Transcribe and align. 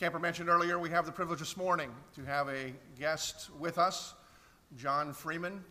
Camper 0.00 0.18
mentioned 0.18 0.48
earlier, 0.48 0.78
we 0.78 0.88
have 0.88 1.04
the 1.04 1.12
privilege 1.12 1.40
this 1.40 1.58
morning 1.58 1.90
to 2.14 2.24
have 2.24 2.48
a 2.48 2.72
guest 2.98 3.50
with 3.58 3.76
us, 3.76 4.14
John 4.78 5.12
Freeman, 5.12 5.62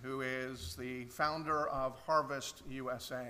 who 0.00 0.22
is 0.22 0.74
the 0.74 1.04
founder 1.04 1.68
of 1.68 2.00
Harvest 2.06 2.62
USA. 2.70 3.28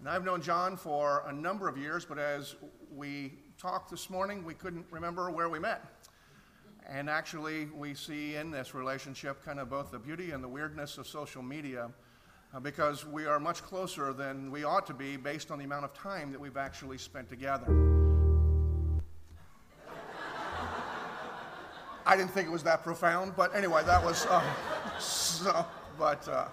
And 0.00 0.08
I've 0.08 0.24
known 0.24 0.42
John 0.42 0.76
for 0.76 1.22
a 1.28 1.32
number 1.32 1.68
of 1.68 1.78
years, 1.78 2.04
but 2.04 2.18
as 2.18 2.56
we 2.92 3.34
talked 3.56 3.88
this 3.88 4.10
morning, 4.10 4.44
we 4.44 4.54
couldn't 4.54 4.84
remember 4.90 5.30
where 5.30 5.48
we 5.48 5.60
met. 5.60 6.08
And 6.90 7.08
actually, 7.08 7.66
we 7.66 7.94
see 7.94 8.34
in 8.34 8.50
this 8.50 8.74
relationship 8.74 9.44
kind 9.44 9.60
of 9.60 9.70
both 9.70 9.92
the 9.92 9.98
beauty 10.00 10.32
and 10.32 10.42
the 10.42 10.48
weirdness 10.48 10.98
of 10.98 11.06
social 11.06 11.40
media 11.40 11.88
uh, 12.52 12.58
because 12.58 13.06
we 13.06 13.26
are 13.26 13.38
much 13.38 13.62
closer 13.62 14.12
than 14.12 14.50
we 14.50 14.64
ought 14.64 14.88
to 14.88 14.94
be 14.94 15.16
based 15.16 15.52
on 15.52 15.60
the 15.60 15.64
amount 15.64 15.84
of 15.84 15.94
time 15.94 16.32
that 16.32 16.40
we've 16.40 16.56
actually 16.56 16.98
spent 16.98 17.30
together. 17.30 18.01
I 22.12 22.16
didn't 22.16 22.32
think 22.32 22.46
it 22.46 22.50
was 22.50 22.64
that 22.64 22.84
profound, 22.84 23.32
but 23.38 23.56
anyway, 23.56 23.82
that 23.86 24.04
was 24.04 24.26
uh, 24.26 24.42
so. 24.98 25.64
But 25.98 26.28
uh, 26.28 26.44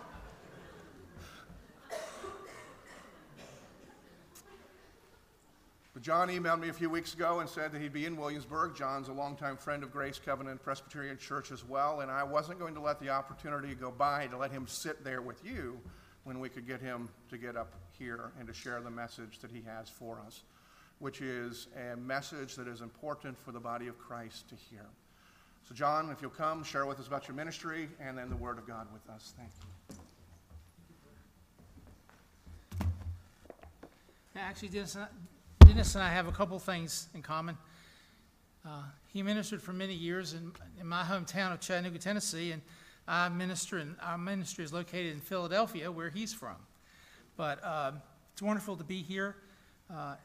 but 5.94 6.02
John 6.02 6.30
emailed 6.30 6.62
me 6.62 6.70
a 6.70 6.74
few 6.74 6.90
weeks 6.90 7.14
ago 7.14 7.42
and 7.42 7.50
said 7.50 7.74
that 7.74 7.82
he'd 7.82 7.92
be 7.92 8.06
in 8.06 8.16
Williamsburg. 8.16 8.74
John's 8.74 9.10
a 9.10 9.12
longtime 9.12 9.58
friend 9.58 9.84
of 9.84 9.92
Grace 9.92 10.18
Covenant 10.18 10.64
Presbyterian 10.64 11.18
Church 11.18 11.52
as 11.52 11.66
well, 11.68 12.00
and 12.00 12.10
I 12.10 12.24
wasn't 12.24 12.58
going 12.58 12.74
to 12.76 12.82
let 12.82 13.02
the 13.02 13.10
opportunity 13.10 13.76
go 13.76 13.92
by 13.92 14.28
to 14.28 14.38
let 14.38 14.52
him 14.52 14.66
sit 14.66 15.04
there 15.04 15.22
with 15.22 15.44
you 15.44 15.78
when 16.24 16.40
we 16.40 16.48
could 16.48 16.68
get 16.68 16.80
him 16.80 17.10
to 17.32 17.38
get 17.38 17.58
up 17.58 17.74
here 17.98 18.32
and 18.40 18.48
to 18.48 18.54
share 18.54 18.80
the 18.80 18.90
message 18.90 19.40
that 19.40 19.52
he 19.52 19.62
has 19.64 19.90
for 19.90 20.22
us, 20.26 20.44
which 21.00 21.20
is 21.20 21.68
a 21.76 21.98
message 21.98 22.56
that 22.56 22.70
is 22.70 22.80
important 22.80 23.38
for 23.38 23.52
the 23.52 23.60
body 23.60 23.88
of 23.88 24.00
Christ 24.00 24.48
to 24.48 24.56
hear. 24.56 24.86
So, 25.70 25.76
John, 25.76 26.10
if 26.10 26.20
you'll 26.20 26.32
come, 26.32 26.64
share 26.64 26.88
with 26.88 27.00
us 27.00 27.06
about 27.06 27.28
your 27.28 27.38
ministry 27.38 27.90
and 28.00 28.18
then 28.18 28.28
the 28.28 28.36
Word 28.36 28.58
of 28.58 28.66
God 28.66 28.88
with 28.92 29.08
us. 29.08 29.36
Thank 29.38 29.52
you. 32.82 32.88
Actually, 34.36 34.70
Dennis 34.70 34.96
and, 34.96 35.04
I, 35.04 35.68
Dennis 35.68 35.94
and 35.94 36.04
I 36.04 36.10
have 36.10 36.28
a 36.28 36.32
couple 36.32 36.58
things 36.58 37.08
in 37.14 37.22
common. 37.22 37.56
Uh, 38.66 38.82
he 39.14 39.22
ministered 39.22 39.62
for 39.62 39.72
many 39.72 39.94
years 39.94 40.34
in, 40.34 40.52
in 40.82 40.88
my 40.88 41.04
hometown 41.04 41.54
of 41.54 41.60
Chattanooga, 41.60 42.00
Tennessee, 42.00 42.52
and 42.52 42.64
I 43.08 43.30
minister, 43.30 43.78
and 43.78 43.96
our 44.02 44.18
ministry 44.18 44.66
is 44.66 44.74
located 44.74 45.14
in 45.14 45.20
Philadelphia, 45.20 45.92
where 45.92 46.10
he's 46.10 46.34
from. 46.34 46.56
But 47.38 47.64
uh, 47.64 47.92
it's 48.34 48.42
wonderful 48.42 48.76
to 48.76 48.84
be 48.84 49.04
here. 49.04 49.36
Uh, 49.88 49.94
uh, 49.94 50.16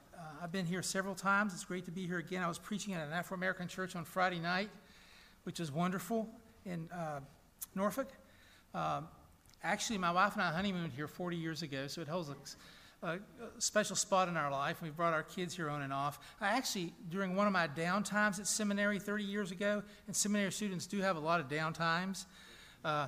I've 0.42 0.52
been 0.52 0.64
here 0.64 0.80
several 0.80 1.14
times. 1.14 1.52
It's 1.52 1.66
great 1.66 1.84
to 1.84 1.90
be 1.90 2.06
here 2.06 2.18
again. 2.18 2.42
I 2.42 2.48
was 2.48 2.58
preaching 2.58 2.94
at 2.94 3.06
an 3.06 3.12
Afro 3.12 3.36
American 3.36 3.68
church 3.68 3.94
on 3.94 4.06
Friday 4.06 4.38
night 4.38 4.70
which 5.44 5.60
is 5.60 5.70
wonderful 5.70 6.28
in 6.66 6.88
uh, 6.92 7.20
Norfolk. 7.74 8.08
Um, 8.74 9.08
actually, 9.62 9.98
my 9.98 10.10
wife 10.10 10.34
and 10.34 10.42
I 10.42 10.52
honeymooned 10.52 10.92
here 10.92 11.06
40 11.06 11.36
years 11.36 11.62
ago, 11.62 11.86
so 11.86 12.00
it 12.00 12.08
holds 12.08 12.28
a, 13.02 13.06
a, 13.06 13.18
special 13.58 13.94
spot 13.94 14.28
in 14.28 14.36
our 14.36 14.50
life. 14.50 14.82
We 14.82 14.90
brought 14.90 15.12
our 15.12 15.22
kids 15.22 15.54
here 15.54 15.70
on 15.70 15.82
and 15.82 15.92
off. 15.92 16.18
I 16.40 16.48
actually, 16.48 16.92
during 17.10 17.36
one 17.36 17.46
of 17.46 17.52
my 17.52 17.68
downtimes 17.68 18.40
at 18.40 18.46
seminary 18.46 18.98
30 18.98 19.24
years 19.24 19.50
ago, 19.50 19.82
and 20.06 20.16
seminary 20.16 20.52
students 20.52 20.86
do 20.86 21.00
have 21.00 21.16
a 21.16 21.20
lot 21.20 21.40
of 21.40 21.48
downtimes, 21.48 22.24
uh, 22.84 23.06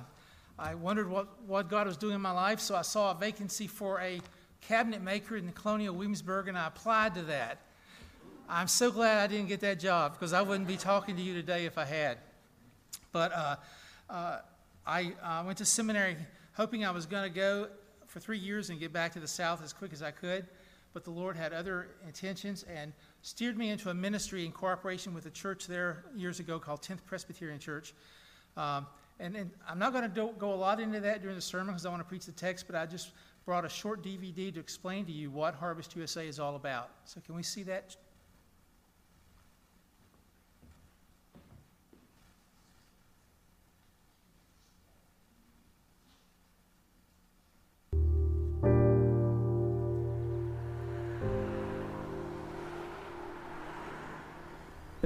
I 0.59 0.73
wondered 0.73 1.07
what, 1.07 1.27
what 1.45 1.69
God 1.69 1.85
was 1.85 1.97
doing 1.97 2.15
in 2.15 2.21
my 2.21 2.31
life, 2.31 2.59
so 2.59 2.75
I 2.75 2.81
saw 2.81 3.11
a 3.11 3.15
vacancy 3.15 3.67
for 3.67 3.99
a 4.01 4.21
cabinet 4.61 5.03
maker 5.03 5.37
in 5.37 5.45
the 5.45 5.51
Colonial 5.51 5.93
Williamsburg, 5.93 6.47
and 6.47 6.57
I 6.57 6.67
applied 6.67 7.13
to 7.15 7.23
that. 7.23 7.61
I'm 8.49 8.67
so 8.67 8.91
glad 8.91 9.23
I 9.23 9.27
didn't 9.27 9.49
get 9.49 9.59
that 9.59 9.79
job 9.79 10.13
because 10.13 10.33
I 10.33 10.41
wouldn't 10.41 10.67
be 10.67 10.77
talking 10.77 11.15
to 11.15 11.21
you 11.21 11.33
today 11.33 11.65
if 11.65 11.77
I 11.77 11.85
had. 11.85 12.17
But 13.11 13.31
uh, 13.33 13.55
uh, 14.09 14.39
I 14.85 15.13
uh, 15.21 15.43
went 15.45 15.57
to 15.59 15.65
seminary 15.65 16.17
hoping 16.53 16.83
I 16.83 16.91
was 16.91 17.05
going 17.05 17.23
to 17.23 17.29
go 17.29 17.67
for 18.07 18.19
three 18.19 18.39
years 18.39 18.69
and 18.69 18.79
get 18.79 18.91
back 18.91 19.13
to 19.13 19.19
the 19.19 19.27
South 19.27 19.63
as 19.63 19.73
quick 19.73 19.93
as 19.93 20.01
I 20.01 20.11
could. 20.11 20.47
But 20.93 21.03
the 21.03 21.11
Lord 21.11 21.35
had 21.35 21.53
other 21.53 21.89
intentions 22.07 22.63
and 22.63 22.93
steered 23.21 23.57
me 23.57 23.69
into 23.69 23.89
a 23.89 23.93
ministry 23.93 24.45
in 24.45 24.51
cooperation 24.51 25.13
with 25.13 25.27
a 25.27 25.29
church 25.29 25.67
there 25.67 26.05
years 26.15 26.39
ago 26.39 26.57
called 26.57 26.81
10th 26.81 27.05
Presbyterian 27.05 27.59
Church. 27.59 27.93
Um, 28.55 28.87
and, 29.19 29.35
and, 29.35 29.51
I'm 29.67 29.77
not 29.77 29.93
going 29.93 30.11
to 30.11 30.33
go 30.39 30.53
a 30.53 30.55
lot 30.55 30.79
into 30.79 30.99
that 31.01 31.21
during 31.21 31.35
the 31.35 31.41
sermon 31.41 31.67
because 31.67 31.85
I 31.85 31.89
want 31.89 32.01
to 32.01 32.07
preach 32.07 32.25
the 32.25 32.31
text, 32.31 32.65
but 32.65 32.75
I 32.75 32.87
just 32.87 33.11
brought 33.45 33.65
a 33.65 33.69
short 33.69 34.03
DVD 34.03 34.51
to 34.53 34.59
explain 34.59 35.05
to 35.05 35.11
you 35.11 35.29
what 35.29 35.53
Harvest 35.53 35.95
USA 35.95 36.27
is 36.27 36.39
all 36.39 36.55
about. 36.55 36.89
So, 37.05 37.21
can 37.25 37.35
we 37.35 37.43
see 37.43 37.63
that 37.63 37.95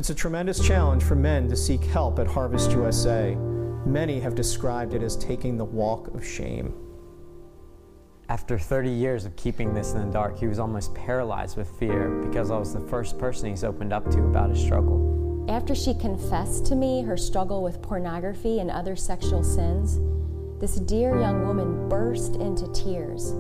It's 0.02 0.10
a 0.10 0.16
tremendous 0.16 0.60
challenge 0.60 1.04
for 1.04 1.14
men 1.14 1.48
to 1.50 1.56
seek 1.56 1.84
help 1.84 2.18
at 2.18 2.26
Harvest 2.26 2.72
USA. 2.72 3.36
Many 3.86 4.20
have 4.20 4.34
described 4.34 4.96
it 4.96 5.04
as 5.04 5.16
taking 5.16 5.58
the 5.58 5.64
walk 5.64 6.08
of 6.16 6.26
shame. 6.26 6.74
After 8.28 8.58
30 8.58 8.90
years 8.90 9.26
of 9.26 9.36
keeping 9.36 9.76
this 9.76 9.94
in 9.94 10.04
the 10.04 10.12
dark, 10.12 10.40
he 10.40 10.48
was 10.48 10.58
almost 10.58 10.96
paralyzed 10.96 11.56
with 11.56 11.70
fear 11.78 12.10
because 12.26 12.50
I 12.50 12.58
was 12.58 12.74
the 12.74 12.80
first 12.80 13.20
person 13.20 13.52
he's 13.52 13.64
opened 13.64 13.94
up 13.94 14.10
to 14.10 14.24
about 14.24 14.50
his 14.50 14.60
struggle. 14.60 15.46
After 15.48 15.76
she 15.76 15.94
confessed 15.94 16.66
to 16.66 16.76
me 16.76 17.04
her 17.04 17.16
struggle 17.16 17.62
with 17.62 17.84
pornography 17.84 18.58
and 18.58 18.72
other 18.72 18.96
sexual 18.96 19.44
sins, 19.44 20.00
this 20.60 20.78
dear 20.78 21.20
young 21.20 21.46
woman 21.46 21.88
burst 21.90 22.38
into 22.38 22.66
tears. 22.74 23.36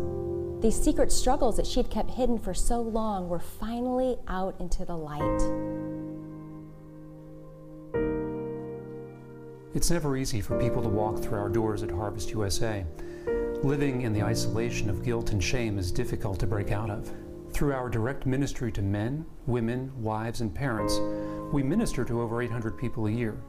These 0.61 0.79
secret 0.79 1.11
struggles 1.11 1.57
that 1.57 1.65
she 1.65 1.79
had 1.79 1.89
kept 1.89 2.11
hidden 2.11 2.37
for 2.37 2.53
so 2.53 2.81
long 2.81 3.29
were 3.29 3.39
finally 3.39 4.17
out 4.27 4.55
into 4.59 4.85
the 4.85 4.95
light. 4.95 5.80
It's 9.73 9.89
never 9.89 10.17
easy 10.17 10.41
for 10.41 10.59
people 10.59 10.83
to 10.83 10.89
walk 10.89 11.19
through 11.19 11.39
our 11.39 11.47
doors 11.47 11.81
at 11.81 11.91
Harvest 11.91 12.31
USA. 12.31 12.85
Living 13.63 14.01
in 14.01 14.11
the 14.11 14.21
isolation 14.21 14.89
of 14.89 15.01
guilt 15.01 15.31
and 15.31 15.41
shame 15.41 15.79
is 15.79 15.93
difficult 15.93 16.39
to 16.41 16.47
break 16.47 16.73
out 16.73 16.89
of. 16.89 17.09
Through 17.53 17.71
our 17.71 17.87
direct 17.87 18.25
ministry 18.25 18.69
to 18.73 18.81
men, 18.81 19.25
women, 19.45 19.89
wives, 19.95 20.41
and 20.41 20.53
parents, 20.53 20.99
we 21.53 21.63
minister 21.63 22.03
to 22.03 22.19
over 22.19 22.41
800 22.41 22.77
people 22.77 23.07
a 23.07 23.11
year. 23.11 23.41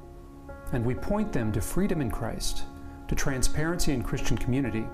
And 0.70 0.86
we 0.86 0.94
point 0.94 1.32
them 1.32 1.50
to 1.50 1.60
freedom 1.60 2.00
in 2.00 2.10
Christ, 2.10 2.66
to 3.08 3.16
transparency 3.16 3.92
in 3.92 4.04
Christian 4.04 4.38
community, 4.38 4.86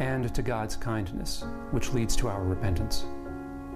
and 0.00 0.34
to 0.34 0.42
God's 0.42 0.76
kindness, 0.76 1.46
which 1.70 1.94
leads 1.94 2.14
to 2.16 2.28
our 2.28 2.44
repentance. 2.44 3.06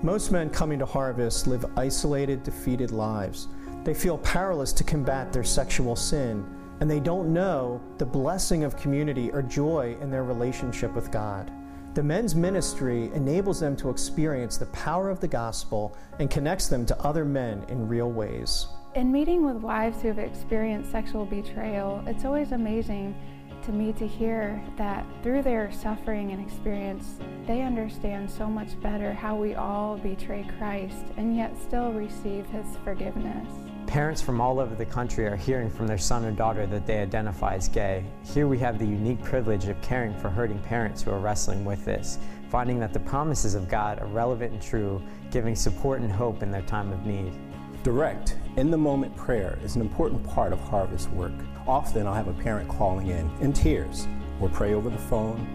Most 0.03 0.30
men 0.30 0.50
coming 0.50 0.78
to 0.78 0.86
Harvest 0.86 1.47
live 1.47 1.64
isolated, 1.74 2.42
defeated 2.42 2.91
lives. 2.91 3.48
They 3.82 3.94
feel 3.94 4.19
powerless 4.19 4.74
to 4.74 4.84
combat 4.84 5.32
their 5.32 5.42
sexual 5.42 5.97
sin 5.97 6.44
and 6.82 6.91
they 6.91 6.98
don't 6.98 7.32
know 7.32 7.81
the 7.98 8.04
blessing 8.04 8.65
of 8.65 8.76
community 8.76 9.31
or 9.31 9.41
joy 9.41 9.97
in 10.00 10.10
their 10.10 10.25
relationship 10.25 10.93
with 10.94 11.12
God. 11.12 11.48
The 11.94 12.03
men's 12.03 12.34
ministry 12.34 13.09
enables 13.15 13.60
them 13.60 13.76
to 13.76 13.88
experience 13.88 14.56
the 14.56 14.66
power 14.66 15.09
of 15.09 15.21
the 15.21 15.28
gospel 15.28 15.97
and 16.19 16.28
connects 16.28 16.66
them 16.66 16.84
to 16.87 17.00
other 17.00 17.25
men 17.25 17.65
in 17.69 17.87
real 17.87 18.10
ways. 18.10 18.66
In 18.97 19.12
meeting 19.12 19.47
with 19.47 19.59
wives 19.59 20.03
who 20.03 20.09
have 20.09 20.19
experienced 20.19 20.91
sexual 20.91 21.25
betrayal, 21.25 22.03
it's 22.09 22.25
always 22.25 22.50
amazing 22.50 23.15
to 23.62 23.71
me 23.71 23.92
to 23.92 24.04
hear 24.04 24.60
that 24.76 25.06
through 25.22 25.42
their 25.42 25.71
suffering 25.71 26.32
and 26.32 26.44
experience, 26.44 27.21
they 27.47 27.62
understand 27.62 28.28
so 28.28 28.48
much 28.48 28.81
better 28.81 29.12
how 29.12 29.37
we 29.37 29.54
all 29.54 29.98
betray 29.98 30.44
Christ 30.59 31.04
and 31.16 31.37
yet 31.37 31.56
still 31.56 31.92
receive 31.92 32.44
his 32.47 32.66
forgiveness. 32.82 33.72
Parents 33.92 34.22
from 34.22 34.41
all 34.41 34.59
over 34.59 34.74
the 34.74 34.86
country 34.86 35.27
are 35.27 35.36
hearing 35.36 35.68
from 35.68 35.86
their 35.86 35.98
son 35.98 36.24
or 36.24 36.30
daughter 36.30 36.66
that 36.66 36.86
they 36.86 37.00
identify 37.00 37.56
as 37.56 37.68
gay. 37.68 38.03
Here 38.24 38.48
we 38.48 38.59
have 38.59 38.78
the 38.78 38.86
unique 38.86 39.22
privilege 39.22 39.68
of 39.68 39.78
caring 39.83 40.18
for 40.18 40.30
hurting 40.30 40.60
parents 40.60 41.03
who 41.03 41.10
are 41.10 41.18
wrestling 41.18 41.62
with 41.62 41.84
this, 41.84 42.18
finding 42.48 42.80
that 42.80 42.94
the 42.94 43.00
promises 43.00 43.54
of 43.54 43.68
God 43.68 44.00
are 44.00 44.06
relevant 44.06 44.54
and 44.54 44.62
true, 44.62 45.03
giving 45.30 45.54
support 45.54 46.00
and 46.00 46.10
hope 46.10 46.42
in 46.42 46.50
their 46.50 46.62
time 46.62 46.91
of 46.91 47.04
need. 47.04 47.34
Direct, 47.83 48.39
in 48.56 48.71
the 48.71 48.78
moment 48.78 49.15
prayer 49.15 49.59
is 49.62 49.77
an 49.77 49.83
important 49.83 50.27
part 50.27 50.54
of 50.54 50.60
Harvest 50.60 51.10
work. 51.10 51.34
Often 51.66 52.06
I'll 52.06 52.15
have 52.15 52.28
a 52.28 52.42
parent 52.42 52.71
calling 52.71 53.09
in 53.09 53.30
in 53.42 53.53
tears. 53.53 54.09
We'll 54.41 54.48
pray 54.48 54.72
over 54.72 54.89
the 54.89 54.97
phone, 54.97 55.47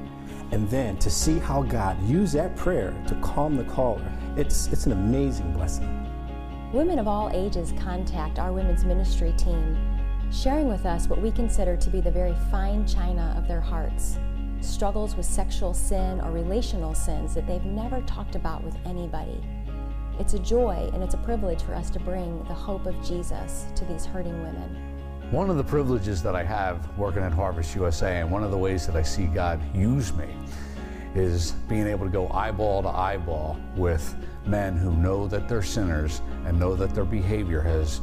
and 0.51 0.69
then 0.69 0.99
to 0.99 1.09
see 1.09 1.39
how 1.39 1.63
God 1.63 1.99
used 2.07 2.35
that 2.35 2.55
prayer 2.55 2.93
to 3.07 3.15
calm 3.15 3.57
the 3.57 3.63
caller, 3.63 4.07
it's, 4.35 4.67
it's 4.67 4.85
an 4.85 4.91
amazing 4.91 5.53
blessing. 5.53 6.06
Women 6.77 6.99
of 6.99 7.07
all 7.07 7.31
ages 7.33 7.73
contact 7.79 8.37
our 8.37 8.53
women's 8.53 8.85
ministry 8.85 9.33
team, 9.35 9.75
sharing 10.31 10.67
with 10.67 10.85
us 10.85 11.07
what 11.07 11.19
we 11.19 11.31
consider 11.31 11.75
to 11.75 11.89
be 11.89 12.01
the 12.01 12.11
very 12.11 12.35
fine 12.51 12.85
china 12.85 13.33
of 13.35 13.47
their 13.47 13.59
hearts 13.59 14.19
struggles 14.61 15.15
with 15.15 15.25
sexual 15.25 15.73
sin 15.73 16.21
or 16.21 16.29
relational 16.29 16.93
sins 16.93 17.33
that 17.33 17.47
they've 17.47 17.65
never 17.65 17.99
talked 18.01 18.35
about 18.35 18.63
with 18.63 18.75
anybody. 18.85 19.43
It's 20.19 20.35
a 20.35 20.39
joy 20.39 20.87
and 20.93 21.01
it's 21.01 21.15
a 21.15 21.17
privilege 21.17 21.63
for 21.63 21.73
us 21.73 21.89
to 21.89 21.99
bring 21.99 22.43
the 22.43 22.53
hope 22.53 22.85
of 22.85 23.03
Jesus 23.03 23.65
to 23.73 23.83
these 23.85 24.05
hurting 24.05 24.39
women. 24.43 25.31
One 25.31 25.49
of 25.49 25.57
the 25.57 25.63
privileges 25.63 26.21
that 26.21 26.35
I 26.35 26.43
have 26.43 26.95
working 26.95 27.23
at 27.23 27.33
Harvest 27.33 27.73
USA, 27.73 28.19
and 28.19 28.31
one 28.31 28.43
of 28.43 28.51
the 28.51 28.57
ways 28.57 28.85
that 28.85 28.95
I 28.95 29.01
see 29.01 29.25
God 29.25 29.59
use 29.75 30.13
me, 30.13 30.27
is 31.15 31.53
being 31.67 31.87
able 31.87 32.05
to 32.05 32.11
go 32.11 32.27
eyeball 32.29 32.83
to 32.83 32.89
eyeball 32.89 33.59
with 33.75 34.15
men 34.47 34.77
who 34.77 34.95
know 34.95 35.27
that 35.27 35.47
they're 35.47 35.61
sinners 35.61 36.21
and 36.45 36.59
know 36.59 36.75
that 36.75 36.93
their 36.93 37.05
behavior 37.05 37.61
has 37.61 38.01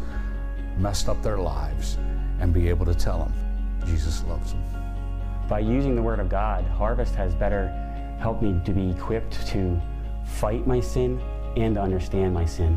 messed 0.79 1.08
up 1.08 1.23
their 1.23 1.38
lives 1.38 1.99
and 2.41 2.52
be 2.52 2.69
able 2.69 2.85
to 2.87 2.94
tell 2.94 3.19
them 3.19 3.32
Jesus 3.87 4.25
loves 4.25 4.52
them. 4.52 4.62
By 5.49 5.61
using 5.61 5.94
the 5.94 6.02
Word 6.02 6.20
of 6.20 6.29
God, 6.29 6.64
Harvest 6.64 7.14
has 7.14 7.35
better 7.35 7.69
helped 8.19 8.43
me 8.43 8.58
to 8.64 8.73
be 8.73 8.91
equipped 8.91 9.46
to 9.49 9.81
fight 10.25 10.67
my 10.67 10.81
sin 10.81 11.20
and 11.56 11.75
to 11.75 11.81
understand 11.81 12.32
my 12.32 12.44
sin. 12.44 12.75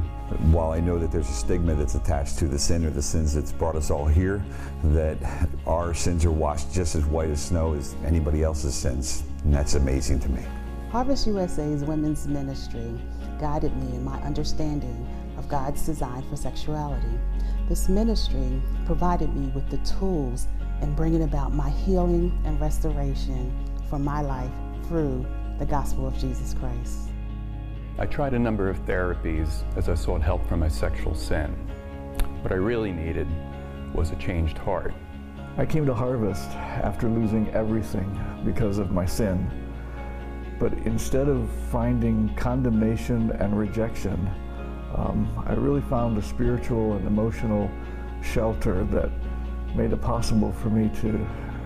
While 0.51 0.71
I 0.71 0.79
know 0.79 0.99
that 0.99 1.11
there's 1.11 1.29
a 1.29 1.33
stigma 1.33 1.73
that's 1.73 1.95
attached 1.95 2.37
to 2.39 2.47
the 2.47 2.59
sin 2.59 2.85
or 2.85 2.89
the 2.89 3.01
sins 3.01 3.33
that's 3.33 3.51
brought 3.51 3.75
us 3.75 3.89
all 3.89 4.05
here, 4.05 4.43
that 4.83 5.17
our 5.65 5.93
sins 5.93 6.25
are 6.25 6.31
washed 6.31 6.73
just 6.73 6.95
as 6.95 7.05
white 7.05 7.29
as 7.29 7.41
snow 7.41 7.73
as 7.73 7.95
anybody 8.05 8.43
else's 8.43 8.75
sins, 8.75 9.23
and 9.45 9.53
that's 9.53 9.75
amazing 9.75 10.19
to 10.19 10.29
me. 10.29 10.43
Harvest 10.91 11.27
USA's 11.27 11.83
women's 11.83 12.27
ministry 12.27 12.99
guided 13.39 13.75
me 13.77 13.95
in 13.95 14.03
my 14.03 14.19
understanding 14.21 15.07
of 15.37 15.47
God's 15.49 15.85
design 15.85 16.23
for 16.29 16.35
sexuality. 16.35 17.19
This 17.69 17.89
ministry 17.89 18.61
provided 18.85 19.35
me 19.35 19.49
with 19.49 19.69
the 19.69 19.77
tools 19.77 20.47
in 20.81 20.95
bringing 20.95 21.23
about 21.23 21.53
my 21.53 21.69
healing 21.69 22.37
and 22.45 22.59
restoration 22.59 23.51
for 23.89 23.99
my 23.99 24.21
life 24.21 24.51
through 24.87 25.25
the 25.59 25.65
gospel 25.65 26.07
of 26.07 26.17
Jesus 26.17 26.53
Christ. 26.53 27.09
I 27.99 28.05
tried 28.05 28.33
a 28.33 28.39
number 28.39 28.69
of 28.69 28.85
therapies 28.85 29.63
as 29.75 29.89
I 29.89 29.95
sought 29.95 30.21
help 30.21 30.45
from 30.47 30.59
my 30.59 30.67
sexual 30.67 31.15
sin. 31.15 31.51
What 32.41 32.51
I 32.51 32.55
really 32.55 32.91
needed 32.91 33.27
was 33.93 34.11
a 34.11 34.15
changed 34.17 34.57
heart. 34.57 34.93
I 35.57 35.65
came 35.65 35.85
to 35.87 35.93
Harvest 35.93 36.49
after 36.51 37.09
losing 37.09 37.49
everything 37.49 38.07
because 38.45 38.77
of 38.77 38.91
my 38.91 39.05
sin. 39.05 39.49
But 40.59 40.73
instead 40.85 41.27
of 41.27 41.49
finding 41.71 42.33
condemnation 42.35 43.31
and 43.31 43.57
rejection, 43.57 44.29
um, 44.95 45.43
I 45.45 45.53
really 45.53 45.81
found 45.81 46.17
a 46.17 46.21
spiritual 46.21 46.93
and 46.93 47.05
emotional 47.05 47.69
shelter 48.23 48.83
that 48.85 49.11
made 49.75 49.91
it 49.91 50.01
possible 50.01 50.51
for 50.51 50.69
me 50.69 50.89
to 51.01 51.09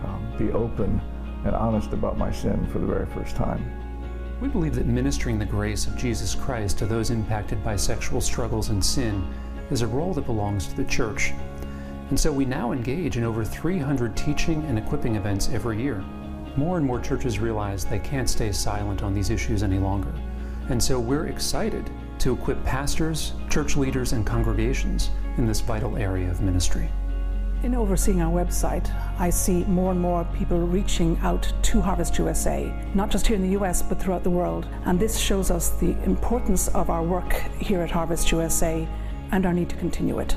um, 0.05 0.35
be 0.37 0.51
open 0.51 1.01
and 1.45 1.55
honest 1.55 1.93
about 1.93 2.17
my 2.17 2.31
sin 2.31 2.67
for 2.67 2.79
the 2.79 2.85
very 2.85 3.05
first 3.05 3.35
time. 3.35 3.63
We 4.41 4.47
believe 4.47 4.75
that 4.75 4.87
ministering 4.87 5.37
the 5.37 5.45
grace 5.45 5.85
of 5.85 5.95
Jesus 5.95 6.35
Christ 6.35 6.79
to 6.79 6.85
those 6.85 7.11
impacted 7.11 7.63
by 7.63 7.75
sexual 7.75 8.19
struggles 8.21 8.69
and 8.69 8.83
sin 8.83 9.25
is 9.69 9.83
a 9.83 9.87
role 9.87 10.13
that 10.15 10.25
belongs 10.25 10.67
to 10.67 10.75
the 10.75 10.83
church. 10.85 11.31
And 12.09 12.19
so 12.19 12.31
we 12.31 12.43
now 12.43 12.71
engage 12.71 13.17
in 13.17 13.23
over 13.23 13.45
300 13.45 14.17
teaching 14.17 14.65
and 14.65 14.77
equipping 14.77 15.15
events 15.15 15.49
every 15.49 15.81
year. 15.81 16.03
More 16.57 16.77
and 16.77 16.85
more 16.85 16.99
churches 16.99 17.39
realize 17.39 17.85
they 17.85 17.99
can't 17.99 18.29
stay 18.29 18.51
silent 18.51 19.03
on 19.03 19.13
these 19.13 19.29
issues 19.29 19.63
any 19.63 19.79
longer. 19.79 20.13
And 20.69 20.83
so 20.83 20.99
we're 20.99 21.27
excited 21.27 21.89
to 22.19 22.33
equip 22.33 22.63
pastors, 22.65 23.33
church 23.49 23.77
leaders, 23.77 24.11
and 24.11 24.25
congregations 24.25 25.11
in 25.37 25.45
this 25.45 25.61
vital 25.61 25.95
area 25.97 26.29
of 26.29 26.41
ministry. 26.41 26.89
In 27.63 27.73
overseeing 27.73 28.21
our 28.21 28.31
website, 28.31 28.91
I 29.19 29.29
see 29.29 29.63
more 29.65 29.91
and 29.91 29.99
more 29.99 30.25
people 30.35 30.59
reaching 30.59 31.17
out 31.19 31.53
to 31.61 31.79
Harvest 31.79 32.17
USA, 32.17 32.73
not 32.95 33.09
just 33.09 33.27
here 33.27 33.37
in 33.37 33.43
the 33.43 33.57
US, 33.59 33.81
but 33.81 33.99
throughout 33.99 34.23
the 34.23 34.29
world. 34.29 34.67
And 34.85 34.99
this 34.99 35.17
shows 35.17 35.51
us 35.51 35.69
the 35.69 35.91
importance 36.03 36.67
of 36.69 36.89
our 36.89 37.03
work 37.03 37.33
here 37.59 37.81
at 37.81 37.91
Harvest 37.91 38.31
USA 38.31 38.87
and 39.31 39.45
our 39.45 39.53
need 39.53 39.69
to 39.69 39.75
continue 39.77 40.19
it. 40.19 40.33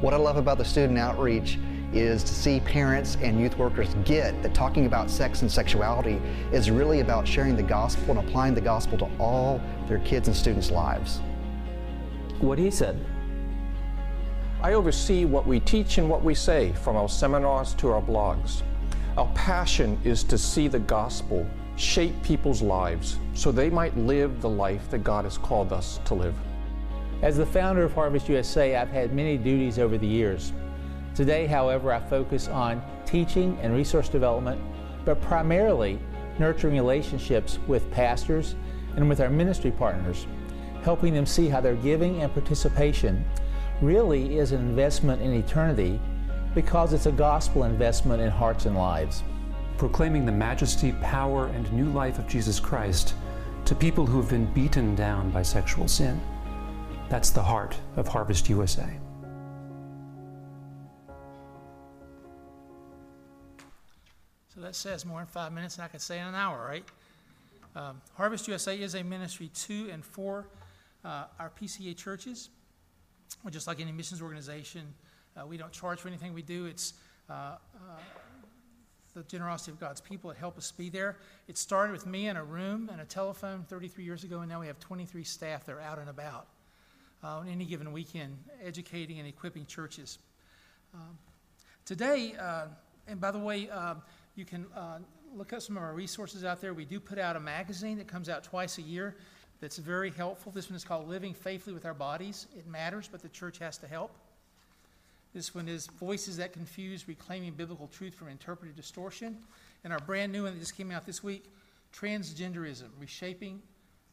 What 0.00 0.14
I 0.14 0.16
love 0.16 0.36
about 0.36 0.58
the 0.58 0.64
student 0.64 0.98
outreach 0.98 1.58
is 1.98 2.22
to 2.22 2.34
see 2.34 2.60
parents 2.60 3.16
and 3.20 3.40
youth 3.40 3.58
workers 3.58 3.94
get 4.04 4.40
that 4.42 4.54
talking 4.54 4.86
about 4.86 5.10
sex 5.10 5.42
and 5.42 5.50
sexuality 5.50 6.20
is 6.52 6.70
really 6.70 7.00
about 7.00 7.26
sharing 7.26 7.56
the 7.56 7.62
gospel 7.62 8.16
and 8.16 8.28
applying 8.28 8.54
the 8.54 8.60
gospel 8.60 8.96
to 8.98 9.08
all 9.18 9.60
their 9.88 9.98
kids 10.00 10.28
and 10.28 10.36
students' 10.36 10.70
lives. 10.70 11.20
What 12.40 12.58
he 12.58 12.70
said 12.70 13.04
I 14.60 14.72
oversee 14.72 15.24
what 15.24 15.46
we 15.46 15.60
teach 15.60 15.98
and 15.98 16.08
what 16.10 16.24
we 16.24 16.34
say, 16.34 16.72
from 16.72 16.96
our 16.96 17.08
seminars 17.08 17.74
to 17.74 17.92
our 17.92 18.02
blogs. 18.02 18.62
Our 19.16 19.30
passion 19.34 19.98
is 20.02 20.24
to 20.24 20.36
see 20.36 20.66
the 20.66 20.80
gospel 20.80 21.46
shape 21.76 22.20
people's 22.24 22.60
lives 22.60 23.18
so 23.34 23.52
they 23.52 23.70
might 23.70 23.96
live 23.96 24.40
the 24.40 24.48
life 24.48 24.90
that 24.90 25.04
God 25.04 25.24
has 25.24 25.38
called 25.38 25.72
us 25.72 26.00
to 26.06 26.14
live. 26.14 26.34
As 27.22 27.36
the 27.36 27.46
founder 27.46 27.84
of 27.84 27.92
Harvest 27.92 28.28
USA, 28.28 28.74
I've 28.76 28.90
had 28.90 29.14
many 29.14 29.36
duties 29.36 29.78
over 29.78 29.96
the 29.96 30.06
years. 30.06 30.52
Today, 31.18 31.48
however, 31.48 31.92
I 31.92 31.98
focus 31.98 32.46
on 32.46 32.80
teaching 33.04 33.58
and 33.60 33.74
resource 33.74 34.08
development, 34.08 34.60
but 35.04 35.20
primarily 35.20 35.98
nurturing 36.38 36.74
relationships 36.74 37.58
with 37.66 37.90
pastors 37.90 38.54
and 38.94 39.08
with 39.08 39.20
our 39.20 39.28
ministry 39.28 39.72
partners, 39.72 40.28
helping 40.84 41.12
them 41.12 41.26
see 41.26 41.48
how 41.48 41.60
their 41.60 41.74
giving 41.74 42.22
and 42.22 42.32
participation 42.32 43.24
really 43.82 44.38
is 44.38 44.52
an 44.52 44.60
investment 44.60 45.20
in 45.20 45.32
eternity 45.32 45.98
because 46.54 46.92
it's 46.92 47.06
a 47.06 47.10
gospel 47.10 47.64
investment 47.64 48.22
in 48.22 48.30
hearts 48.30 48.66
and 48.66 48.76
lives. 48.76 49.24
Proclaiming 49.76 50.24
the 50.24 50.30
majesty, 50.30 50.92
power, 51.02 51.48
and 51.48 51.72
new 51.72 51.90
life 51.90 52.20
of 52.20 52.28
Jesus 52.28 52.60
Christ 52.60 53.14
to 53.64 53.74
people 53.74 54.06
who 54.06 54.20
have 54.20 54.30
been 54.30 54.46
beaten 54.54 54.94
down 54.94 55.32
by 55.32 55.42
sexual 55.42 55.88
sin. 55.88 56.20
That's 57.08 57.30
the 57.30 57.42
heart 57.42 57.76
of 57.96 58.06
Harvest 58.06 58.48
USA. 58.48 59.00
So 64.58 64.64
that 64.64 64.74
says 64.74 65.06
more 65.06 65.20
in 65.20 65.26
five 65.26 65.52
minutes 65.52 65.76
than 65.76 65.84
I 65.84 65.88
could 65.88 66.00
say 66.00 66.18
in 66.18 66.26
an 66.26 66.34
hour, 66.34 66.66
right? 66.68 66.84
Um, 67.76 68.02
Harvest 68.16 68.48
USA 68.48 68.76
is 68.76 68.96
a 68.96 69.04
ministry 69.04 69.52
to 69.54 69.88
and 69.92 70.04
for 70.04 70.48
uh, 71.04 71.26
our 71.38 71.52
PCA 71.62 71.96
churches. 71.96 72.48
Well, 73.44 73.52
just 73.52 73.68
like 73.68 73.78
any 73.78 73.92
missions 73.92 74.20
organization, 74.20 74.92
uh, 75.36 75.46
we 75.46 75.58
don't 75.58 75.70
charge 75.70 76.00
for 76.00 76.08
anything 76.08 76.34
we 76.34 76.42
do. 76.42 76.66
It's 76.66 76.94
uh, 77.30 77.32
uh, 77.32 77.58
the 79.14 79.22
generosity 79.22 79.70
of 79.70 79.78
God's 79.78 80.00
people 80.00 80.28
that 80.30 80.38
help 80.38 80.58
us 80.58 80.72
be 80.72 80.90
there. 80.90 81.18
It 81.46 81.56
started 81.56 81.92
with 81.92 82.04
me 82.04 82.26
in 82.26 82.36
a 82.36 82.42
room 82.42 82.88
and 82.90 83.00
a 83.00 83.04
telephone 83.04 83.64
33 83.68 84.02
years 84.02 84.24
ago, 84.24 84.40
and 84.40 84.50
now 84.50 84.58
we 84.58 84.66
have 84.66 84.80
23 84.80 85.22
staff 85.22 85.66
that 85.66 85.72
are 85.72 85.80
out 85.80 86.00
and 86.00 86.10
about 86.10 86.48
uh, 87.22 87.28
on 87.38 87.48
any 87.48 87.64
given 87.64 87.92
weekend, 87.92 88.36
educating 88.60 89.20
and 89.20 89.28
equipping 89.28 89.66
churches. 89.66 90.18
Um, 90.92 91.16
today, 91.84 92.34
uh, 92.40 92.64
and 93.06 93.20
by 93.20 93.30
the 93.30 93.38
way, 93.38 93.70
um, 93.70 94.02
you 94.38 94.44
can 94.44 94.66
uh, 94.74 94.98
look 95.34 95.52
up 95.52 95.60
some 95.60 95.76
of 95.76 95.82
our 95.82 95.92
resources 95.92 96.44
out 96.44 96.60
there. 96.60 96.72
We 96.72 96.84
do 96.84 97.00
put 97.00 97.18
out 97.18 97.34
a 97.34 97.40
magazine 97.40 97.98
that 97.98 98.06
comes 98.06 98.28
out 98.28 98.44
twice 98.44 98.78
a 98.78 98.82
year 98.82 99.16
that's 99.60 99.78
very 99.78 100.10
helpful. 100.10 100.52
This 100.52 100.70
one 100.70 100.76
is 100.76 100.84
called 100.84 101.08
Living 101.08 101.34
Faithfully 101.34 101.74
with 101.74 101.84
Our 101.84 101.94
Bodies. 101.94 102.46
It 102.56 102.66
matters, 102.68 103.08
but 103.10 103.20
the 103.20 103.28
church 103.28 103.58
has 103.58 103.76
to 103.78 103.88
help. 103.88 104.12
This 105.34 105.54
one 105.54 105.66
is 105.66 105.88
Voices 105.98 106.36
That 106.36 106.52
Confuse 106.52 107.08
Reclaiming 107.08 107.54
Biblical 107.54 107.88
Truth 107.88 108.14
from 108.14 108.28
Interpreted 108.28 108.76
Distortion. 108.76 109.36
And 109.82 109.92
our 109.92 109.98
brand 109.98 110.32
new 110.32 110.44
one 110.44 110.54
that 110.54 110.60
just 110.60 110.76
came 110.76 110.92
out 110.92 111.04
this 111.04 111.22
week 111.22 111.46
Transgenderism 111.92 112.88
Reshaping, 113.00 113.60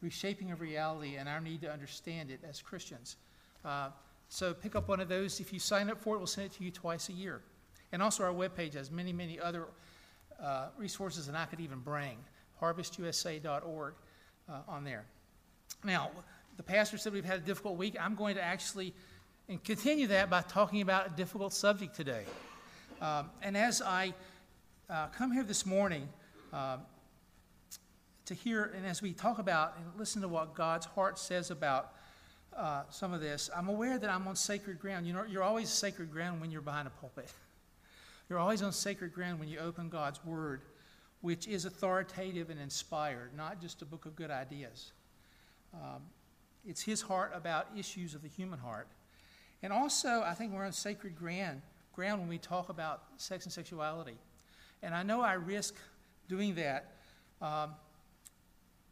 Reshaping 0.02 0.52
of 0.52 0.60
Reality 0.60 1.18
and 1.18 1.30
Our 1.30 1.40
Need 1.40 1.62
to 1.62 1.72
Understand 1.72 2.32
It 2.32 2.40
as 2.48 2.62
Christians. 2.62 3.18
Uh, 3.64 3.90
so 4.30 4.56
pick 4.56 4.76
up 4.76 4.88
one 4.88 5.00
of 5.00 5.08
those. 5.08 5.40
If 5.40 5.54
you 5.54 5.60
sign 5.60 5.90
up 5.90 6.02
for 6.02 6.16
it, 6.16 6.18
we'll 6.18 6.28
send 6.28 6.48
it 6.48 6.54
to 6.54 6.64
you 6.64 6.72
twice 6.72 7.10
a 7.10 7.14
year. 7.14 7.42
And 7.92 8.02
also, 8.02 8.24
our 8.24 8.34
webpage 8.34 8.74
has 8.74 8.92
many, 8.92 9.14
many 9.14 9.40
other 9.40 9.68
uh, 10.42 10.68
resources 10.78 11.28
than 11.28 11.36
I 11.36 11.46
could 11.46 11.60
even 11.60 11.80
bring. 11.80 12.18
HarvestUSA.org 12.62 13.94
uh, 14.50 14.54
on 14.68 14.84
there. 14.84 15.06
Now, 15.84 16.12
the 16.58 16.64
pastor 16.64 16.98
said 16.98 17.14
we've 17.14 17.26
had 17.26 17.40
a 17.40 17.44
difficult 17.44 17.78
week. 17.78 17.96
I'm 18.00 18.16
going 18.16 18.36
to 18.36 18.44
actually 18.44 18.94
and 19.48 19.64
continue 19.64 20.08
that 20.08 20.30
by 20.30 20.42
talking 20.42 20.82
about 20.82 21.08
a 21.08 21.10
difficult 21.12 21.54
subject 21.54 21.96
today. 21.96 22.24
Um, 23.00 23.30
and 23.44 23.56
as 23.56 23.82
I 23.82 24.14
uh, 24.90 25.08
come 25.08 25.32
here 25.32 25.44
this 25.44 25.66
morning 25.66 26.10
uh, 26.52 26.78
to 28.26 28.34
hear, 28.34 28.72
and 28.76 28.86
as 28.88 29.04
we 29.04 29.14
talk 29.14 29.38
about 29.38 29.76
and 29.78 29.86
listen 30.00 30.22
to 30.24 30.28
what 30.28 30.56
God's 30.56 30.88
heart 30.88 31.20
says 31.20 31.52
about 31.52 31.94
uh, 32.58 32.84
some 32.90 33.14
of 33.14 33.22
this, 33.22 33.50
I'm 33.56 33.68
aware 33.68 34.00
that 34.00 34.10
I'm 34.10 34.28
on 34.28 34.36
sacred 34.36 34.80
ground. 34.80 35.06
You 35.06 35.14
know, 35.14 35.26
you're 35.30 35.44
always 35.44 35.70
sacred 35.70 36.12
ground 36.12 36.42
when 36.42 36.50
you're 36.50 36.62
behind 36.62 36.88
a 36.88 36.92
pulpit. 36.92 37.32
You're 38.30 38.40
always 38.40 38.62
on 38.62 38.72
sacred 38.72 39.14
ground 39.14 39.40
when 39.40 39.48
you 39.48 39.60
open 39.60 39.90
God's 39.90 40.24
Word, 40.26 40.62
which 41.22 41.48
is 41.48 41.66
authoritative 41.66 42.50
and 42.50 42.60
inspired, 42.60 43.36
not 43.36 43.62
just 43.62 43.82
a 43.82 43.86
book 43.86 44.06
of 44.06 44.16
good 44.16 44.32
ideas. 44.32 44.92
Um, 45.74 46.02
it's 46.66 46.82
his 46.82 47.02
heart 47.02 47.32
about 47.36 47.68
issues 47.78 48.16
of 48.16 48.24
the 48.24 48.28
human 48.28 48.60
heart. 48.60 48.88
And 49.62 49.72
also, 49.72 50.24
I 50.26 50.34
think 50.34 50.54
we're 50.54 50.66
on 50.66 50.72
sacred 50.72 51.16
ground, 51.16 51.62
ground 51.94 52.20
when 52.20 52.30
we 52.30 52.38
talk 52.38 52.70
about 52.70 53.04
sex 53.18 53.46
and 53.46 53.54
sexuality. 53.54 54.18
And 54.82 54.94
I 54.94 55.04
know 55.04 55.22
I 55.22 55.34
risk 55.34 55.76
doing 56.28 56.56
that, 56.56 56.96
um, 57.42 57.76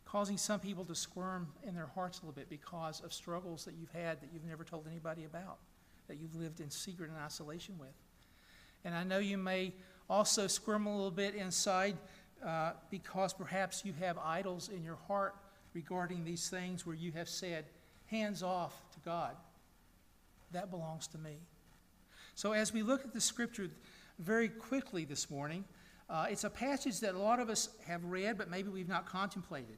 causing 0.05 0.37
some 0.37 0.59
people 0.59 0.85
to 0.85 0.95
squirm 0.95 1.47
in 1.67 1.73
their 1.73 1.87
hearts 1.87 2.19
a 2.19 2.21
little 2.21 2.33
bit 2.33 2.49
because 2.49 3.01
of 3.01 3.11
struggles 3.11 3.65
that 3.65 3.73
you've 3.79 3.91
had 3.91 4.21
that 4.21 4.29
you've 4.31 4.45
never 4.45 4.63
told 4.63 4.87
anybody 4.87 5.25
about, 5.25 5.57
that 6.07 6.17
you've 6.17 6.35
lived 6.35 6.59
in 6.59 6.69
secret 6.69 7.09
and 7.09 7.19
isolation 7.19 7.77
with. 7.79 7.95
And 8.85 8.95
I 8.95 9.03
know 9.03 9.19
you 9.19 9.37
may 9.37 9.73
also 10.09 10.47
squirm 10.47 10.85
a 10.87 10.95
little 10.95 11.11
bit 11.11 11.35
inside 11.35 11.97
uh, 12.45 12.73
because 12.89 13.33
perhaps 13.33 13.83
you 13.85 13.93
have 13.99 14.17
idols 14.17 14.69
in 14.69 14.83
your 14.83 14.97
heart 15.07 15.35
regarding 15.73 16.23
these 16.23 16.49
things 16.49 16.85
where 16.85 16.95
you 16.95 17.11
have 17.13 17.29
said, 17.29 17.65
hands 18.07 18.43
off 18.43 18.73
to 18.91 18.99
God. 18.99 19.35
That 20.51 20.69
belongs 20.69 21.07
to 21.07 21.17
me. 21.17 21.37
So, 22.35 22.51
as 22.51 22.73
we 22.73 22.83
look 22.83 23.03
at 23.05 23.13
the 23.13 23.21
scripture 23.21 23.69
very 24.19 24.49
quickly 24.49 25.05
this 25.05 25.29
morning, 25.29 25.65
uh, 26.09 26.27
it's 26.29 26.43
a 26.43 26.49
passage 26.49 26.99
that 26.99 27.15
a 27.15 27.17
lot 27.17 27.39
of 27.39 27.49
us 27.49 27.69
have 27.87 28.03
read, 28.05 28.37
but 28.37 28.49
maybe 28.49 28.69
we've 28.69 28.89
not 28.89 29.05
contemplated. 29.05 29.77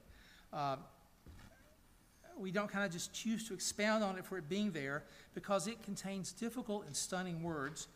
Uh, 0.51 0.77
we 2.37 2.51
don't 2.51 2.69
kind 2.69 2.85
of 2.85 2.91
just 2.91 3.13
choose 3.13 3.47
to 3.47 3.53
expound 3.53 4.03
on 4.03 4.17
it 4.17 4.25
for 4.25 4.37
it 4.37 4.49
being 4.49 4.71
there 4.71 5.03
because 5.33 5.67
it 5.67 5.81
contains 5.83 6.31
difficult 6.31 6.85
and 6.85 6.95
stunning 6.95 7.41
words. 7.43 7.87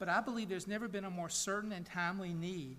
But 0.00 0.08
I 0.08 0.22
believe 0.22 0.48
there's 0.48 0.66
never 0.66 0.88
been 0.88 1.04
a 1.04 1.10
more 1.10 1.28
certain 1.28 1.72
and 1.72 1.84
timely 1.84 2.32
need 2.32 2.78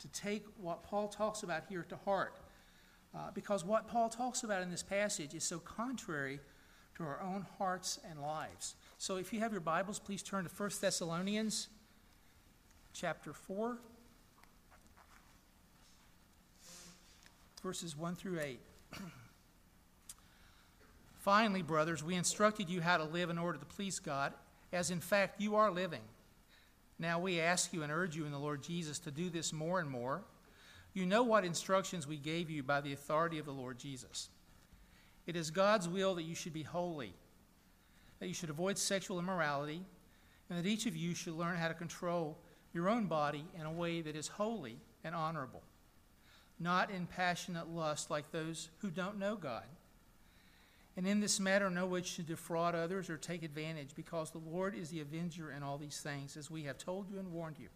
to 0.00 0.08
take 0.08 0.44
what 0.60 0.82
Paul 0.84 1.08
talks 1.08 1.42
about 1.42 1.64
here 1.70 1.84
to 1.88 1.96
heart. 2.04 2.38
Uh, 3.14 3.30
because 3.34 3.64
what 3.64 3.88
Paul 3.88 4.10
talks 4.10 4.44
about 4.44 4.62
in 4.62 4.70
this 4.70 4.82
passage 4.82 5.34
is 5.34 5.42
so 5.42 5.58
contrary 5.58 6.38
to 6.96 7.02
our 7.02 7.20
own 7.22 7.46
hearts 7.56 7.98
and 8.08 8.20
lives. 8.20 8.76
So 8.98 9.16
if 9.16 9.32
you 9.32 9.40
have 9.40 9.52
your 9.52 9.62
Bibles, 9.62 9.98
please 9.98 10.22
turn 10.22 10.44
to 10.44 10.50
1 10.50 10.70
Thessalonians 10.82 11.68
chapter 12.92 13.32
4, 13.32 13.78
verses 17.62 17.96
1 17.96 18.16
through 18.16 18.38
8. 18.38 18.60
Finally, 21.20 21.62
brothers, 21.62 22.04
we 22.04 22.16
instructed 22.16 22.68
you 22.68 22.82
how 22.82 22.98
to 22.98 23.04
live 23.04 23.30
in 23.30 23.38
order 23.38 23.58
to 23.58 23.64
please 23.64 23.98
God, 23.98 24.34
as 24.74 24.90
in 24.90 25.00
fact 25.00 25.40
you 25.40 25.56
are 25.56 25.70
living. 25.70 26.02
Now 27.00 27.18
we 27.18 27.40
ask 27.40 27.72
you 27.72 27.82
and 27.82 27.90
urge 27.90 28.14
you 28.14 28.26
in 28.26 28.30
the 28.30 28.38
Lord 28.38 28.62
Jesus 28.62 28.98
to 29.00 29.10
do 29.10 29.30
this 29.30 29.54
more 29.54 29.80
and 29.80 29.88
more. 29.88 30.22
You 30.92 31.06
know 31.06 31.22
what 31.22 31.46
instructions 31.46 32.06
we 32.06 32.18
gave 32.18 32.50
you 32.50 32.62
by 32.62 32.82
the 32.82 32.92
authority 32.92 33.38
of 33.38 33.46
the 33.46 33.52
Lord 33.52 33.78
Jesus. 33.78 34.28
It 35.26 35.34
is 35.34 35.50
God's 35.50 35.88
will 35.88 36.14
that 36.16 36.24
you 36.24 36.34
should 36.34 36.52
be 36.52 36.62
holy, 36.62 37.14
that 38.18 38.28
you 38.28 38.34
should 38.34 38.50
avoid 38.50 38.76
sexual 38.76 39.18
immorality, 39.18 39.82
and 40.50 40.58
that 40.58 40.68
each 40.68 40.84
of 40.84 40.94
you 40.94 41.14
should 41.14 41.32
learn 41.32 41.56
how 41.56 41.68
to 41.68 41.74
control 41.74 42.36
your 42.74 42.90
own 42.90 43.06
body 43.06 43.46
in 43.58 43.64
a 43.64 43.72
way 43.72 44.02
that 44.02 44.14
is 44.14 44.28
holy 44.28 44.76
and 45.02 45.14
honorable, 45.14 45.62
not 46.58 46.90
in 46.90 47.06
passionate 47.06 47.68
lust 47.68 48.10
like 48.10 48.30
those 48.30 48.68
who 48.78 48.90
don't 48.90 49.18
know 49.18 49.36
God. 49.36 49.64
And 51.00 51.08
in 51.08 51.20
this 51.20 51.40
matter, 51.40 51.70
no 51.70 51.86
one 51.86 52.02
should 52.02 52.26
defraud 52.26 52.74
others 52.74 53.08
or 53.08 53.16
take 53.16 53.42
advantage, 53.42 53.92
because 53.96 54.30
the 54.30 54.36
Lord 54.36 54.74
is 54.74 54.90
the 54.90 55.00
avenger 55.00 55.50
in 55.50 55.62
all 55.62 55.78
these 55.78 55.98
things, 56.02 56.36
as 56.36 56.50
we 56.50 56.64
have 56.64 56.76
told 56.76 57.08
you 57.10 57.18
and 57.18 57.32
warned 57.32 57.58
you. 57.58 57.68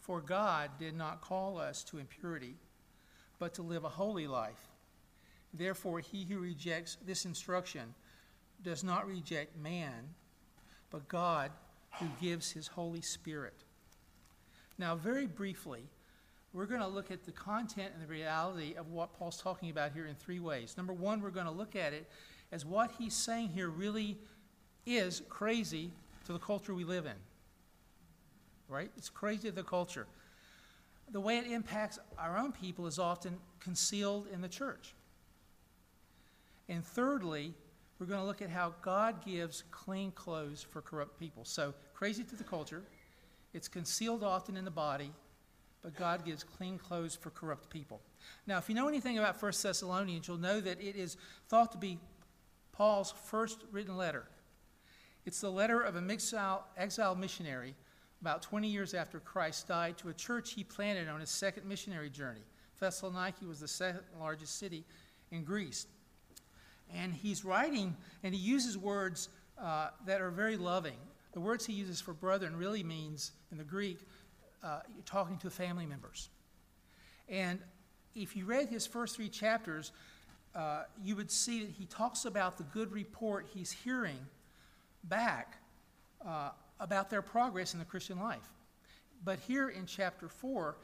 For 0.00 0.20
God 0.20 0.70
did 0.76 0.96
not 0.96 1.20
call 1.20 1.56
us 1.56 1.84
to 1.84 1.98
impurity, 1.98 2.56
but 3.38 3.54
to 3.54 3.62
live 3.62 3.84
a 3.84 3.90
holy 3.90 4.26
life. 4.26 4.66
Therefore, 5.56 6.00
he 6.00 6.24
who 6.24 6.40
rejects 6.40 6.98
this 7.06 7.26
instruction 7.26 7.94
does 8.64 8.82
not 8.82 9.06
reject 9.06 9.56
man, 9.56 10.14
but 10.90 11.06
God 11.06 11.52
who 12.00 12.08
gives 12.20 12.50
his 12.50 12.66
Holy 12.66 13.02
Spirit. 13.02 13.62
Now, 14.78 14.96
very 14.96 15.28
briefly, 15.28 15.84
we're 16.54 16.66
going 16.66 16.80
to 16.80 16.86
look 16.86 17.10
at 17.10 17.24
the 17.24 17.32
content 17.32 17.90
and 17.92 18.02
the 18.02 18.06
reality 18.06 18.74
of 18.78 18.92
what 18.92 19.12
Paul's 19.18 19.36
talking 19.36 19.70
about 19.70 19.92
here 19.92 20.06
in 20.06 20.14
three 20.14 20.38
ways. 20.38 20.76
Number 20.76 20.92
one, 20.92 21.20
we're 21.20 21.30
going 21.30 21.46
to 21.46 21.52
look 21.52 21.74
at 21.74 21.92
it 21.92 22.08
as 22.52 22.64
what 22.64 22.92
he's 22.96 23.14
saying 23.14 23.48
here 23.48 23.68
really 23.68 24.16
is 24.86 25.22
crazy 25.28 25.90
to 26.26 26.32
the 26.32 26.38
culture 26.38 26.72
we 26.72 26.84
live 26.84 27.06
in. 27.06 27.16
Right? 28.68 28.90
It's 28.96 29.08
crazy 29.10 29.48
to 29.48 29.54
the 29.54 29.64
culture. 29.64 30.06
The 31.10 31.20
way 31.20 31.38
it 31.38 31.46
impacts 31.50 31.98
our 32.16 32.38
own 32.38 32.52
people 32.52 32.86
is 32.86 33.00
often 33.00 33.36
concealed 33.58 34.28
in 34.32 34.40
the 34.40 34.48
church. 34.48 34.94
And 36.68 36.84
thirdly, 36.84 37.52
we're 37.98 38.06
going 38.06 38.20
to 38.20 38.26
look 38.26 38.42
at 38.42 38.48
how 38.48 38.74
God 38.80 39.24
gives 39.24 39.64
clean 39.72 40.12
clothes 40.12 40.62
for 40.62 40.80
corrupt 40.80 41.18
people. 41.18 41.44
So, 41.44 41.74
crazy 41.94 42.22
to 42.24 42.36
the 42.36 42.44
culture, 42.44 42.82
it's 43.52 43.68
concealed 43.68 44.22
often 44.22 44.56
in 44.56 44.64
the 44.64 44.70
body, 44.70 45.12
but 45.84 45.94
God 45.94 46.24
gives 46.24 46.42
clean 46.42 46.78
clothes 46.78 47.14
for 47.14 47.28
corrupt 47.28 47.68
people. 47.68 48.00
Now, 48.46 48.56
if 48.56 48.70
you 48.70 48.74
know 48.74 48.88
anything 48.88 49.18
about 49.18 49.40
1 49.40 49.52
Thessalonians, 49.62 50.26
you'll 50.26 50.38
know 50.38 50.58
that 50.58 50.80
it 50.80 50.96
is 50.96 51.18
thought 51.48 51.70
to 51.72 51.78
be 51.78 51.98
Paul's 52.72 53.12
first 53.26 53.60
written 53.70 53.94
letter. 53.94 54.24
It's 55.26 55.42
the 55.42 55.50
letter 55.50 55.82
of 55.82 55.94
an 55.94 56.10
exile, 56.10 56.66
exiled 56.78 57.20
missionary 57.20 57.74
about 58.22 58.40
20 58.40 58.66
years 58.66 58.94
after 58.94 59.20
Christ 59.20 59.68
died 59.68 59.98
to 59.98 60.08
a 60.08 60.14
church 60.14 60.52
he 60.54 60.64
planted 60.64 61.06
on 61.08 61.20
his 61.20 61.28
second 61.28 61.66
missionary 61.66 62.08
journey. 62.08 62.40
Thessaloniki 62.80 63.46
was 63.46 63.60
the 63.60 63.68
second 63.68 64.00
largest 64.18 64.58
city 64.58 64.86
in 65.30 65.44
Greece. 65.44 65.86
And 66.94 67.12
he's 67.12 67.44
writing, 67.44 67.94
and 68.22 68.34
he 68.34 68.40
uses 68.40 68.78
words 68.78 69.28
uh, 69.62 69.88
that 70.06 70.22
are 70.22 70.30
very 70.30 70.56
loving. 70.56 70.96
The 71.32 71.40
words 71.40 71.66
he 71.66 71.74
uses 71.74 72.00
for 72.00 72.14
brethren 72.14 72.56
really 72.56 72.82
means, 72.82 73.32
in 73.52 73.58
the 73.58 73.64
Greek, 73.64 73.98
uh, 74.64 74.80
talking 75.04 75.36
to 75.38 75.50
family 75.50 75.86
members. 75.86 76.30
And 77.28 77.60
if 78.14 78.34
you 78.34 78.44
read 78.44 78.68
his 78.68 78.86
first 78.86 79.16
three 79.16 79.28
chapters, 79.28 79.92
uh, 80.54 80.84
you 81.02 81.16
would 81.16 81.30
see 81.30 81.64
that 81.64 81.70
he 81.70 81.84
talks 81.86 82.24
about 82.24 82.56
the 82.56 82.64
good 82.64 82.92
report 82.92 83.46
he's 83.52 83.72
hearing 83.72 84.18
back 85.04 85.58
uh, 86.26 86.50
about 86.80 87.10
their 87.10 87.22
progress 87.22 87.74
in 87.74 87.78
the 87.78 87.84
Christian 87.84 88.18
life. 88.18 88.48
But 89.24 89.38
here 89.40 89.68
in 89.68 89.86
chapter 89.86 90.28
4, 90.28 90.76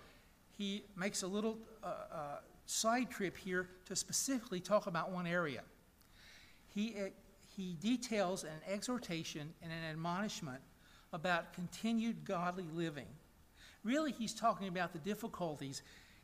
he 0.57 0.85
makes 0.97 1.23
a 1.23 1.27
little 1.27 1.59
uh, 1.83 1.87
uh, 1.87 2.17
side 2.67 3.11
trip 3.11 3.37
here 3.37 3.69
to 3.87 3.97
specifically 3.97 4.61
talk 4.61 4.87
about 4.87 5.11
one 5.11 5.27
area. 5.27 5.63
He, 6.75 6.95
uh, 6.99 7.09
he 7.57 7.77
details 7.81 8.45
an 8.45 8.61
exhortation 8.69 9.53
and 9.63 9.73
an 9.73 9.85
admonishment 9.91 10.61
about 11.13 11.53
continued 11.53 12.25
godly 12.25 12.67
living 12.75 13.07
Really, 13.83 14.13
he's 14.13 14.35
talking 14.35 14.69
about 14.69 14.93
the 14.93 14.99
difficulties 14.99 15.83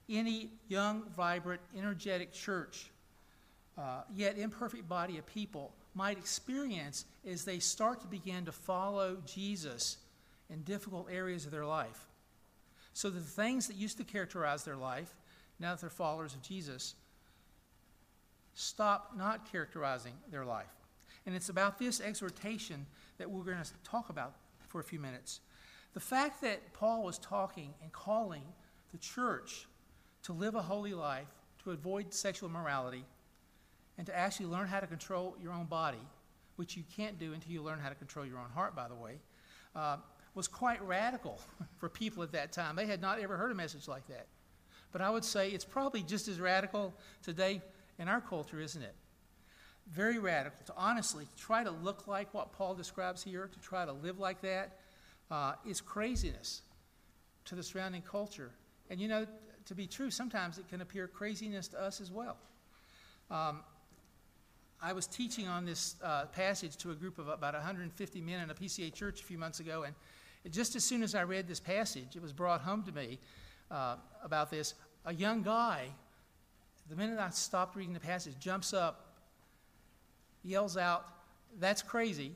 any 0.09 0.51
young, 0.69 1.03
vibrant, 1.17 1.61
energetic 1.77 2.33
church, 2.33 2.91
uh, 3.77 4.03
yet 4.15 4.39
imperfect 4.39 4.89
body 4.89 5.19
of 5.19 5.27
people 5.27 5.75
might 5.95 6.19
experience 6.19 7.07
as 7.29 7.45
they 7.45 7.59
start 7.59 8.01
to 8.01 8.07
begin 8.07 8.45
to 8.45 8.53
follow 8.53 9.17
Jesus 9.27 9.97
in 10.49 10.63
difficult 10.63 11.09
areas 11.11 11.45
of 11.45 11.51
their 11.51 11.67
life. 11.67 12.07
So 12.93 13.11
the 13.11 13.21
things 13.21 13.67
that 13.67 13.77
used 13.77 13.99
to 13.99 14.05
characterize 14.05 14.65
their 14.65 14.77
life, 14.77 15.15
now 15.59 15.73
that 15.73 15.81
they're 15.81 15.91
followers 15.91 16.35
of 16.35 16.43
Jesus, 16.43 16.95
stop 18.55 19.13
not 19.17 19.51
characterizing 19.51 20.15
their 20.31 20.45
life. 20.45 20.73
And 21.27 21.35
it's 21.35 21.49
about 21.49 21.79
this 21.79 22.01
exhortation 22.01 22.87
that 23.19 23.31
we're 23.31 23.43
going 23.43 23.63
to 23.63 23.71
talk 23.85 24.09
about 24.09 24.35
for 24.69 24.81
a 24.81 24.85
few 24.85 25.01
minutes. 25.01 25.41
The 25.97 26.01
fact 26.01 26.43
that 26.43 26.75
Paul 26.75 27.05
was 27.05 27.19
talking 27.19 27.73
and 27.81 27.91
calling 27.91 28.43
the 28.93 28.99
church 28.99 29.67
to 30.25 30.35
live 30.35 30.55
a 30.55 30.61
holy 30.61 30.93
life, 30.93 31.27
to 31.65 31.71
avoid 31.71 32.13
sexual 32.13 32.51
immorality, 32.51 33.03
and 33.97 34.07
to 34.07 34.15
actually 34.15 34.45
learn 34.45 34.67
how 34.67 34.81
to 34.81 34.87
control 34.87 35.39
your 35.43 35.55
own 35.55 35.65
body, 35.65 36.07
which 36.57 36.77
you 36.77 36.83
can't 36.95 37.19
do 37.19 37.33
until 37.33 37.51
you 37.51 37.63
learn 37.63 37.79
how 37.79 37.89
to 37.89 37.95
control 37.95 38.27
your 38.27 38.37
own 38.37 38.51
heart, 38.51 38.77
by 38.77 38.89
the 38.89 38.95
way, 38.95 39.15
uh, 39.75 39.97
was 40.35 40.47
quite 40.47 40.87
radical 40.87 41.41
for 41.79 41.89
people 41.89 42.23
at 42.23 42.33
that 42.33 42.53
time. 42.53 42.77
They 42.77 42.87
had 42.87 43.01
not 43.01 43.19
ever 43.19 43.39
heard 43.39 43.51
a 43.51 43.55
message 43.55 43.89
like 43.89 44.07
that. 44.09 44.27
But 44.93 45.01
I 45.01 45.09
would 45.09 45.25
say 45.25 45.49
it's 45.49 45.65
probably 45.65 46.03
just 46.03 46.29
as 46.29 46.39
radical 46.39 46.93
today 47.23 47.63
in 47.99 48.07
our 48.07 48.21
culture, 48.21 48.61
isn't 48.61 48.83
it? 48.83 48.95
Very 49.91 50.19
radical 50.19 50.59
to 50.67 50.75
honestly 50.77 51.27
try 51.39 51.65
to 51.65 51.71
look 51.71 52.07
like 52.07 52.35
what 52.35 52.53
Paul 52.53 52.75
describes 52.75 53.23
here, 53.23 53.49
to 53.51 53.59
try 53.61 53.87
to 53.87 53.95
live 53.95 54.19
like 54.19 54.43
that, 54.43 54.77
uh, 55.31 55.55
is 55.67 55.81
craziness 55.81 56.63
to 57.47 57.55
the 57.55 57.63
surrounding 57.63 58.03
culture. 58.03 58.51
And 58.91 59.01
you 59.01 59.09
know, 59.09 59.27
to 59.67 59.75
be 59.75 59.87
true, 59.87 60.11
sometimes 60.11 60.59
it 60.59 60.69
can 60.69 60.81
appear 60.81 61.09
craziness 61.09 61.69
to 61.69 61.81
us 61.81 62.01
as 62.01 62.13
well. 62.13 62.37
Um, 63.31 63.61
I 64.81 64.93
was 64.93 65.07
teaching 65.07 65.49
on 65.49 65.65
this 65.65 65.97
uh, 66.03 66.27
passage 66.27 66.77
to 66.79 66.91
a 66.91 66.95
group 66.95 67.19
of 67.19 67.29
about 67.29 67.55
150 67.55 68.21
men 68.21 68.41
in 68.41 68.51
a 68.51 68.55
PCA 68.55 68.93
church 68.93 69.21
a 69.21 69.25
few 69.25 69.39
months 69.39 69.61
ago, 69.61 69.85
and 69.85 69.95
just 70.53 70.77
as 70.77 70.85
soon 70.85 71.03
as 71.03 71.15
I 71.15 71.25
read 71.25 71.49
this 71.49 71.59
passage, 71.59 72.15
it 72.15 72.23
was 72.23 72.33
brought 72.33 72.61
home 72.61 72.85
to 72.85 72.93
me 72.93 73.19
uh, 73.71 73.97
about 74.23 74.51
this. 74.51 74.75
A 75.05 75.15
young 75.15 75.43
guy, 75.43 75.89
the 76.89 76.95
minute 76.95 77.19
I 77.19 77.31
stopped 77.31 77.75
reading 77.75 77.95
the 77.95 78.01
passage, 78.01 78.35
jumps 78.39 78.73
up, 78.73 79.17
yells 80.45 80.77
out, 80.77 81.07
That's 81.59 81.83
crazy. 81.83 82.33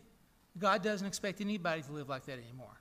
God 0.58 0.82
doesn't 0.82 1.06
expect 1.06 1.40
anybody 1.40 1.82
to 1.82 1.92
live 1.92 2.08
like 2.08 2.26
that 2.26 2.38
anymore. 2.38 2.79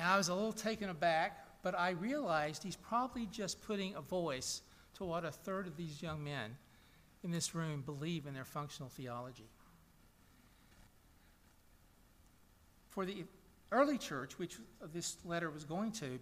And 0.00 0.08
I 0.08 0.16
was 0.16 0.28
a 0.28 0.34
little 0.34 0.52
taken 0.52 0.88
aback, 0.88 1.44
but 1.62 1.78
I 1.78 1.90
realized 1.90 2.64
he's 2.64 2.74
probably 2.76 3.26
just 3.26 3.60
putting 3.60 3.94
a 3.94 4.00
voice 4.00 4.60
to 4.60 4.70
to 5.00 5.06
what 5.06 5.24
a 5.24 5.30
third 5.30 5.66
of 5.66 5.78
these 5.78 6.02
young 6.02 6.22
men 6.22 6.54
in 7.24 7.30
this 7.30 7.54
room 7.54 7.80
believe 7.80 8.26
in 8.26 8.34
their 8.34 8.44
functional 8.44 8.90
theology. 8.90 9.48
For 12.90 13.06
the 13.06 13.24
early 13.72 13.96
church, 13.96 14.38
which 14.38 14.58
this 14.92 15.16
letter 15.24 15.50
was 15.50 15.64
going 15.64 15.92
to, 15.92 16.18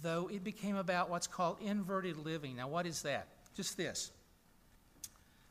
though, 0.00 0.30
it 0.32 0.44
became 0.44 0.76
about 0.76 1.10
what's 1.10 1.26
called 1.26 1.56
inverted 1.60 2.18
living. 2.18 2.54
Now, 2.54 2.68
what 2.68 2.86
is 2.86 3.02
that? 3.02 3.26
Just 3.56 3.76
this. 3.76 4.12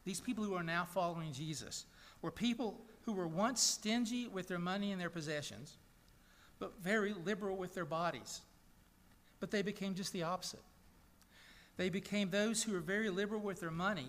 These 0.06 0.22
people 0.22 0.46
who 0.46 0.54
are 0.54 0.64
now 0.64 0.86
following 0.86 1.34
Jesus 1.34 1.86
were 2.22 2.32
people 2.32 2.80
who 3.02 3.12
were 3.12 3.28
once 3.28 3.62
stingy 3.62 4.30
with 4.30 4.48
their 4.48 4.58
money 4.58 4.94
and 4.94 5.02
their 5.02 5.10
possessions, 5.10 5.76
but 6.60 6.82
very 6.82 7.14
liberal 7.14 7.56
with 7.56 7.74
their 7.74 7.86
bodies. 7.86 8.42
But 9.40 9.52
they 9.52 9.62
became 9.62 9.96
just 9.96 10.14
the 10.14 10.24
opposite. 10.24 10.64
They 11.78 11.90
became 11.90 12.30
those 12.30 12.64
who 12.64 12.72
were 12.72 12.80
very 12.80 13.10
liberal 13.10 13.42
with 13.42 13.60
their 13.60 13.72
money, 13.72 14.08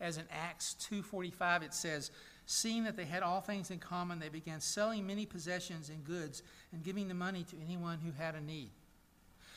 as 0.00 0.18
in 0.18 0.24
Acts 0.30 0.76
2:45 0.90 1.62
it 1.62 1.74
says, 1.74 2.10
seeing 2.46 2.84
that 2.84 2.96
they 2.96 3.04
had 3.04 3.22
all 3.22 3.40
things 3.40 3.70
in 3.70 3.78
common, 3.78 4.18
they 4.18 4.28
began 4.28 4.60
selling 4.60 5.06
many 5.06 5.26
possessions 5.26 5.90
and 5.90 6.04
goods 6.04 6.42
and 6.72 6.82
giving 6.82 7.08
the 7.08 7.14
money 7.14 7.44
to 7.44 7.56
anyone 7.60 7.98
who 7.98 8.12
had 8.12 8.34
a 8.34 8.40
need. 8.40 8.70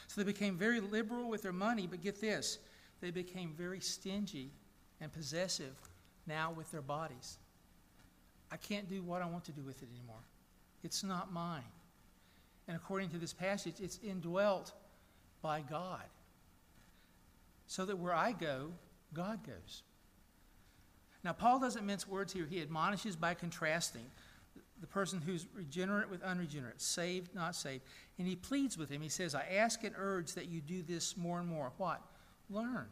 So 0.07 0.19
they 0.19 0.29
became 0.29 0.57
very 0.57 0.81
liberal 0.81 1.29
with 1.29 1.41
their 1.41 1.53
money, 1.53 1.87
but 1.87 2.01
get 2.01 2.19
this, 2.19 2.59
they 2.99 3.11
became 3.11 3.53
very 3.57 3.79
stingy 3.79 4.51
and 4.99 5.11
possessive 5.13 5.73
now 6.27 6.51
with 6.51 6.69
their 6.71 6.81
bodies. 6.81 7.37
I 8.51 8.57
can't 8.57 8.89
do 8.89 9.01
what 9.01 9.21
I 9.21 9.25
want 9.25 9.45
to 9.45 9.53
do 9.53 9.61
with 9.61 9.81
it 9.81 9.89
anymore. 9.89 10.23
It's 10.83 11.03
not 11.03 11.31
mine. 11.31 11.63
And 12.71 12.77
according 12.77 13.09
to 13.09 13.17
this 13.17 13.33
passage, 13.33 13.81
it's 13.81 13.99
indwelt 14.01 14.71
by 15.41 15.59
God. 15.59 16.05
So 17.67 17.83
that 17.83 17.97
where 17.97 18.15
I 18.15 18.31
go, 18.31 18.71
God 19.13 19.45
goes. 19.45 19.83
Now, 21.21 21.33
Paul 21.33 21.59
doesn't 21.59 21.85
mince 21.85 22.07
words 22.07 22.31
here. 22.31 22.47
He 22.49 22.61
admonishes 22.61 23.17
by 23.17 23.33
contrasting 23.33 24.05
the 24.79 24.87
person 24.87 25.19
who's 25.19 25.47
regenerate 25.53 26.09
with 26.09 26.23
unregenerate, 26.23 26.81
saved, 26.81 27.35
not 27.35 27.57
saved. 27.57 27.83
And 28.17 28.25
he 28.25 28.37
pleads 28.37 28.77
with 28.77 28.89
him. 28.89 29.01
He 29.01 29.09
says, 29.09 29.35
I 29.35 29.43
ask 29.51 29.83
and 29.83 29.93
urge 29.97 30.31
that 30.35 30.47
you 30.47 30.61
do 30.61 30.81
this 30.81 31.17
more 31.17 31.41
and 31.41 31.49
more. 31.49 31.73
What? 31.75 32.01
Learn. 32.49 32.87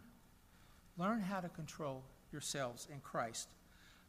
Learn 0.98 1.22
how 1.22 1.40
to 1.40 1.48
control 1.48 2.04
yourselves 2.34 2.86
in 2.92 3.00
Christ, 3.00 3.48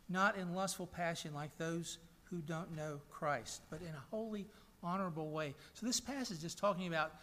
not 0.08 0.36
in 0.36 0.52
lustful 0.52 0.88
passion 0.88 1.32
like 1.32 1.56
those 1.58 1.98
who 2.24 2.38
don't 2.38 2.74
know 2.74 3.00
Christ, 3.08 3.62
but 3.70 3.80
in 3.82 3.94
a 3.94 4.04
holy, 4.10 4.46
honorable 4.82 5.30
way. 5.30 5.54
So 5.74 5.86
this 5.86 6.00
passage 6.00 6.44
is 6.44 6.54
talking 6.54 6.86
about 6.86 7.14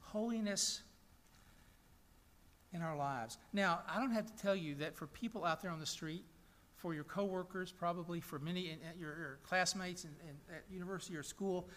holiness 0.00 0.82
in 2.72 2.82
our 2.82 2.96
lives. 2.96 3.38
Now, 3.52 3.80
I 3.88 3.98
don't 3.98 4.12
have 4.12 4.26
to 4.26 4.42
tell 4.42 4.56
you 4.56 4.74
that 4.76 4.96
for 4.96 5.06
people 5.06 5.44
out 5.44 5.62
there 5.62 5.70
on 5.70 5.80
the 5.80 5.86
street, 5.86 6.24
for 6.76 6.94
your 6.94 7.04
coworkers, 7.04 7.70
probably 7.70 8.20
for 8.20 8.38
many 8.38 8.70
in, 8.70 8.78
your, 8.98 9.16
your, 9.16 9.38
classmates 9.44 10.04
in, 10.04 10.10
in, 10.28 10.56
at 10.56 10.64
university 10.70 11.16
or 11.16 11.22
school, 11.22 11.68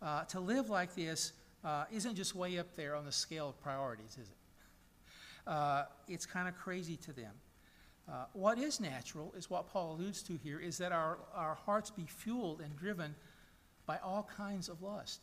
uh, 0.00 0.24
to 0.24 0.40
live 0.40 0.70
like 0.70 0.94
this 0.94 1.32
uh, 1.64 1.84
isn't 1.92 2.14
just 2.14 2.34
way 2.34 2.58
up 2.58 2.74
there 2.74 2.94
on 2.94 3.04
the 3.04 3.12
scale 3.12 3.48
of 3.48 3.60
priorities, 3.60 4.12
is 4.12 4.28
it? 4.28 4.36
Uh, 5.46 5.84
it's 6.08 6.24
kind 6.24 6.48
of 6.48 6.56
crazy 6.56 6.96
to 6.96 7.12
them. 7.12 7.32
Uh, 8.10 8.24
what 8.32 8.58
is 8.58 8.80
natural 8.80 9.34
is 9.36 9.50
what 9.50 9.66
Paul 9.66 9.92
alludes 9.92 10.22
to 10.22 10.38
here 10.42 10.58
is 10.58 10.78
that 10.78 10.90
our, 10.90 11.18
our 11.34 11.54
hearts 11.54 11.90
be 11.90 12.06
fueled 12.06 12.62
and 12.62 12.74
driven 12.74 13.14
by 13.86 13.98
all 13.98 14.28
kinds 14.36 14.68
of 14.68 14.82
lust. 14.82 15.20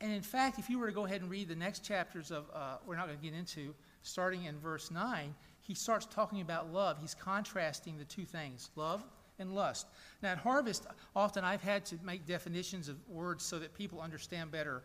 And 0.00 0.12
in 0.12 0.22
fact, 0.22 0.58
if 0.58 0.68
you 0.68 0.78
were 0.78 0.88
to 0.88 0.92
go 0.92 1.04
ahead 1.06 1.20
and 1.20 1.30
read 1.30 1.48
the 1.48 1.54
next 1.54 1.84
chapters 1.84 2.30
of, 2.30 2.50
uh, 2.52 2.76
we're 2.84 2.96
not 2.96 3.06
going 3.06 3.18
to 3.18 3.24
get 3.24 3.34
into, 3.34 3.74
starting 4.02 4.44
in 4.44 4.58
verse 4.58 4.90
9, 4.90 5.34
he 5.60 5.74
starts 5.74 6.06
talking 6.06 6.40
about 6.40 6.72
love. 6.72 6.98
He's 7.00 7.14
contrasting 7.14 7.98
the 7.98 8.04
two 8.04 8.24
things, 8.24 8.70
love 8.74 9.04
and 9.38 9.54
lust. 9.54 9.86
Now, 10.22 10.32
at 10.32 10.38
Harvest, 10.38 10.86
often 11.14 11.44
I've 11.44 11.62
had 11.62 11.84
to 11.86 11.98
make 12.02 12.26
definitions 12.26 12.88
of 12.88 12.96
words 13.08 13.44
so 13.44 13.58
that 13.60 13.74
people 13.74 14.00
understand 14.00 14.50
better 14.50 14.82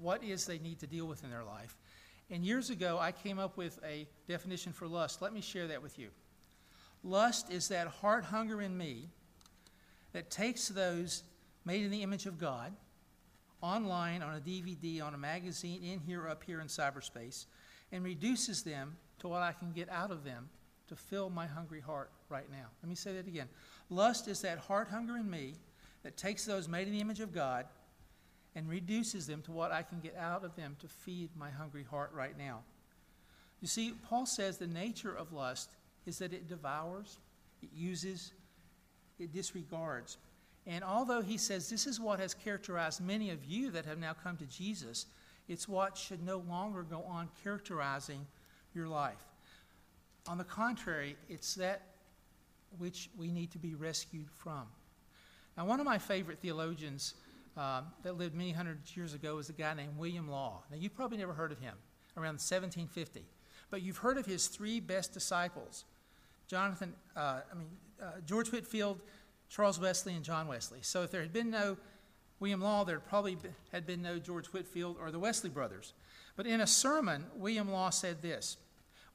what 0.00 0.24
is 0.24 0.46
they 0.46 0.58
need 0.58 0.78
to 0.80 0.86
deal 0.86 1.06
with 1.06 1.24
in 1.24 1.30
their 1.30 1.44
life. 1.44 1.76
And 2.30 2.44
years 2.44 2.70
ago, 2.70 2.98
I 3.00 3.12
came 3.12 3.38
up 3.38 3.56
with 3.56 3.78
a 3.84 4.06
definition 4.26 4.72
for 4.72 4.86
lust. 4.86 5.20
Let 5.20 5.32
me 5.32 5.40
share 5.40 5.66
that 5.68 5.82
with 5.82 5.98
you. 5.98 6.08
Lust 7.02 7.50
is 7.50 7.68
that 7.68 7.86
heart 7.88 8.24
hunger 8.24 8.60
in 8.60 8.76
me 8.76 9.08
that 10.12 10.30
takes 10.30 10.68
those 10.68 11.22
made 11.68 11.84
in 11.84 11.90
the 11.90 12.02
image 12.02 12.24
of 12.24 12.38
God 12.38 12.72
online, 13.60 14.22
on 14.22 14.34
a 14.36 14.40
DVD, 14.40 15.02
on 15.02 15.12
a 15.12 15.18
magazine, 15.18 15.82
in 15.84 16.00
here, 16.00 16.26
up 16.26 16.42
here 16.42 16.62
in 16.62 16.66
cyberspace, 16.66 17.44
and 17.92 18.02
reduces 18.02 18.62
them 18.62 18.96
to 19.18 19.28
what 19.28 19.42
I 19.42 19.52
can 19.52 19.72
get 19.72 19.90
out 19.90 20.10
of 20.10 20.24
them 20.24 20.48
to 20.88 20.96
fill 20.96 21.28
my 21.28 21.46
hungry 21.46 21.80
heart 21.80 22.10
right 22.30 22.50
now. 22.50 22.68
Let 22.82 22.88
me 22.88 22.94
say 22.94 23.12
that 23.12 23.26
again. 23.26 23.48
Lust 23.90 24.28
is 24.28 24.40
that 24.40 24.56
heart 24.56 24.88
hunger 24.88 25.18
in 25.18 25.28
me 25.28 25.56
that 26.04 26.16
takes 26.16 26.46
those 26.46 26.68
made 26.68 26.86
in 26.86 26.94
the 26.94 27.00
image 27.00 27.20
of 27.20 27.34
God 27.34 27.66
and 28.54 28.66
reduces 28.66 29.26
them 29.26 29.42
to 29.42 29.52
what 29.52 29.70
I 29.70 29.82
can 29.82 30.00
get 30.00 30.16
out 30.16 30.44
of 30.44 30.56
them 30.56 30.74
to 30.80 30.88
feed 30.88 31.28
my 31.36 31.50
hungry 31.50 31.84
heart 31.84 32.12
right 32.14 32.38
now. 32.38 32.60
You 33.60 33.68
see, 33.68 33.92
Paul 34.08 34.24
says 34.24 34.56
the 34.56 34.66
nature 34.66 35.14
of 35.14 35.34
lust 35.34 35.68
is 36.06 36.18
that 36.18 36.32
it 36.32 36.48
devours, 36.48 37.18
it 37.62 37.68
uses, 37.74 38.32
it 39.18 39.34
disregards. 39.34 40.16
And 40.68 40.84
although 40.84 41.22
he 41.22 41.38
says 41.38 41.70
this 41.70 41.86
is 41.86 41.98
what 41.98 42.20
has 42.20 42.34
characterized 42.34 43.00
many 43.00 43.30
of 43.30 43.42
you 43.46 43.70
that 43.70 43.86
have 43.86 43.98
now 43.98 44.12
come 44.12 44.36
to 44.36 44.44
Jesus, 44.44 45.06
it's 45.48 45.66
what 45.66 45.96
should 45.96 46.22
no 46.22 46.44
longer 46.46 46.82
go 46.82 47.02
on 47.08 47.30
characterizing 47.42 48.26
your 48.74 48.86
life. 48.86 49.24
On 50.28 50.36
the 50.36 50.44
contrary, 50.44 51.16
it's 51.30 51.54
that 51.54 51.82
which 52.76 53.08
we 53.16 53.32
need 53.32 53.50
to 53.52 53.58
be 53.58 53.74
rescued 53.74 54.30
from. 54.30 54.66
Now, 55.56 55.64
one 55.64 55.80
of 55.80 55.86
my 55.86 55.96
favorite 55.96 56.38
theologians 56.40 57.14
um, 57.56 57.86
that 58.02 58.18
lived 58.18 58.34
many 58.34 58.52
hundred 58.52 58.80
years 58.94 59.14
ago 59.14 59.36
was 59.36 59.48
a 59.48 59.54
guy 59.54 59.72
named 59.72 59.96
William 59.96 60.30
Law. 60.30 60.62
Now, 60.70 60.76
you've 60.76 60.94
probably 60.94 61.16
never 61.16 61.32
heard 61.32 61.50
of 61.50 61.58
him, 61.58 61.74
around 62.14 62.34
1750. 62.34 63.24
But 63.70 63.80
you've 63.80 63.96
heard 63.96 64.18
of 64.18 64.26
his 64.26 64.48
three 64.48 64.80
best 64.80 65.14
disciples 65.14 65.86
Jonathan, 66.46 66.94
uh, 67.14 67.40
I 67.50 67.54
mean, 67.54 67.68
uh, 68.02 68.20
George 68.24 68.50
Whitefield, 68.50 69.00
Charles 69.48 69.80
Wesley, 69.80 70.14
and 70.14 70.24
John 70.24 70.46
Wesley. 70.46 70.80
So 70.82 71.02
if 71.02 71.10
there 71.10 71.22
had 71.22 71.32
been 71.32 71.50
no 71.50 71.76
William 72.40 72.60
Law, 72.60 72.84
there 72.84 73.00
probably 73.00 73.36
had 73.72 73.86
been 73.86 74.02
no 74.02 74.18
George 74.18 74.46
Whitefield 74.48 74.96
or 75.00 75.10
the 75.10 75.18
Wesley 75.18 75.50
brothers. 75.50 75.94
But 76.36 76.46
in 76.46 76.60
a 76.60 76.66
sermon, 76.66 77.24
William 77.34 77.70
Law 77.70 77.90
said 77.90 78.22
this 78.22 78.56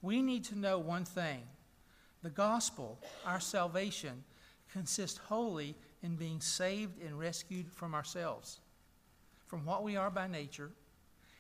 We 0.02 0.22
need 0.22 0.44
to 0.46 0.58
know 0.58 0.80
one 0.80 1.06
thing 1.06 1.44
the 2.22 2.30
gospel, 2.30 3.00
our 3.26 3.40
salvation, 3.40 4.24
consists 4.72 5.18
wholly 5.18 5.76
in 6.02 6.16
being 6.16 6.42
saved 6.42 7.02
and 7.02 7.20
rescued 7.20 7.72
from 7.72 7.94
ourselves, 7.94 8.60
from 9.46 9.66
what 9.66 9.84
we 9.84 9.96
are 9.96 10.10
by 10.10 10.28
nature, 10.28 10.72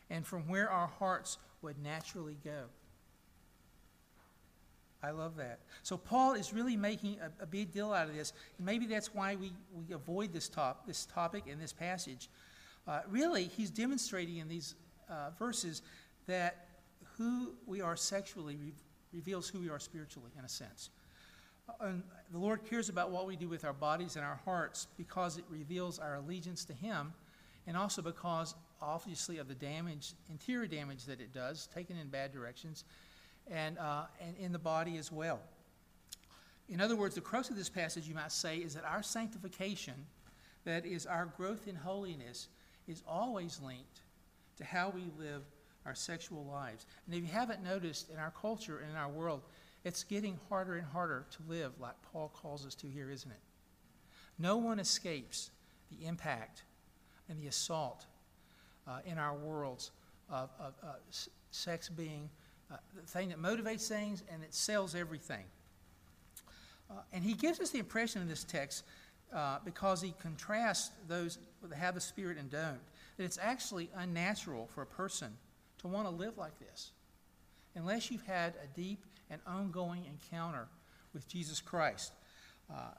and 0.09 0.25
from 0.25 0.47
where 0.47 0.69
our 0.69 0.87
hearts 0.87 1.37
would 1.61 1.81
naturally 1.81 2.37
go. 2.43 2.65
I 5.03 5.11
love 5.11 5.35
that. 5.35 5.59
So 5.83 5.97
Paul 5.97 6.33
is 6.33 6.53
really 6.53 6.77
making 6.77 7.17
a, 7.19 7.43
a, 7.43 7.45
big 7.45 7.73
deal 7.73 7.91
out 7.91 8.07
of 8.07 8.15
this. 8.15 8.31
Maybe 8.57 8.85
that's 8.85 9.13
why 9.13 9.35
we, 9.35 9.51
we 9.73 9.93
avoid 9.93 10.31
this, 10.31 10.47
top, 10.47 10.87
this 10.87 11.05
topic 11.05 11.43
in 11.45 11.59
this 11.59 11.73
passage. 11.73 12.29
Uh, 12.87 13.01
really, 13.09 13.43
he's 13.43 13.69
demonstrating 13.69 14.37
in 14.37 14.47
these 14.47 14.75
uh, 15.09 15.31
verses 15.37 15.81
that 16.25 16.67
who 17.17 17.51
we 17.65 17.81
are 17.81 17.97
sexually 17.97 18.55
re- 18.55 18.73
reveals 19.11 19.49
who 19.49 19.59
we 19.59 19.69
are 19.69 19.79
spiritually, 19.79 20.31
in 20.39 20.45
a 20.45 20.49
sense. 20.49 20.89
Uh, 21.67 21.87
and 21.87 22.03
the 22.31 22.37
Lord 22.37 22.63
cares 22.63 22.87
about 22.87 23.11
what 23.11 23.27
we 23.27 23.35
do 23.35 23.49
with 23.49 23.65
our 23.65 23.73
bodies 23.73 24.15
and 24.15 24.23
our 24.23 24.39
hearts 24.45 24.87
because 24.97 25.37
it 25.37 25.43
reveals 25.49 25.99
our 25.99 26.15
allegiance 26.15 26.63
to 26.65 26.73
Him, 26.73 27.13
and 27.67 27.75
also 27.75 28.01
because, 28.01 28.55
obviously, 28.81 29.37
of 29.37 29.49
the 29.49 29.55
damage, 29.55 30.13
interior 30.29 30.67
damage 30.67 31.05
that 31.05 31.19
it 31.19 31.33
does, 31.33 31.67
taken 31.67 31.97
in 31.97 32.07
bad 32.07 32.31
directions, 32.31 32.85
and, 33.51 33.77
uh, 33.77 34.05
and 34.21 34.35
in 34.37 34.51
the 34.51 34.59
body 34.59 34.97
as 34.97 35.11
well. 35.11 35.39
In 36.69 36.81
other 36.81 36.95
words, 36.95 37.15
the 37.15 37.21
crux 37.21 37.49
of 37.49 37.55
this 37.55 37.69
passage, 37.69 38.07
you 38.07 38.15
might 38.15 38.31
say, 38.31 38.57
is 38.57 38.73
that 38.75 38.85
our 38.85 39.03
sanctification, 39.03 39.95
that 40.63 40.85
is, 40.85 41.05
our 41.05 41.25
growth 41.25 41.67
in 41.67 41.75
holiness, 41.75 42.47
is 42.87 43.03
always 43.07 43.59
linked 43.61 44.01
to 44.57 44.63
how 44.63 44.89
we 44.89 45.03
live 45.19 45.43
our 45.85 45.95
sexual 45.95 46.45
lives. 46.45 46.85
And 47.05 47.15
if 47.15 47.21
you 47.21 47.27
haven't 47.27 47.63
noticed, 47.63 48.09
in 48.09 48.17
our 48.17 48.31
culture 48.31 48.79
and 48.79 48.91
in 48.91 48.95
our 48.95 49.09
world, 49.09 49.41
it's 49.83 50.03
getting 50.03 50.39
harder 50.49 50.75
and 50.75 50.85
harder 50.85 51.25
to 51.31 51.37
live 51.49 51.73
like 51.79 51.95
Paul 52.11 52.31
calls 52.33 52.65
us 52.65 52.75
to 52.75 52.87
here, 52.87 53.09
isn't 53.09 53.29
it? 53.29 53.39
No 54.39 54.57
one 54.57 54.79
escapes 54.79 55.51
the 55.91 56.05
impact 56.05 56.63
and 57.29 57.39
the 57.39 57.47
assault 57.47 58.05
uh, 58.87 58.99
in 59.05 59.17
our 59.17 59.35
worlds 59.35 59.91
of, 60.29 60.49
of 60.59 60.73
uh, 60.83 60.93
sex 61.51 61.89
being 61.89 62.29
uh, 62.73 62.77
the 62.95 63.01
thing 63.03 63.29
that 63.29 63.39
motivates 63.39 63.87
things 63.87 64.23
and 64.31 64.43
it 64.43 64.53
sells 64.53 64.95
everything. 64.95 65.45
Uh, 66.89 66.95
and 67.13 67.23
he 67.23 67.33
gives 67.33 67.59
us 67.59 67.69
the 67.69 67.79
impression 67.79 68.21
in 68.21 68.27
this 68.27 68.43
text, 68.43 68.83
uh, 69.33 69.59
because 69.63 70.01
he 70.01 70.13
contrasts 70.19 70.91
those 71.07 71.37
that 71.61 71.75
have 71.75 71.95
the 71.95 72.01
Spirit 72.01 72.37
and 72.37 72.49
don't, 72.49 72.79
that 73.17 73.23
it's 73.23 73.39
actually 73.41 73.89
unnatural 73.95 74.67
for 74.67 74.81
a 74.81 74.85
person 74.85 75.29
to 75.77 75.87
want 75.87 76.07
to 76.07 76.13
live 76.13 76.37
like 76.37 76.57
this. 76.59 76.91
unless 77.75 78.11
you've 78.11 78.25
had 78.25 78.53
a 78.63 78.67
deep 78.75 79.03
and 79.29 79.41
ongoing 79.47 80.05
encounter 80.05 80.67
with 81.13 81.27
Jesus 81.27 81.59
Christ. 81.59 82.13
Uh, 82.71 82.91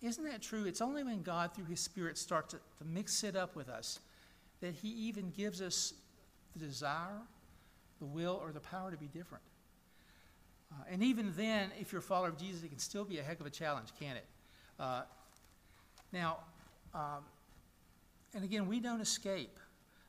isn't 0.00 0.24
that 0.24 0.42
true? 0.42 0.64
It's 0.64 0.80
only 0.80 1.04
when 1.04 1.22
God, 1.22 1.54
through 1.54 1.66
His 1.66 1.80
Spirit, 1.80 2.18
starts 2.18 2.52
to, 2.52 2.60
to 2.78 2.84
mix 2.84 3.22
it 3.24 3.36
up 3.36 3.54
with 3.54 3.68
us 3.68 4.00
that 4.60 4.74
He 4.74 4.88
even 4.88 5.30
gives 5.30 5.60
us 5.60 5.94
the 6.56 6.66
desire, 6.66 7.20
the 8.02 8.06
will, 8.06 8.40
or 8.42 8.50
the 8.50 8.60
power 8.60 8.90
to 8.90 8.96
be 8.96 9.06
different. 9.06 9.44
Uh, 10.72 10.82
and 10.90 11.04
even 11.04 11.32
then, 11.36 11.70
if 11.78 11.92
you're 11.92 12.00
a 12.00 12.02
follower 12.02 12.30
of 12.30 12.36
Jesus, 12.36 12.64
it 12.64 12.68
can 12.68 12.80
still 12.80 13.04
be 13.04 13.20
a 13.20 13.22
heck 13.22 13.38
of 13.38 13.46
a 13.46 13.50
challenge, 13.50 13.90
can't 14.00 14.18
it? 14.18 14.26
Uh, 14.80 15.02
now, 16.12 16.38
um, 16.94 17.22
and 18.34 18.42
again, 18.42 18.66
we 18.66 18.80
don't 18.80 19.00
escape. 19.00 19.56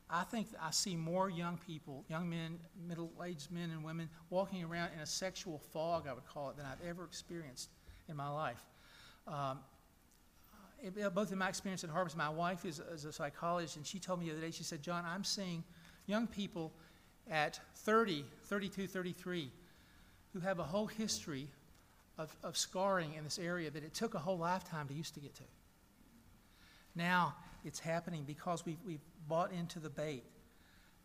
I 0.10 0.24
think 0.24 0.48
I 0.60 0.72
see 0.72 0.96
more 0.96 1.30
young 1.30 1.60
people, 1.68 2.04
young 2.10 2.28
men, 2.28 2.58
middle 2.88 3.12
aged 3.24 3.52
men 3.52 3.70
and 3.70 3.84
women, 3.84 4.10
walking 4.32 4.64
around 4.64 4.90
in 4.96 5.00
a 5.00 5.06
sexual 5.06 5.60
fog, 5.72 6.08
I 6.10 6.14
would 6.14 6.26
call 6.26 6.50
it, 6.50 6.58
than 6.58 6.66
I've 6.66 6.84
ever 6.88 7.04
experienced 7.04 7.70
in 8.10 8.16
my 8.16 8.30
life. 8.30 8.64
Um, 9.28 9.60
it, 10.82 11.14
both 11.14 11.32
in 11.32 11.38
my 11.38 11.48
experience 11.48 11.84
at 11.84 11.92
Harvest, 11.92 12.18
my 12.18 12.30
wife 12.30 12.66
is, 12.66 12.80
is, 12.80 13.06
a 13.06 13.14
psychologist, 13.14 13.78
and 13.78 13.86
she 13.86 14.00
told 14.00 14.20
me 14.20 14.26
the 14.26 14.32
other 14.32 14.42
day, 14.42 14.52
she 14.52 14.64
said, 14.64 14.82
John, 14.82 15.06
I'm 15.06 15.24
seeing 15.24 15.64
young 16.08 16.26
people 16.26 16.74
at 17.30 17.60
30, 17.76 18.26
32, 18.46 18.88
33 18.88 19.52
who 20.34 20.40
have 20.40 20.60
a 20.60 20.64
whole 20.64 20.88
history 20.88 21.48
of, 22.18 22.36
of 22.44 22.58
scarring 22.58 23.14
in 23.14 23.24
this 23.24 23.40
area 23.40 23.70
that 23.70 23.84
it 23.84 23.94
took 23.94 24.14
a 24.14 24.20
whole 24.20 24.38
lifetime 24.38 24.88
to 24.88 24.94
used 24.94 25.14
to 25.14 25.20
get 25.20 25.34
to. 25.36 25.44
Now 26.96 27.36
it's 27.66 27.80
happening 27.80 28.24
because 28.26 28.66
we've, 28.66 28.78
we've 28.86 29.02
bought 29.28 29.52
into 29.52 29.80
the 29.80 29.90
bait. 29.90 30.24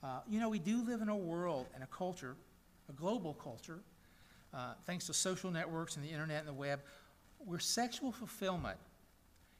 Uh, 0.03 0.21
you 0.29 0.41
know, 0.41 0.49
we 0.49 0.59
do 0.59 0.83
live 0.83 1.01
in 1.01 1.09
a 1.09 1.17
world 1.17 1.67
and 1.75 1.83
a 1.83 1.87
culture, 1.87 2.37
a 2.89 2.93
global 2.93 3.35
culture, 3.35 3.81
uh, 4.55 4.75
thanks 4.87 5.07
to 5.07 5.15
social 5.15 5.51
networks 5.51 5.97
and 5.97 6.05
the 6.05 6.11
internet 6.11 6.41
and 6.41 6.49
the 6.49 6.53
web, 6.53 6.81
where 7.39 7.59
sexual 7.59 8.13
fulfillment 8.13 8.79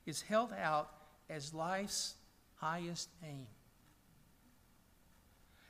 is 0.07 0.23
held 0.23 0.53
out 0.53 0.91
as 1.29 1.53
life's 1.53 2.15
highest 2.57 3.09
aim. 3.23 3.47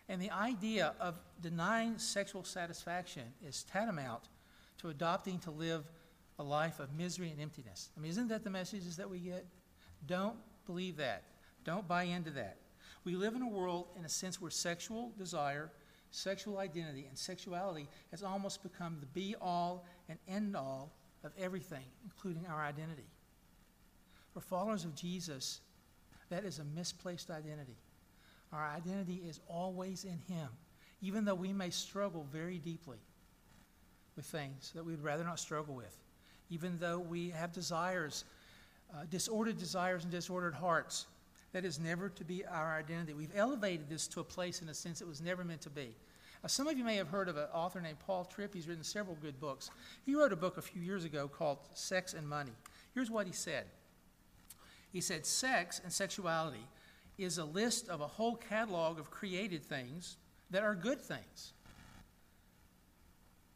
And 0.09 0.23
the 0.23 0.31
idea 0.31 0.95
of 1.01 1.19
denying 1.43 1.99
sexual 1.99 2.45
satisfaction 2.45 3.25
is 3.47 3.65
tantamount 3.65 4.23
to 4.79 4.89
adopting 4.89 5.39
to 5.41 5.51
live 5.51 5.85
a 6.39 6.43
life 6.43 6.81
of 6.81 6.95
misery 6.95 7.31
and 7.31 7.41
emptiness. 7.41 7.91
I 7.97 8.01
mean, 8.01 8.11
isn't 8.11 8.29
that 8.29 8.45
the 8.45 8.51
messages 8.51 8.97
that 8.97 9.11
we 9.11 9.19
get? 9.19 9.45
Don't 10.07 10.37
believe 10.67 10.97
that. 10.97 11.25
Don't 11.65 11.87
buy 11.87 12.05
into 12.05 12.31
that. 12.31 12.57
We 13.05 13.17
live 13.17 13.35
in 13.35 13.43
a 13.43 13.49
world, 13.49 13.89
in 13.99 14.05
a 14.05 14.09
sense, 14.09 14.41
where 14.41 14.51
sexual 14.51 15.13
desire, 15.19 15.71
sexual 16.11 16.59
identity, 16.59 17.07
and 17.09 17.19
sexuality 17.19 17.89
has 18.11 18.23
almost 18.23 18.63
become 18.63 18.99
the 19.01 19.07
be 19.07 19.35
all 19.41 19.85
and 20.09 20.19
end 20.29 20.57
all 20.57 20.93
of 21.25 21.33
everything, 21.39 21.85
including 22.05 22.47
our 22.47 22.63
identity. 22.63 23.09
For 24.33 24.41
followers 24.41 24.85
of 24.85 24.95
Jesus, 24.95 25.61
that 26.31 26.45
is 26.45 26.61
a 26.61 26.65
misplaced 26.65 27.31
identity. 27.31 27.77
Our 28.53 28.67
identity 28.67 29.23
is 29.27 29.41
always 29.49 30.05
in 30.05 30.19
Him, 30.35 30.49
even 31.03 31.25
though 31.25 31.35
we 31.35 31.53
may 31.53 31.71
struggle 31.71 32.27
very 32.33 32.59
deeply 32.59 32.99
with 34.17 34.27
things 34.27 34.73
that 34.75 34.85
we'd 34.85 35.01
rather 35.01 35.25
not 35.25 35.39
struggle 35.39 35.75
with, 35.75 35.97
even 36.51 36.79
though 36.79 36.99
we 36.99 37.31
have 37.31 37.53
desires, 37.53 38.25
uh, 38.93 39.05
disordered 39.11 39.59
desires 39.59 40.03
and 40.03 40.13
disordered 40.13 40.55
hearts. 40.55 41.07
That 41.53 41.65
is 41.65 41.81
never 41.81 42.11
to 42.11 42.25
be 42.25 42.45
our 42.45 42.77
identity. 42.77 43.15
We've 43.15 43.35
elevated 43.35 43.89
this 43.89 44.07
to 44.09 44.21
a 44.21 44.25
place 44.25 44.61
in 44.61 44.69
a 44.69 44.75
sense 44.75 45.01
it 45.01 45.09
was 45.09 45.23
never 45.23 45.45
meant 45.45 45.63
to 45.63 45.71
be. 45.71 45.95
Uh, 46.45 46.49
some 46.49 46.69
of 46.69 46.77
you 46.77 46.85
may 46.85 46.97
have 46.97 47.09
heard 47.09 47.29
of 47.29 47.37
an 47.37 47.47
author 47.55 47.81
named 47.81 47.99
Paul 48.01 48.25
Tripp. 48.25 48.55
He's 48.55 48.69
written 48.69 48.85
several 48.85 49.17
good 49.21 49.41
books. 49.41 49.71
He 50.05 50.15
wrote 50.15 50.33
a 50.33 50.37
book 50.37 50.59
a 50.59 50.63
few 50.63 50.83
years 50.83 51.05
ago 51.05 51.27
called 51.27 51.59
Sex 51.75 52.13
and 52.13 52.29
Money. 52.29 52.53
Here's 52.95 53.11
what 53.11 53.27
he 53.27 53.33
said 53.33 53.65
He 54.93 55.01
said, 55.01 55.27
Sex 55.27 55.81
and 55.83 55.93
sexuality 55.93 56.67
is 57.19 57.39
a 57.39 57.45
list 57.45 57.89
of 57.89 58.01
a 58.01 58.07
whole 58.07 58.37
catalog 58.37 58.99
of 58.99 59.11
created 59.11 59.65
things 59.65 60.17
that 60.51 60.63
are 60.63 60.75
good 60.75 61.01
things, 61.01 61.53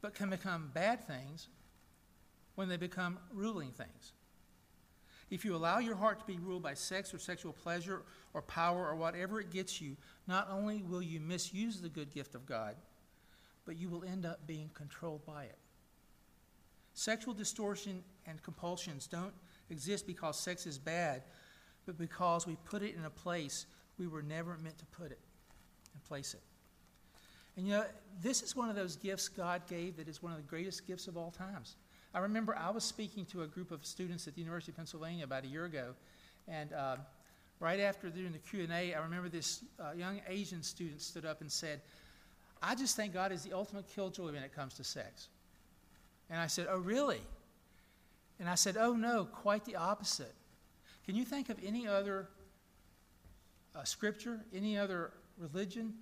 but 0.01 0.13
can 0.13 0.29
become 0.29 0.69
bad 0.73 1.05
things 1.07 1.47
when 2.55 2.67
they 2.67 2.77
become 2.77 3.17
ruling 3.33 3.71
things. 3.71 4.11
If 5.29 5.43
you 5.43 5.55
allow 5.55 5.79
your 5.79 5.95
heart 5.95 6.19
to 6.19 6.25
be 6.25 6.37
ruled 6.37 6.61
by 6.61 6.75
sex 6.75 7.13
or 7.13 7.17
sexual 7.17 7.53
pleasure 7.53 8.03
or 8.33 8.41
power 8.43 8.87
or 8.87 8.95
whatever 8.95 9.39
it 9.39 9.49
gets 9.49 9.81
you, 9.81 9.95
not 10.27 10.47
only 10.51 10.83
will 10.83 11.01
you 11.01 11.19
misuse 11.19 11.81
the 11.81 11.89
good 11.89 12.13
gift 12.13 12.35
of 12.35 12.45
God, 12.45 12.75
but 13.65 13.77
you 13.77 13.89
will 13.89 14.03
end 14.03 14.25
up 14.25 14.45
being 14.45 14.69
controlled 14.73 15.25
by 15.25 15.45
it. 15.45 15.57
Sexual 16.93 17.33
distortion 17.33 18.03
and 18.27 18.43
compulsions 18.43 19.07
don't 19.07 19.33
exist 19.69 20.05
because 20.05 20.37
sex 20.37 20.67
is 20.67 20.77
bad, 20.77 21.23
but 21.85 21.97
because 21.97 22.47
we 22.47 22.55
put 22.65 22.81
it 22.81 22.95
in 22.95 23.05
a 23.05 23.09
place 23.09 23.65
we 23.97 24.07
were 24.07 24.21
never 24.21 24.57
meant 24.63 24.77
to 24.79 24.85
put 24.85 25.11
it 25.11 25.19
and 25.93 26.03
place 26.05 26.33
it. 26.33 26.41
And 27.55 27.67
you 27.67 27.73
know, 27.73 27.85
this 28.21 28.41
is 28.41 28.55
one 28.55 28.69
of 28.69 28.75
those 28.75 28.95
gifts 28.95 29.27
God 29.27 29.61
gave 29.67 29.97
that 29.97 30.07
is 30.07 30.23
one 30.23 30.31
of 30.31 30.37
the 30.37 30.43
greatest 30.43 30.87
gifts 30.87 31.07
of 31.07 31.17
all 31.17 31.31
times. 31.31 31.75
I 32.13 32.19
remember 32.19 32.55
I 32.55 32.69
was 32.71 32.83
speaking 32.83 33.25
to 33.27 33.43
a 33.43 33.47
group 33.47 33.71
of 33.71 33.85
students 33.85 34.27
at 34.27 34.35
the 34.35 34.41
University 34.41 34.71
of 34.71 34.77
Pennsylvania 34.77 35.23
about 35.23 35.43
a 35.43 35.47
year 35.47 35.65
ago, 35.65 35.93
and 36.47 36.73
uh, 36.73 36.97
right 37.59 37.79
after 37.79 38.09
doing 38.09 38.31
the 38.31 38.39
Q&A, 38.39 38.93
I 38.93 38.99
remember 38.99 39.29
this 39.29 39.63
uh, 39.79 39.93
young 39.95 40.21
Asian 40.27 40.61
student 40.61 41.01
stood 41.01 41.25
up 41.25 41.41
and 41.41 41.51
said, 41.51 41.81
I 42.61 42.75
just 42.75 42.95
think 42.95 43.13
God 43.13 43.31
is 43.31 43.43
the 43.43 43.53
ultimate 43.53 43.87
killjoy 43.87 44.31
when 44.31 44.43
it 44.43 44.55
comes 44.55 44.73
to 44.75 44.83
sex. 44.83 45.27
And 46.29 46.39
I 46.39 46.47
said, 46.47 46.67
Oh, 46.69 46.79
really? 46.79 47.21
And 48.39 48.49
I 48.49 48.55
said, 48.55 48.77
Oh, 48.77 48.93
no, 48.93 49.25
quite 49.25 49.65
the 49.65 49.75
opposite. 49.75 50.33
Can 51.05 51.15
you 51.15 51.25
think 51.25 51.49
of 51.49 51.57
any 51.63 51.87
other 51.87 52.29
uh, 53.75 53.83
scripture, 53.83 54.39
any 54.53 54.77
other 54.77 55.11
religion, 55.37 55.93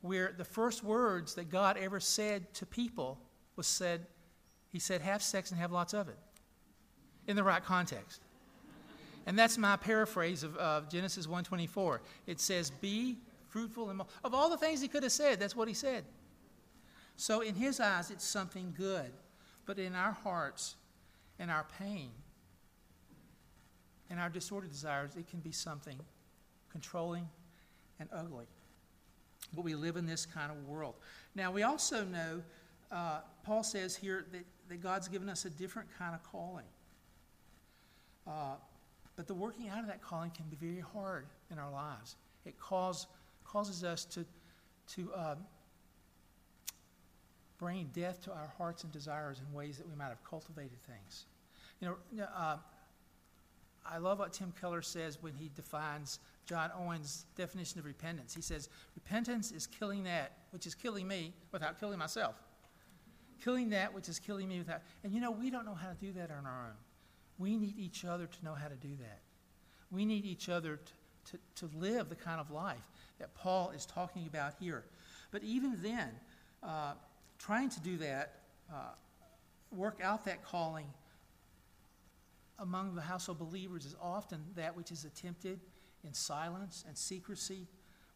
where 0.00 0.34
the 0.36 0.44
first 0.44 0.82
words 0.82 1.34
that 1.34 1.48
God 1.50 1.76
ever 1.76 2.00
said 2.00 2.52
to 2.54 2.66
people 2.66 3.18
was 3.56 3.66
said, 3.66 4.06
He 4.68 4.78
said, 4.78 5.00
have 5.00 5.22
sex 5.22 5.50
and 5.50 5.60
have 5.60 5.72
lots 5.72 5.94
of 5.94 6.08
it, 6.08 6.18
in 7.26 7.36
the 7.36 7.44
right 7.44 7.64
context. 7.64 8.22
And 9.26 9.38
that's 9.38 9.56
my 9.56 9.76
paraphrase 9.76 10.42
of, 10.42 10.88
Genesis 10.88 11.26
1.24. 11.26 12.00
It 12.26 12.40
says, 12.40 12.70
be 12.70 13.18
fruitful 13.48 13.90
and 13.90 14.00
of 14.24 14.34
all 14.34 14.50
the 14.50 14.56
things 14.56 14.80
he 14.80 14.88
could 14.88 15.02
have 15.02 15.12
said, 15.12 15.38
that's 15.38 15.54
what 15.54 15.68
he 15.68 15.74
said. 15.74 16.04
So 17.16 17.40
in 17.40 17.54
his 17.54 17.78
eyes, 17.78 18.10
it's 18.10 18.24
something 18.24 18.74
good. 18.76 19.12
But 19.64 19.78
in 19.78 19.94
our 19.94 20.12
hearts 20.12 20.76
and 21.38 21.50
our 21.50 21.66
pain, 21.78 22.10
and 24.12 24.20
our 24.20 24.28
disordered 24.28 24.70
desires, 24.70 25.16
it 25.16 25.26
can 25.26 25.40
be 25.40 25.52
something 25.52 25.98
controlling 26.70 27.26
and 27.98 28.10
ugly. 28.12 28.44
But 29.54 29.64
we 29.64 29.74
live 29.74 29.96
in 29.96 30.04
this 30.04 30.26
kind 30.26 30.52
of 30.52 30.68
world. 30.68 30.96
Now, 31.34 31.50
we 31.50 31.62
also 31.62 32.04
know, 32.04 32.42
uh, 32.90 33.20
Paul 33.42 33.62
says 33.62 33.96
here 33.96 34.26
that, 34.32 34.44
that 34.68 34.82
God's 34.82 35.08
given 35.08 35.30
us 35.30 35.46
a 35.46 35.50
different 35.50 35.88
kind 35.98 36.14
of 36.14 36.22
calling. 36.30 36.66
Uh, 38.26 38.56
but 39.16 39.26
the 39.26 39.34
working 39.34 39.70
out 39.70 39.80
of 39.80 39.86
that 39.86 40.02
calling 40.02 40.30
can 40.30 40.44
be 40.50 40.56
very 40.56 40.84
hard 40.92 41.24
in 41.50 41.58
our 41.58 41.70
lives. 41.70 42.16
It 42.44 42.60
cause, 42.60 43.06
causes 43.44 43.82
us 43.82 44.04
to, 44.04 44.26
to 44.94 45.10
um, 45.14 45.38
bring 47.58 47.88
death 47.94 48.22
to 48.24 48.30
our 48.30 48.52
hearts 48.58 48.84
and 48.84 48.92
desires 48.92 49.40
in 49.40 49.54
ways 49.56 49.78
that 49.78 49.88
we 49.88 49.96
might 49.96 50.08
have 50.08 50.22
cultivated 50.22 50.82
things. 50.86 51.24
You 51.80 51.96
know, 52.18 52.24
uh, 52.36 52.58
I 53.84 53.98
love 53.98 54.18
what 54.18 54.32
Tim 54.32 54.52
Keller 54.60 54.82
says 54.82 55.18
when 55.20 55.34
he 55.34 55.50
defines 55.54 56.20
John 56.46 56.70
Owen's 56.78 57.24
definition 57.36 57.78
of 57.80 57.84
repentance. 57.84 58.34
He 58.34 58.42
says, 58.42 58.68
Repentance 58.94 59.52
is 59.52 59.66
killing 59.66 60.04
that 60.04 60.32
which 60.50 60.66
is 60.66 60.74
killing 60.74 61.08
me 61.08 61.32
without 61.50 61.80
killing 61.80 61.98
myself. 61.98 62.36
Killing 63.42 63.70
that 63.70 63.92
which 63.92 64.08
is 64.08 64.18
killing 64.18 64.48
me 64.48 64.58
without. 64.58 64.82
And 65.02 65.12
you 65.12 65.20
know, 65.20 65.30
we 65.30 65.50
don't 65.50 65.64
know 65.64 65.74
how 65.74 65.88
to 65.88 65.96
do 66.00 66.12
that 66.12 66.30
on 66.30 66.46
our 66.46 66.66
own. 66.66 66.76
We 67.38 67.56
need 67.56 67.78
each 67.78 68.04
other 68.04 68.26
to 68.26 68.44
know 68.44 68.54
how 68.54 68.68
to 68.68 68.76
do 68.76 68.94
that. 69.00 69.20
We 69.90 70.04
need 70.04 70.24
each 70.24 70.48
other 70.48 70.76
to, 70.76 71.32
to, 71.32 71.66
to 71.66 71.76
live 71.76 72.08
the 72.08 72.14
kind 72.14 72.40
of 72.40 72.50
life 72.50 72.88
that 73.18 73.34
Paul 73.34 73.72
is 73.74 73.84
talking 73.84 74.26
about 74.26 74.54
here. 74.60 74.84
But 75.30 75.42
even 75.42 75.76
then, 75.82 76.10
uh, 76.62 76.92
trying 77.38 77.68
to 77.70 77.80
do 77.80 77.96
that, 77.98 78.36
uh, 78.72 78.92
work 79.72 80.00
out 80.02 80.24
that 80.26 80.44
calling 80.44 80.86
among 82.62 82.94
the 82.94 83.02
household 83.02 83.38
believers 83.38 83.84
is 83.84 83.96
often 84.00 84.40
that 84.56 84.76
which 84.76 84.90
is 84.90 85.04
attempted 85.04 85.60
in 86.04 86.14
silence 86.14 86.84
and 86.86 86.96
secrecy, 86.96 87.66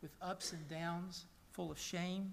with 0.00 0.12
ups 0.22 0.52
and 0.52 0.66
downs, 0.68 1.26
full 1.52 1.70
of 1.70 1.78
shame. 1.78 2.32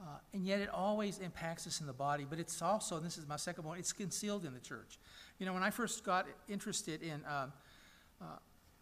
Uh, 0.00 0.04
and 0.34 0.46
yet 0.46 0.60
it 0.60 0.68
always 0.68 1.18
impacts 1.18 1.66
us 1.66 1.80
in 1.80 1.86
the 1.86 1.92
body, 1.92 2.26
but 2.28 2.38
it's 2.38 2.60
also, 2.60 2.96
and 2.96 3.06
this 3.06 3.16
is 3.16 3.26
my 3.26 3.36
second 3.36 3.64
point, 3.64 3.80
it's 3.80 3.92
concealed 3.92 4.44
in 4.44 4.52
the 4.52 4.60
church. 4.60 4.98
You 5.38 5.46
know, 5.46 5.54
when 5.54 5.62
I 5.62 5.70
first 5.70 6.04
got 6.04 6.26
interested 6.48 7.02
in 7.02 7.24
uh, 7.24 7.48
uh, 8.20 8.24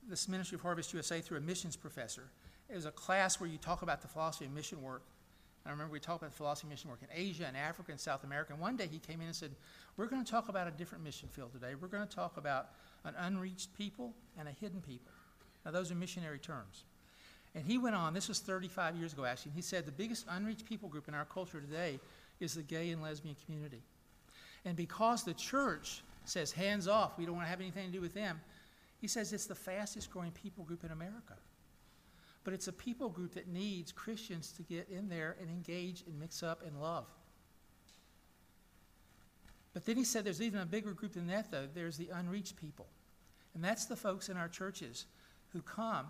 this 0.09 0.29
ministry 0.29 0.57
of 0.57 0.63
Harvest 0.63 0.93
USA 0.93 1.21
through 1.21 1.39
a 1.39 1.41
missions 1.41 1.77
professor, 1.77 2.25
it 2.69 2.75
was 2.75 2.87
a 2.87 2.91
class 2.91 3.41
where 3.41 3.49
you 3.49 3.59
talk 3.59 3.83
about 3.83 4.03
the 4.03 4.09
philosophy 4.09 4.47
of 4.47 4.53
mission 4.53 4.83
work. 4.83 5.03
I 5.67 5.71
remember 5.71 5.93
we 5.93 6.01
talked 6.01 6.23
about 6.23 6.35
philosophy 6.35 6.69
mission 6.69 6.91
work 6.91 7.01
in 7.03 7.09
Asia 7.15 7.47
and 7.47 7.57
Africa 7.57 7.91
and 7.91 8.01
South 8.01 8.25
America. 8.25 8.53
And 8.53 8.61
one 8.61 8.77
day 8.77 8.87
he 8.91 8.99
came 8.99 9.21
in 9.21 9.27
and 9.27 9.37
said, 9.37 9.51
We're 9.97 10.07
going 10.07 10.25
to 10.25 10.31
talk 10.31 10.49
about 10.49 10.69
a 10.69 10.71
different 10.71 11.03
mission 11.03 11.29
field 11.33 11.53
today. 11.53 11.75
We're 11.81 11.89
going 11.89 12.07
to 12.07 12.15
talk 12.15 12.37
about 12.37 12.69
an 13.05 13.15
unreached 13.19 13.75
people 13.77 14.13
and 14.39 14.47
a 14.47 14.53
hidden 14.53 14.81
people. 14.83 15.13
Now, 15.65 15.71
those 15.71 15.91
are 15.91 15.95
missionary 15.95 16.39
terms. 16.39 16.85
And 17.55 17.65
he 17.65 17.79
went 17.79 17.95
on, 17.95 18.13
this 18.13 18.29
was 18.29 18.41
35 18.41 18.97
years 18.97 19.13
ago 19.13 19.25
actually, 19.25 19.51
and 19.51 19.57
he 19.57 19.63
said 19.63 19.87
the 19.87 19.93
biggest 19.93 20.27
unreached 20.29 20.67
people 20.67 20.89
group 20.89 21.09
in 21.09 21.15
our 21.15 21.25
culture 21.25 21.61
today 21.61 22.01
is 22.41 22.55
the 22.55 22.63
gay 22.63 22.91
and 22.91 23.01
lesbian 23.01 23.37
community. 23.45 23.81
And 24.65 24.77
because 24.77 25.23
the 25.23 25.35
church 25.35 26.03
says 26.25 26.51
hands 26.51 26.89
off, 26.89 27.17
we 27.17 27.27
don't 27.27 27.37
want 27.37 27.47
to 27.47 27.51
have 27.51 27.61
anything 27.61 27.87
to 27.87 27.93
do 27.93 28.01
with 28.01 28.15
them, 28.15 28.41
he 29.01 29.07
says 29.07 29.33
it's 29.33 29.47
the 29.47 29.55
fastest 29.55 30.11
growing 30.11 30.33
people 30.33 30.65
group 30.65 30.83
in 30.85 30.91
America. 30.91 31.35
But 32.45 32.55
it's 32.55 32.69
a 32.69 32.73
people 32.73 33.09
group 33.09 33.35
that 33.35 33.49
needs 33.49 33.91
Christians 33.91 34.53
to 34.53 34.63
get 34.63 34.89
in 34.89 35.09
there 35.09 35.37
and 35.41 35.51
engage 35.51 36.05
and 36.07 36.19
mix 36.21 36.43
up 36.43 36.63
and 36.65 36.81
love. 36.81 37.07
But 39.73 39.87
then 39.87 39.97
he 39.97 40.05
said 40.05 40.25
there's 40.25 40.43
even 40.43 40.61
a 40.61 40.67
bigger 40.67 40.93
group 40.93 41.15
than 41.15 41.27
that, 41.29 41.51
though. 41.51 41.67
There's 41.73 41.97
the 41.97 42.11
unreached 42.11 42.57
people. 42.57 42.87
And 43.55 43.65
that's 43.65 43.87
the 43.87 43.97
folks 43.97 44.29
in 44.29 44.37
our 44.37 44.49
churches 44.49 45.07
who 45.49 45.63
come, 45.63 46.07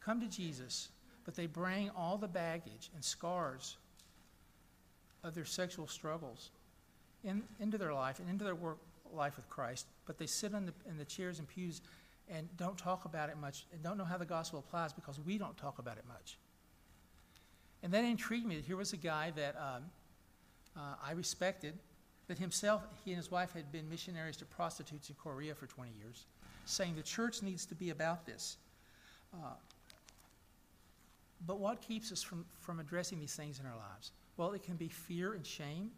come 0.00 0.20
to 0.20 0.28
Jesus, 0.28 0.88
but 1.24 1.34
they 1.34 1.46
bring 1.46 1.90
all 1.90 2.18
the 2.18 2.28
baggage 2.28 2.90
and 2.94 3.02
scars 3.02 3.76
of 5.24 5.34
their 5.34 5.44
sexual 5.44 5.86
struggles 5.86 6.50
in, 7.24 7.42
into 7.60 7.78
their 7.78 7.94
life 7.94 8.18
and 8.18 8.28
into 8.28 8.44
their 8.44 8.54
work 8.54 8.78
life 9.12 9.36
with 9.36 9.48
Christ, 9.48 9.86
but 10.06 10.18
they 10.18 10.26
sit 10.26 10.52
in 10.52 10.66
the, 10.66 10.72
in 10.88 10.96
the 10.96 11.04
chairs 11.04 11.38
and 11.38 11.46
pews 11.46 11.82
and 12.30 12.48
don't 12.56 12.78
talk 12.78 13.04
about 13.04 13.28
it 13.28 13.36
much 13.36 13.66
and 13.72 13.82
don't 13.82 13.98
know 13.98 14.04
how 14.04 14.16
the 14.16 14.24
gospel 14.24 14.58
applies 14.58 14.92
because 14.92 15.20
we 15.20 15.38
don't 15.38 15.56
talk 15.56 15.78
about 15.78 15.98
it 15.98 16.04
much. 16.08 16.38
And 17.82 17.92
that 17.92 18.04
intrigued 18.04 18.46
me. 18.46 18.62
Here 18.66 18.76
was 18.76 18.92
a 18.92 18.96
guy 18.96 19.32
that 19.36 19.56
um, 19.56 19.84
uh, 20.76 20.94
I 21.04 21.12
respected, 21.12 21.74
that 22.28 22.38
himself, 22.38 22.82
he 23.04 23.10
and 23.10 23.18
his 23.18 23.30
wife 23.30 23.52
had 23.52 23.72
been 23.72 23.88
missionaries 23.88 24.36
to 24.38 24.44
prostitutes 24.44 25.08
in 25.08 25.16
Korea 25.16 25.54
for 25.54 25.66
20 25.66 25.90
years, 25.98 26.26
saying 26.64 26.94
the 26.94 27.02
church 27.02 27.42
needs 27.42 27.66
to 27.66 27.74
be 27.74 27.90
about 27.90 28.24
this. 28.24 28.56
Uh, 29.34 29.54
but 31.46 31.58
what 31.58 31.80
keeps 31.80 32.12
us 32.12 32.22
from, 32.22 32.44
from 32.60 32.78
addressing 32.78 33.18
these 33.18 33.34
things 33.34 33.58
in 33.58 33.66
our 33.66 33.76
lives? 33.76 34.12
Well, 34.36 34.52
it 34.52 34.62
can 34.62 34.76
be 34.76 34.88
fear 34.88 35.34
and 35.34 35.44
shame. 35.44 35.90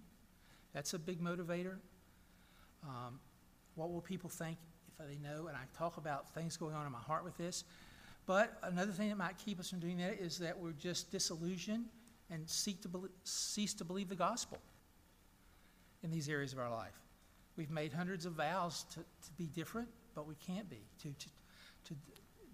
That's 0.73 0.95
a 0.95 0.99
big 0.99 1.23
motivator. 1.23 1.77
Um, 2.83 3.21
what 3.75 3.93
will 3.93 4.01
people 4.01 4.31
think 4.31 4.57
they 4.99 5.19
know? 5.19 5.47
And 5.49 5.57
I 5.57 5.63
talk 5.77 5.97
about 5.97 6.33
things 6.35 6.57
going 6.57 6.75
on 6.75 6.87
in 6.87 6.93
my 6.93 6.99
heart 6.99 7.25
with 7.25 7.37
this. 7.37 7.65
But 8.27 8.59
another 8.63 8.93
thing 8.93 9.11
that 9.11 9.19
might 9.19 9.37
keep 9.39 9.61
us 9.61 9.71
from 9.71 9.81
doing 9.81 9.99
that 9.99 10.21
is 10.21 10.39
that 10.39 10.59
we're 10.59 10.73
just 10.73 11.11
disillusioned 11.11 11.87
and 12.31 12.49
seek 12.49 12.81
to 12.83 12.89
be- 12.89 13.09
cease 13.25 13.75
to 13.75 13.85
believe 13.85 14.09
the 14.09 14.15
gospel 14.15 14.59
in 16.03 16.11
these 16.11 16.29
areas 16.29 16.53
of 16.53 16.59
our 16.59 16.71
life. 16.71 16.99
We've 17.57 17.71
made 17.71 17.93
hundreds 17.93 18.27
of 18.27 18.33
vows 18.33 18.85
to, 18.91 19.01
to 19.01 19.33
be 19.37 19.47
different, 19.47 19.89
but 20.15 20.27
we 20.27 20.35
can't 20.47 20.69
be. 20.69 20.83
To, 21.03 21.09
to, 21.09 21.29
to 21.89 21.95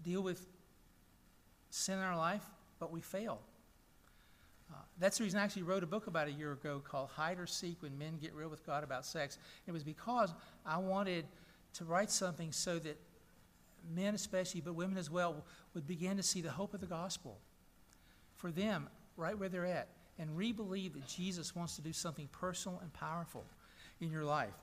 deal 0.03 0.21
with 0.21 0.45
sin 1.69 1.97
in 1.97 2.03
our 2.03 2.17
life, 2.17 2.43
but 2.79 2.91
we 2.91 3.01
fail. 3.01 3.39
Uh, 4.71 4.77
that's 4.99 5.17
the 5.17 5.23
reason 5.23 5.39
I 5.39 5.43
actually 5.43 5.63
wrote 5.63 5.83
a 5.83 5.87
book 5.87 6.07
about 6.07 6.27
a 6.27 6.31
year 6.31 6.53
ago 6.53 6.81
called 6.83 7.09
Hide 7.09 7.39
or 7.39 7.47
Seek 7.47 7.81
When 7.81 7.97
Men 7.97 8.17
Get 8.21 8.33
Real 8.33 8.49
with 8.49 8.65
God 8.65 8.83
About 8.83 9.05
Sex. 9.05 9.37
It 9.67 9.71
was 9.71 9.83
because 9.83 10.33
I 10.65 10.77
wanted 10.77 11.25
to 11.73 11.85
write 11.85 12.11
something 12.11 12.51
so 12.51 12.79
that 12.79 12.97
men, 13.93 14.13
especially, 14.13 14.61
but 14.61 14.73
women 14.73 14.97
as 14.97 15.09
well, 15.09 15.43
would 15.73 15.87
begin 15.87 16.17
to 16.17 16.23
see 16.23 16.41
the 16.41 16.51
hope 16.51 16.73
of 16.73 16.81
the 16.81 16.87
gospel 16.87 17.37
for 18.35 18.51
them 18.51 18.89
right 19.17 19.37
where 19.37 19.49
they're 19.49 19.65
at 19.65 19.87
and 20.19 20.35
re 20.35 20.51
believe 20.51 20.93
that 20.93 21.07
Jesus 21.07 21.55
wants 21.55 21.75
to 21.75 21.81
do 21.81 21.93
something 21.93 22.27
personal 22.31 22.79
and 22.81 22.91
powerful 22.93 23.45
in 23.99 24.11
your 24.11 24.23
life. 24.23 24.53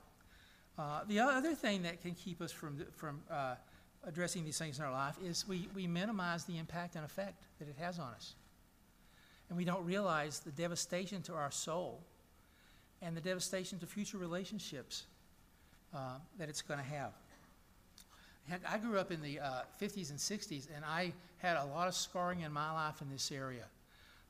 Uh, 0.77 1.01
the 1.07 1.19
other 1.19 1.53
thing 1.53 1.83
that 1.83 2.01
can 2.01 2.13
keep 2.13 2.41
us 2.41 2.51
from, 2.51 2.85
from 2.95 3.21
uh, 3.29 3.55
addressing 4.05 4.45
these 4.45 4.57
things 4.57 4.79
in 4.79 4.85
our 4.85 4.91
life 4.91 5.17
is 5.23 5.47
we, 5.47 5.67
we 5.75 5.87
minimize 5.87 6.45
the 6.45 6.57
impact 6.57 6.95
and 6.95 7.03
effect 7.03 7.43
that 7.59 7.67
it 7.67 7.75
has 7.77 7.99
on 7.99 8.13
us. 8.13 8.35
And 9.49 9.57
we 9.57 9.65
don't 9.65 9.83
realize 9.83 10.39
the 10.39 10.51
devastation 10.51 11.21
to 11.23 11.33
our 11.33 11.51
soul 11.51 12.01
and 13.01 13.15
the 13.17 13.21
devastation 13.21 13.79
to 13.79 13.85
future 13.85 14.17
relationships 14.17 15.05
uh, 15.93 16.17
that 16.37 16.49
it's 16.49 16.61
going 16.61 16.79
to 16.79 16.85
have. 16.85 17.13
I 18.67 18.77
grew 18.79 18.97
up 18.97 19.11
in 19.11 19.21
the 19.21 19.39
uh, 19.39 19.61
50s 19.79 20.09
and 20.09 20.17
60s, 20.17 20.67
and 20.75 20.83
I 20.83 21.13
had 21.37 21.57
a 21.57 21.65
lot 21.65 21.87
of 21.87 21.93
scarring 21.93 22.41
in 22.41 22.51
my 22.51 22.71
life 22.71 23.01
in 23.01 23.09
this 23.09 23.31
area. 23.31 23.65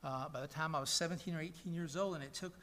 Uh, 0.03 0.27
by 0.29 0.41
the 0.41 0.47
time 0.47 0.75
I 0.75 0.79
was 0.79 0.89
17 0.89 1.35
or 1.35 1.41
18 1.41 1.73
years 1.73 1.95
old, 1.95 2.15
and 2.15 2.23
it 2.23 2.33
took 2.33 2.53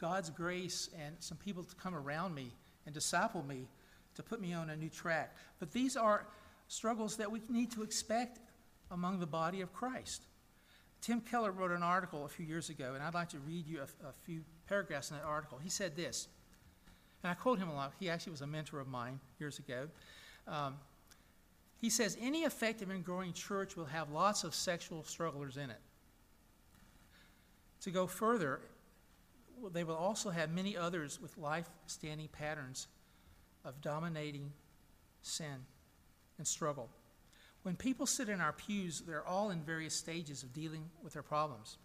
God's 0.00 0.30
grace 0.30 0.90
and 1.04 1.14
some 1.20 1.38
people 1.38 1.62
to 1.62 1.74
come 1.76 1.94
around 1.94 2.34
me 2.34 2.50
and 2.84 2.94
disciple 2.94 3.44
me 3.44 3.68
to 4.16 4.22
put 4.22 4.40
me 4.40 4.52
on 4.52 4.70
a 4.70 4.76
new 4.76 4.88
track. 4.88 5.36
But 5.58 5.72
these 5.72 5.96
are 5.96 6.26
struggles 6.68 7.16
that 7.16 7.30
we 7.30 7.40
need 7.48 7.72
to 7.72 7.82
expect 7.82 8.38
among 8.90 9.20
the 9.20 9.26
body 9.26 9.60
of 9.60 9.72
Christ. 9.72 10.22
Tim 11.00 11.20
Keller 11.20 11.50
wrote 11.50 11.70
an 11.70 11.82
article 11.82 12.24
a 12.24 12.28
few 12.28 12.46
years 12.46 12.70
ago, 12.70 12.94
and 12.94 13.02
I'd 13.02 13.14
like 13.14 13.28
to 13.30 13.38
read 13.38 13.66
you 13.66 13.80
a, 13.80 14.08
a 14.08 14.12
few 14.24 14.42
paragraphs 14.68 15.10
in 15.10 15.16
that 15.16 15.24
article. 15.24 15.58
He 15.58 15.68
said 15.68 15.96
this, 15.96 16.28
and 17.24 17.30
I 17.30 17.34
quote 17.34 17.58
him 17.58 17.70
a 17.70 17.74
lot. 17.74 17.94
He 17.98 18.10
actually 18.10 18.32
was 18.32 18.42
a 18.42 18.46
mentor 18.46 18.80
of 18.80 18.86
mine 18.86 19.18
years 19.40 19.58
ago. 19.58 19.88
Um, 20.46 20.76
he 21.80 21.88
says, 21.88 22.18
Any 22.20 22.42
effective 22.42 22.90
and 22.90 23.02
growing 23.02 23.32
church 23.32 23.76
will 23.76 23.86
have 23.86 24.10
lots 24.10 24.44
of 24.44 24.54
sexual 24.54 25.02
strugglers 25.04 25.56
in 25.56 25.70
it. 25.70 25.80
To 27.80 27.90
go 27.90 28.06
further, 28.06 28.60
they 29.72 29.84
will 29.84 29.96
also 29.96 30.28
have 30.28 30.50
many 30.50 30.76
others 30.76 31.18
with 31.20 31.36
life 31.38 31.66
standing 31.86 32.28
patterns 32.28 32.88
of 33.64 33.80
dominating 33.80 34.52
sin 35.22 35.64
and 36.36 36.46
struggle. 36.46 36.90
When 37.62 37.74
people 37.74 38.04
sit 38.04 38.28
in 38.28 38.42
our 38.42 38.52
pews, 38.52 39.00
they're 39.00 39.26
all 39.26 39.48
in 39.48 39.62
various 39.62 39.94
stages 39.94 40.42
of 40.42 40.52
dealing 40.52 40.90
with 41.02 41.14
their 41.14 41.22
problems. 41.22 41.78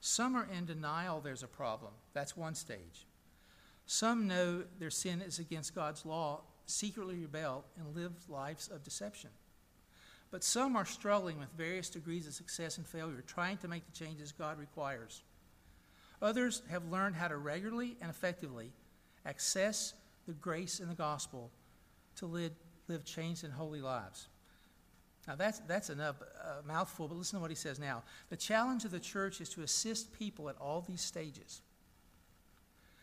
Some 0.00 0.36
are 0.36 0.46
in 0.54 0.66
denial 0.66 1.22
there's 1.22 1.42
a 1.42 1.48
problem. 1.48 1.92
That's 2.12 2.36
one 2.36 2.54
stage. 2.54 3.06
Some 3.92 4.26
know 4.26 4.64
their 4.78 4.88
sin 4.88 5.20
is 5.20 5.38
against 5.38 5.74
God's 5.74 6.06
law, 6.06 6.40
secretly 6.64 7.18
rebel, 7.18 7.62
and 7.76 7.94
live 7.94 8.12
lives 8.26 8.68
of 8.68 8.82
deception. 8.82 9.28
But 10.30 10.42
some 10.42 10.76
are 10.76 10.86
struggling 10.86 11.38
with 11.38 11.50
various 11.58 11.90
degrees 11.90 12.26
of 12.26 12.32
success 12.32 12.78
and 12.78 12.86
failure, 12.86 13.22
trying 13.26 13.58
to 13.58 13.68
make 13.68 13.84
the 13.84 13.92
changes 13.92 14.32
God 14.32 14.58
requires. 14.58 15.22
Others 16.22 16.62
have 16.70 16.90
learned 16.90 17.16
how 17.16 17.28
to 17.28 17.36
regularly 17.36 17.98
and 18.00 18.08
effectively 18.08 18.72
access 19.26 19.92
the 20.26 20.32
grace 20.32 20.80
in 20.80 20.88
the 20.88 20.94
gospel 20.94 21.50
to 22.16 22.24
live, 22.24 22.52
live 22.88 23.04
changed 23.04 23.44
and 23.44 23.52
holy 23.52 23.82
lives. 23.82 24.28
Now, 25.28 25.34
that's, 25.36 25.58
that's 25.68 25.90
enough 25.90 26.16
uh, 26.42 26.62
mouthful, 26.66 27.08
but 27.08 27.18
listen 27.18 27.36
to 27.36 27.42
what 27.42 27.50
he 27.50 27.56
says 27.56 27.78
now. 27.78 28.04
The 28.30 28.38
challenge 28.38 28.86
of 28.86 28.90
the 28.90 29.00
church 29.00 29.42
is 29.42 29.50
to 29.50 29.60
assist 29.60 30.18
people 30.18 30.48
at 30.48 30.56
all 30.56 30.80
these 30.80 31.02
stages. 31.02 31.60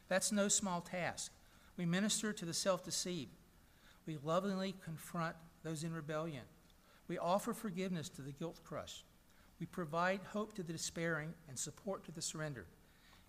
That's 0.10 0.32
no 0.32 0.48
small 0.48 0.82
task. 0.82 1.32
We 1.78 1.86
minister 1.86 2.34
to 2.34 2.46
the 2.46 2.54
self 2.54 2.84
deceived, 2.84 3.32
we 4.06 4.18
lovingly 4.24 4.76
confront 4.84 5.36
those 5.64 5.84
in 5.84 5.94
rebellion, 5.94 6.44
we 7.08 7.18
offer 7.18 7.54
forgiveness 7.54 8.10
to 8.10 8.22
the 8.22 8.34
guilt 8.34 8.60
crushed, 8.66 9.06
we 9.60 9.66
provide 9.66 10.20
hope 10.34 10.54
to 10.56 10.64
the 10.64 10.74
despairing 10.74 11.34
and 11.48 11.58
support 11.58 12.04
to 12.06 12.12
the 12.12 12.22
surrendered. 12.22 12.66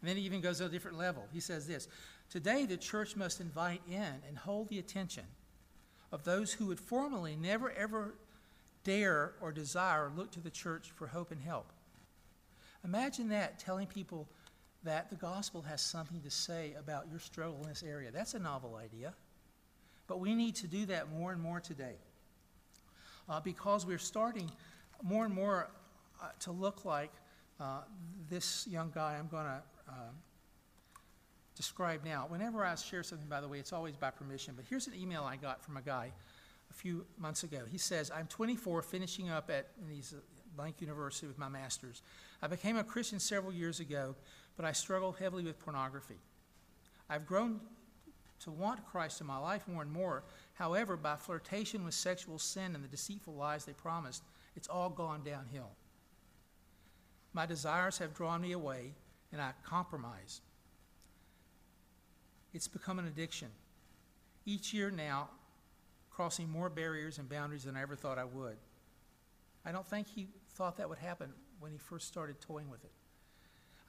And 0.00 0.08
then 0.08 0.16
he 0.16 0.22
even 0.22 0.40
goes 0.40 0.58
to 0.58 0.66
a 0.66 0.68
different 0.68 0.96
level. 0.98 1.26
He 1.32 1.40
says 1.40 1.66
this 1.66 1.86
Today, 2.30 2.64
the 2.64 2.76
church 2.76 3.16
must 3.16 3.40
invite 3.40 3.82
in 3.88 4.22
and 4.26 4.38
hold 4.38 4.68
the 4.68 4.78
attention 4.78 5.24
of 6.10 6.24
those 6.24 6.52
who 6.54 6.66
would 6.66 6.80
formerly 6.80 7.36
never 7.36 7.70
ever 7.70 8.14
dare 8.82 9.32
or 9.40 9.52
desire 9.52 10.10
look 10.14 10.30
to 10.32 10.40
the 10.40 10.50
church 10.50 10.90
for 10.90 11.08
hope 11.08 11.30
and 11.30 11.40
help. 11.40 11.70
Imagine 12.84 13.28
that 13.28 13.58
telling 13.58 13.86
people 13.86 14.26
that 14.84 15.10
the 15.10 15.16
gospel 15.16 15.62
has 15.62 15.80
something 15.80 16.20
to 16.22 16.30
say 16.30 16.74
about 16.78 17.06
your 17.10 17.18
struggle 17.18 17.58
in 17.62 17.68
this 17.68 17.82
area. 17.82 18.10
That's 18.10 18.34
a 18.34 18.38
novel 18.38 18.76
idea. 18.76 19.14
But 20.06 20.20
we 20.20 20.34
need 20.34 20.56
to 20.56 20.66
do 20.66 20.86
that 20.86 21.10
more 21.10 21.32
and 21.32 21.40
more 21.40 21.60
today 21.60 21.96
uh, 23.28 23.40
because 23.40 23.86
we're 23.86 23.98
starting 23.98 24.50
more 25.02 25.24
and 25.24 25.34
more 25.34 25.70
uh, 26.20 26.28
to 26.40 26.52
look 26.52 26.84
like 26.84 27.12
uh, 27.60 27.82
this 28.28 28.66
young 28.66 28.90
guy 28.94 29.16
I'm 29.18 29.28
going 29.28 29.44
to 29.44 29.62
uh, 29.88 30.10
describe 31.54 32.04
now. 32.04 32.24
Whenever 32.28 32.64
I 32.64 32.74
share 32.74 33.02
something, 33.02 33.28
by 33.28 33.40
the 33.40 33.48
way, 33.48 33.58
it's 33.58 33.72
always 33.72 33.96
by 33.96 34.10
permission. 34.10 34.54
But 34.56 34.64
here's 34.68 34.86
an 34.86 34.94
email 34.94 35.24
I 35.24 35.36
got 35.36 35.62
from 35.62 35.76
a 35.76 35.82
guy 35.82 36.10
a 36.70 36.74
few 36.74 37.04
months 37.18 37.42
ago. 37.42 37.60
He 37.70 37.78
says, 37.78 38.10
I'm 38.14 38.26
24, 38.26 38.82
finishing 38.82 39.28
up 39.28 39.50
at 39.50 39.68
these 39.88 40.14
Blank 40.56 40.80
University 40.80 41.26
with 41.26 41.38
my 41.38 41.48
master's. 41.48 42.02
I 42.42 42.46
became 42.46 42.76
a 42.76 42.84
Christian 42.84 43.20
several 43.20 43.52
years 43.52 43.80
ago, 43.80 44.14
but 44.60 44.68
I 44.68 44.72
struggle 44.72 45.12
heavily 45.12 45.42
with 45.42 45.58
pornography. 45.58 46.18
I've 47.08 47.24
grown 47.24 47.60
to 48.40 48.50
want 48.50 48.84
Christ 48.84 49.22
in 49.22 49.26
my 49.26 49.38
life 49.38 49.66
more 49.66 49.80
and 49.80 49.90
more. 49.90 50.22
However, 50.52 50.98
by 50.98 51.16
flirtation 51.16 51.82
with 51.82 51.94
sexual 51.94 52.38
sin 52.38 52.74
and 52.74 52.84
the 52.84 52.88
deceitful 52.88 53.32
lies 53.32 53.64
they 53.64 53.72
promised, 53.72 54.22
it's 54.54 54.68
all 54.68 54.90
gone 54.90 55.22
downhill. 55.24 55.70
My 57.32 57.46
desires 57.46 57.96
have 57.96 58.12
drawn 58.12 58.42
me 58.42 58.52
away, 58.52 58.92
and 59.32 59.40
I 59.40 59.52
compromise. 59.64 60.42
It's 62.52 62.68
become 62.68 62.98
an 62.98 63.06
addiction. 63.06 63.48
Each 64.44 64.74
year 64.74 64.90
now, 64.90 65.30
crossing 66.10 66.50
more 66.50 66.68
barriers 66.68 67.16
and 67.16 67.30
boundaries 67.30 67.64
than 67.64 67.78
I 67.78 67.80
ever 67.80 67.96
thought 67.96 68.18
I 68.18 68.26
would. 68.26 68.58
I 69.64 69.72
don't 69.72 69.86
think 69.86 70.06
he 70.06 70.28
thought 70.50 70.76
that 70.76 70.90
would 70.90 70.98
happen 70.98 71.32
when 71.60 71.72
he 71.72 71.78
first 71.78 72.08
started 72.08 72.42
toying 72.42 72.68
with 72.68 72.84
it. 72.84 72.92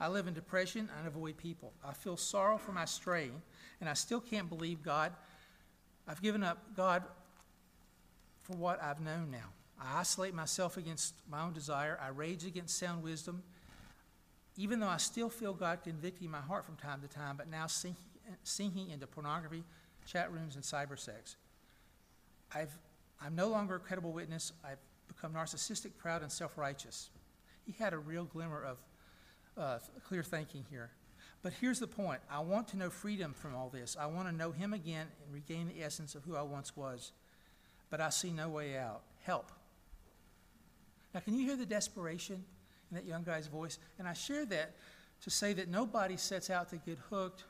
I 0.02 0.08
live 0.08 0.26
in 0.26 0.34
depression 0.34 0.90
and 0.98 1.08
avoid 1.08 1.38
people. 1.38 1.74
I 1.88 1.94
feel 1.94 2.18
sorrow 2.18 2.58
for 2.58 2.72
my 2.72 2.86
straying, 2.86 3.40
and 3.80 3.88
I 3.88 3.94
still 3.94 4.20
can't 4.20 4.50
believe 4.50 4.82
God. 4.82 5.14
I've 6.08 6.24
given 6.24 6.44
up 6.44 6.76
God 6.76 7.04
for 8.42 8.58
what 8.58 8.82
I've 8.82 9.00
known 9.00 9.30
now. 9.30 9.52
I 9.80 10.00
isolate 10.00 10.34
myself 10.34 10.76
against 10.76 11.14
my 11.30 11.44
own 11.44 11.54
desire. 11.54 12.00
I 12.02 12.08
rage 12.08 12.46
against 12.46 12.80
sound 12.80 13.04
wisdom, 13.04 13.44
even 14.58 14.80
though 14.80 14.88
I 14.88 14.98
still 14.98 15.30
feel 15.30 15.54
God 15.54 15.82
convicting 15.84 16.32
my 16.32 16.42
heart 16.42 16.66
from 16.66 16.78
time 16.78 17.00
to 17.02 17.08
time, 17.08 17.38
but 17.38 17.48
now 17.48 17.68
sinking, 17.68 18.04
sinking 18.44 18.90
into 18.90 19.06
pornography, 19.06 19.64
chat 20.08 20.32
rooms, 20.32 20.56
and 20.56 20.64
cyber 20.64 20.98
sex. 20.98 21.36
I've, 22.56 22.76
I'm 23.24 23.36
no 23.36 23.50
longer 23.50 23.76
a 23.76 23.80
credible 23.80 24.14
witness. 24.14 24.52
I've 24.64 24.80
become 25.08 25.34
narcissistic, 25.34 25.92
proud, 26.00 26.24
and 26.24 26.32
self 26.32 26.58
righteous. 26.58 27.12
He 27.68 27.74
had 27.74 27.94
a 27.94 28.00
real 28.00 28.26
glimmer 28.26 28.64
of 28.64 28.78
uh, 29.58 29.80
clear 30.08 30.24
thinking 30.24 30.66
here. 30.70 30.92
But 31.44 31.54
here's 31.60 31.80
the 31.80 31.88
point 31.88 32.22
I 32.30 32.40
want 32.40 32.68
to 32.70 32.78
know 32.78 32.90
freedom 32.90 33.34
from 33.34 33.56
all 33.56 33.70
this. 33.70 33.98
I 34.00 34.06
want 34.06 34.28
to 34.28 34.34
know 34.34 34.52
Him 34.52 34.74
again 34.74 35.08
and 35.24 35.34
regain 35.34 35.68
the 35.68 35.84
essence 35.84 36.16
of 36.16 36.24
who 36.24 36.36
I 36.36 36.42
once 36.42 36.76
was. 36.76 37.12
But 37.90 38.00
I 38.00 38.10
see 38.10 38.32
no 38.32 38.50
way 38.50 38.78
out. 38.78 39.02
Help. 39.24 39.52
Now, 41.14 41.20
can 41.20 41.36
you 41.36 41.46
hear 41.46 41.58
the 41.58 41.66
desperation 41.66 42.44
in 42.90 42.96
that 42.96 43.06
young 43.06 43.24
guy's 43.24 43.48
voice? 43.48 43.80
And 44.00 44.08
I 44.08 44.14
share 44.14 44.46
that 44.46 44.76
to 45.24 45.30
say 45.30 45.54
that 45.54 45.68
nobody 45.68 46.18
sets 46.18 46.50
out 46.50 46.70
to 46.70 46.78
get 46.78 46.98
hooked 47.10 47.44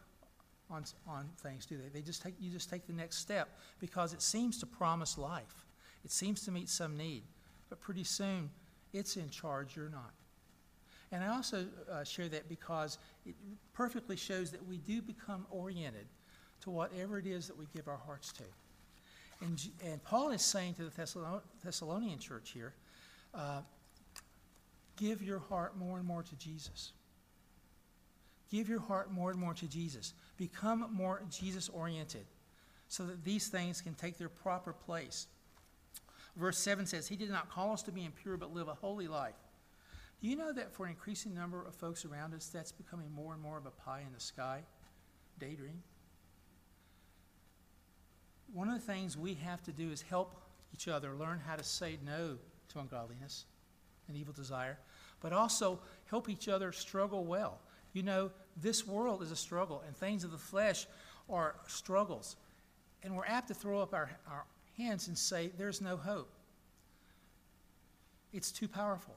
on, 0.70 0.84
on 1.08 1.30
things, 1.42 1.66
do 1.66 1.78
they? 1.78 1.90
They 1.90 2.02
just 2.02 2.22
take, 2.22 2.34
you 2.40 2.50
just 2.50 2.70
take 2.70 2.88
the 2.88 2.94
next 2.94 3.18
step 3.18 3.50
because 3.80 4.14
it 4.14 4.22
seems 4.22 4.60
to 4.60 4.66
promise 4.66 5.18
life. 5.18 5.66
It 6.04 6.12
seems 6.12 6.44
to 6.46 6.52
meet 6.52 6.70
some 6.70 6.98
need. 6.98 7.24
But 7.70 7.80
pretty 7.80 8.04
soon, 8.04 8.50
it's 8.94 9.16
in 9.18 9.30
charge, 9.30 9.76
you're 9.76 9.90
not. 9.90 10.12
And 11.12 11.24
I 11.24 11.28
also 11.28 11.66
uh, 11.92 12.04
share 12.04 12.30
that 12.30 12.48
because 12.48 12.98
it 13.26 13.36
perfectly 13.74 14.16
shows 14.16 14.52
that 14.52 14.66
we 14.66 14.78
do 14.78 15.02
become 15.02 15.46
oriented 15.50 16.08
to 16.62 16.70
whatever 16.70 17.18
it 17.18 17.26
is 17.26 17.48
that 17.48 17.58
we 17.58 17.68
give 17.74 17.88
our 17.88 18.00
hearts 18.06 18.32
to. 18.34 18.44
And, 19.42 19.62
and 19.84 20.04
Paul 20.04 20.32
is 20.32 20.42
saying 20.42 20.76
to 20.76 20.84
the 20.84 21.42
Thessalonian 21.64 22.20
church 22.20 22.52
here 22.52 22.74
uh, 23.34 23.62
give 24.98 25.22
your 25.22 25.40
heart 25.40 25.78
more 25.78 25.98
and 25.98 26.08
more 26.08 26.24
to 26.24 26.36
Jesus. 26.36 26.94
Give 28.52 28.70
your 28.70 28.82
heart 28.82 29.12
more 29.12 29.32
and 29.32 29.40
more 29.40 29.54
to 29.54 29.68
Jesus. 29.68 30.14
Become 30.38 30.90
more 30.92 31.24
Jesus 31.30 31.70
oriented 31.70 32.26
so 32.88 33.06
that 33.06 33.24
these 33.24 33.48
things 33.48 33.82
can 33.82 33.94
take 33.94 34.18
their 34.18 34.30
proper 34.30 34.74
place. 34.74 35.28
Verse 36.36 36.58
7 36.58 36.86
says, 36.86 37.08
He 37.08 37.16
did 37.16 37.30
not 37.30 37.50
call 37.50 37.72
us 37.72 37.82
to 37.84 37.92
be 37.92 38.06
impure, 38.06 38.38
but 38.38 38.54
live 38.54 38.68
a 38.68 38.74
holy 38.74 39.08
life. 39.08 39.36
Do 40.22 40.28
you 40.28 40.36
know 40.36 40.54
that 40.54 40.72
for 40.72 40.86
an 40.86 40.92
increasing 40.92 41.34
number 41.34 41.66
of 41.66 41.74
folks 41.74 42.06
around 42.06 42.36
us, 42.36 42.48
that's 42.48 42.72
becoming 42.72 43.12
more 43.12 43.34
and 43.34 43.42
more 43.42 43.58
of 43.58 43.66
a 43.66 43.72
pie 43.72 44.04
in 44.06 44.14
the 44.14 44.20
sky 44.20 44.62
daydream? 45.40 45.82
One 48.54 48.68
of 48.68 48.76
the 48.76 48.86
things 48.86 49.18
we 49.18 49.34
have 49.36 49.64
to 49.64 49.72
do 49.72 49.90
is 49.90 50.02
help 50.04 50.36
each 50.74 50.88
other 50.88 51.16
learn 51.16 51.40
how 51.40 51.56
to 51.56 51.64
say 51.64 51.98
no 52.06 52.38
to 52.70 52.80
ungodliness 52.80 53.46
and 54.08 54.16
evil 54.16 54.34
desire, 54.34 54.78
but 55.22 55.34
also 55.34 55.80
help 56.06 56.30
each 56.30 56.48
other 56.48 56.72
struggle 56.72 57.26
well. 57.26 57.60
You 57.94 58.04
know, 58.04 58.32
this 58.58 58.86
world 58.86 59.24
is 59.24 59.32
a 59.32 59.36
struggle, 59.36 59.84
and 59.88 59.96
things 59.98 60.24
of 60.24 60.32
the 60.32 60.38
flesh 60.38 60.86
are 61.30 61.56
struggles. 61.68 62.36
And 63.04 63.16
we're 63.16 63.26
apt 63.26 63.48
to 63.48 63.54
throw 63.54 63.82
up 63.82 63.94
our, 63.94 64.12
our 64.30 64.46
hands 64.78 65.08
and 65.08 65.18
say, 65.18 65.52
There's 65.58 65.82
no 65.82 65.98
hope. 65.98 66.32
It's 68.32 68.52
too 68.52 68.68
powerful. 68.68 69.16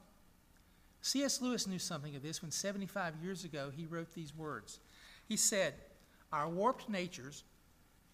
C.S. 1.05 1.41
Lewis 1.41 1.67
knew 1.67 1.79
something 1.79 2.15
of 2.15 2.23
this 2.23 2.41
when 2.41 2.51
75 2.51 3.13
years 3.21 3.43
ago 3.43 3.71
he 3.75 3.85
wrote 3.85 4.13
these 4.13 4.35
words. 4.35 4.79
He 5.27 5.37
said, 5.37 5.75
Our 6.33 6.49
warped 6.49 6.89
natures, 6.89 7.43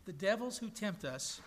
the 0.06 0.14
devils 0.14 0.58
who 0.58 0.70
tempt 0.70 1.06
us, 1.06 1.42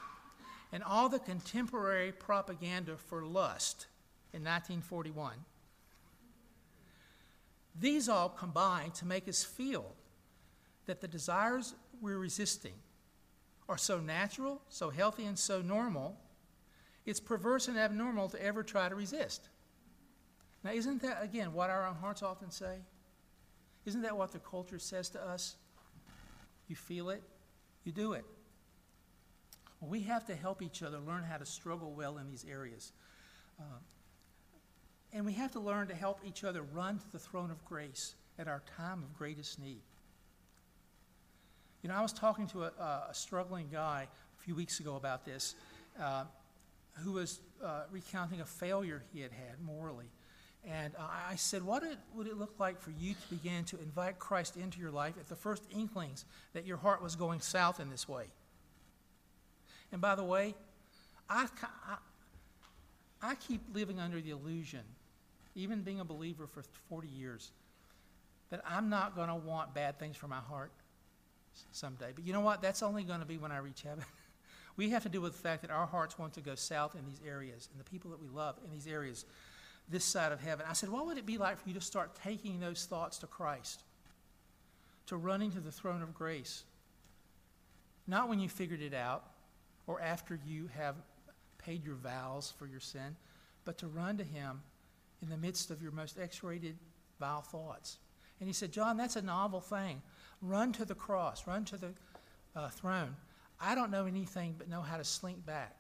and 0.73 0.83
all 0.83 1.09
the 1.09 1.19
contemporary 1.19 2.13
propaganda 2.13 2.97
for 2.97 3.23
lust 3.23 3.87
in 4.33 4.43
1941 4.43 5.35
these 7.79 8.09
all 8.09 8.29
combine 8.29 8.93
to 8.93 9.07
make 9.07 9.29
us 9.29 9.43
feel 9.43 9.93
that 10.87 11.01
the 11.01 11.09
desires 11.09 11.75
we're 12.01 12.19
resisting 12.19 12.75
are 13.69 13.79
so 13.79 13.99
natural, 13.99 14.61
so 14.69 14.91
healthy, 14.91 15.25
and 15.25 15.39
so 15.39 15.61
normal, 15.61 16.17
it's 17.07 17.21
perverse 17.21 17.69
and 17.69 17.79
abnormal 17.79 18.29
to 18.29 18.43
ever 18.43 18.63
try 18.63 18.89
to 18.89 18.95
resist. 18.95 19.49
Now, 20.65 20.73
isn't 20.73 21.03
that, 21.03 21.23
again, 21.23 21.53
what 21.53 21.69
our 21.69 21.87
own 21.87 21.95
hearts 21.97 22.23
often 22.23 22.51
say? 22.51 22.79
Isn't 23.85 24.01
that 24.03 24.17
what 24.17 24.33
the 24.33 24.39
culture 24.39 24.79
says 24.79 25.11
to 25.11 25.23
us? 25.23 25.57
You 26.69 26.75
feel 26.75 27.11
it, 27.11 27.23
you 27.85 27.93
do 27.93 28.15
it. 28.15 28.25
Well, 29.81 29.91
we 29.91 30.01
have 30.01 30.25
to 30.27 30.35
help 30.35 30.63
each 30.63 30.83
other 30.83 30.99
learn 30.99 31.23
how 31.23 31.37
to 31.37 31.45
struggle 31.45 31.93
well 31.93 32.17
in 32.17 32.27
these 32.27 32.47
areas. 32.51 32.93
Uh, 33.61 33.65
and 35.13 35.27
we 35.27 35.35
have 35.35 35.53
to 35.53 35.61
learn 35.61 35.89
to 35.89 35.95
help 35.95 36.21
each 36.27 36.43
other 36.43 36.63
run 36.63 36.99
to 36.99 37.13
the 37.13 37.19
throne 37.19 37.51
of 37.51 37.63
grace 37.67 38.15
at 38.39 38.49
our 38.49 38.63
time 38.79 39.03
of 39.03 39.15
greatest 39.17 39.61
need. 39.61 39.83
You 41.83 41.91
know, 41.91 41.95
I 41.95 42.01
was 42.01 42.15
talking 42.15 42.47
to 42.49 42.65
a, 42.65 43.07
a 43.11 43.13
struggling 43.13 43.69
guy 43.71 44.09
a 44.41 44.43
few 44.43 44.55
weeks 44.55 44.81
ago 44.81 44.97
about 44.97 45.27
this 45.27 45.55
uh, 46.01 46.25
who 46.95 47.13
was 47.13 47.41
uh, 47.63 47.83
recounting 47.91 48.41
a 48.41 48.47
failure 48.47 49.03
he 49.13 49.21
had 49.21 49.33
had 49.33 49.61
morally. 49.61 50.07
And 50.85 50.95
uh, 50.99 51.03
I 51.31 51.37
said, 51.37 51.63
What 51.63 51.83
would 52.15 52.27
it 52.27 52.37
look 52.39 52.55
like 52.59 52.81
for 52.81 52.91
you 52.91 53.15
to 53.15 53.35
begin 53.35 53.65
to 53.65 53.79
invite 53.81 54.19
Christ 54.19 54.57
into 54.57 54.81
your 54.81 54.91
life 54.91 55.15
at 55.19 55.29
the 55.29 55.37
first 55.37 55.65
inklings 55.71 56.25
that 56.53 56.67
your 56.67 56.77
heart 56.77 57.03
was 57.03 57.17
going 57.17 57.41
south 57.41 57.81
in 57.81 57.91
this 57.91 58.09
way? 58.09 58.25
And 59.93 60.01
by 60.01 60.15
the 60.15 60.25
way, 60.25 60.55
I, 61.29 61.47
I, 61.63 61.97
I 63.23 63.35
keep 63.37 63.63
living 63.73 63.99
under 63.99 64.21
the 64.21 64.31
illusion 64.31 64.83
even 65.55 65.83
being 65.83 66.01
a 66.01 66.05
believer 66.05 66.47
for 66.47 66.63
40 66.89 67.09
years, 67.09 67.53
that 68.51 68.61
I'm 68.69 68.89
not 68.89 69.15
going 69.15 69.29
to 69.29 69.35
want 69.35 69.75
bad 69.75 69.99
things 69.99 70.17
for 70.17 70.29
my 70.29 70.39
heart 70.39 70.73
someday. 71.71 72.11
But 72.15 72.27
you 72.27 72.33
know 72.33 72.41
what? 72.41 72.61
That's 72.61 72.83
only 72.83 73.05
going 73.05 73.21
to 73.21 73.27
be 73.27 73.39
when 73.39 73.53
I 73.53 73.59
reach 73.59 73.83
heaven. 73.83 74.05
we 74.77 74.91
have 74.91 75.05
to 75.05 75.09
deal 75.09 75.21
with 75.21 75.33
the 75.33 75.39
fact 75.39 75.63
that 75.63 75.71
our 75.71 75.87
hearts 75.87 76.19
want 76.19 76.35
to 76.35 76.41
go 76.41 76.55
south 76.55 76.97
in 76.97 77.07
these 77.07 77.21
areas, 77.27 77.69
and 77.71 77.81
the 77.81 77.89
people 77.89 78.11
that 78.11 78.21
we 78.21 78.29
love 78.29 78.57
in 78.65 78.71
these 78.71 78.87
areas, 78.87 79.25
this 79.89 80.05
side 80.05 80.33
of 80.33 80.41
heaven. 80.41 80.67
I 80.69 80.73
said, 80.73 80.89
what 80.89 81.07
would 81.07 81.19
it 81.19 81.27
be 81.27 81.39
like 81.39 81.61
for 81.61 81.69
you 81.69 81.75
to 81.75 81.81
start 81.81 82.15
taking 82.23 82.61
those 82.61 82.87
thoughts 82.87 83.19
to 83.19 83.27
Christ, 83.27 83.83
to 85.07 85.17
running 85.17 85.51
to 85.53 85.61
the 85.61 85.73
throne 85.73 86.03
of 86.03 86.15
grace? 86.15 86.65
Not 88.07 88.29
when 88.29 88.41
you 88.41 88.49
figured 88.49 88.83
it 88.83 88.95
out 88.95 89.25
or 89.87 90.01
after 90.01 90.39
you 90.47 90.69
have 90.77 90.97
paid 91.59 91.85
your 91.85 91.97
vows 91.97 92.53
for 92.59 92.67
your 92.67 92.81
sin, 92.81 93.17
but 93.65 93.79
to 93.79 93.87
run 93.87 94.17
to 94.19 94.25
Him 94.25 94.63
in 95.23 95.29
the 95.29 95.37
midst 95.37 95.71
of 95.71 95.83
your 95.83 95.93
most 95.93 96.19
X 96.19 96.43
rated 96.43 96.77
vile 97.19 97.43
thoughts. 97.43 97.99
And 98.41 98.49
he 98.49 98.53
said, 98.53 98.73
John, 98.73 98.97
that's 98.97 99.17
a 99.17 99.23
novel 99.23 99.61
thing. 99.61 100.03
Run 100.43 100.73
to 100.73 100.85
the 100.85 100.95
cross, 100.95 101.47
run 101.47 101.65
to 101.67 101.77
the 101.77 101.93
uh, 102.57 102.69
throne. 102.69 103.17
I 103.61 103.75
don't 103.75 103.91
know 103.91 104.07
anything 104.07 104.55
but 104.59 104.69
know 104.69 104.83
how 104.83 104.97
to 104.97 105.05
slink 105.05 105.45
back. 105.47 105.79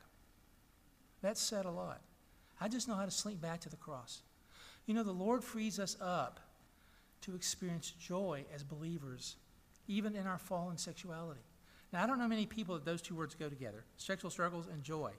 That 1.22 1.36
said 1.36 1.64
a 1.64 1.70
lot. 1.70 2.00
I 2.60 2.68
just 2.68 2.88
know 2.88 2.94
how 2.94 3.04
to 3.04 3.10
slink 3.10 3.40
back 3.40 3.60
to 3.60 3.68
the 3.68 3.76
cross. 3.76 4.22
You 4.86 4.94
know, 4.94 5.02
the 5.02 5.12
Lord 5.12 5.42
frees 5.42 5.78
us 5.78 5.96
up 6.00 6.40
to 7.22 7.34
experience 7.34 7.90
joy 7.90 8.44
as 8.54 8.62
believers, 8.62 9.36
even 9.88 10.14
in 10.14 10.26
our 10.26 10.38
fallen 10.38 10.76
sexuality. 10.76 11.40
Now, 11.92 12.02
I 12.02 12.06
don't 12.06 12.18
know 12.18 12.28
many 12.28 12.46
people 12.46 12.74
that 12.74 12.84
those 12.84 13.00
two 13.00 13.14
words 13.14 13.34
go 13.34 13.48
together 13.48 13.84
sexual 13.96 14.30
struggles 14.30 14.66
and 14.66 14.82
joy. 14.82 15.12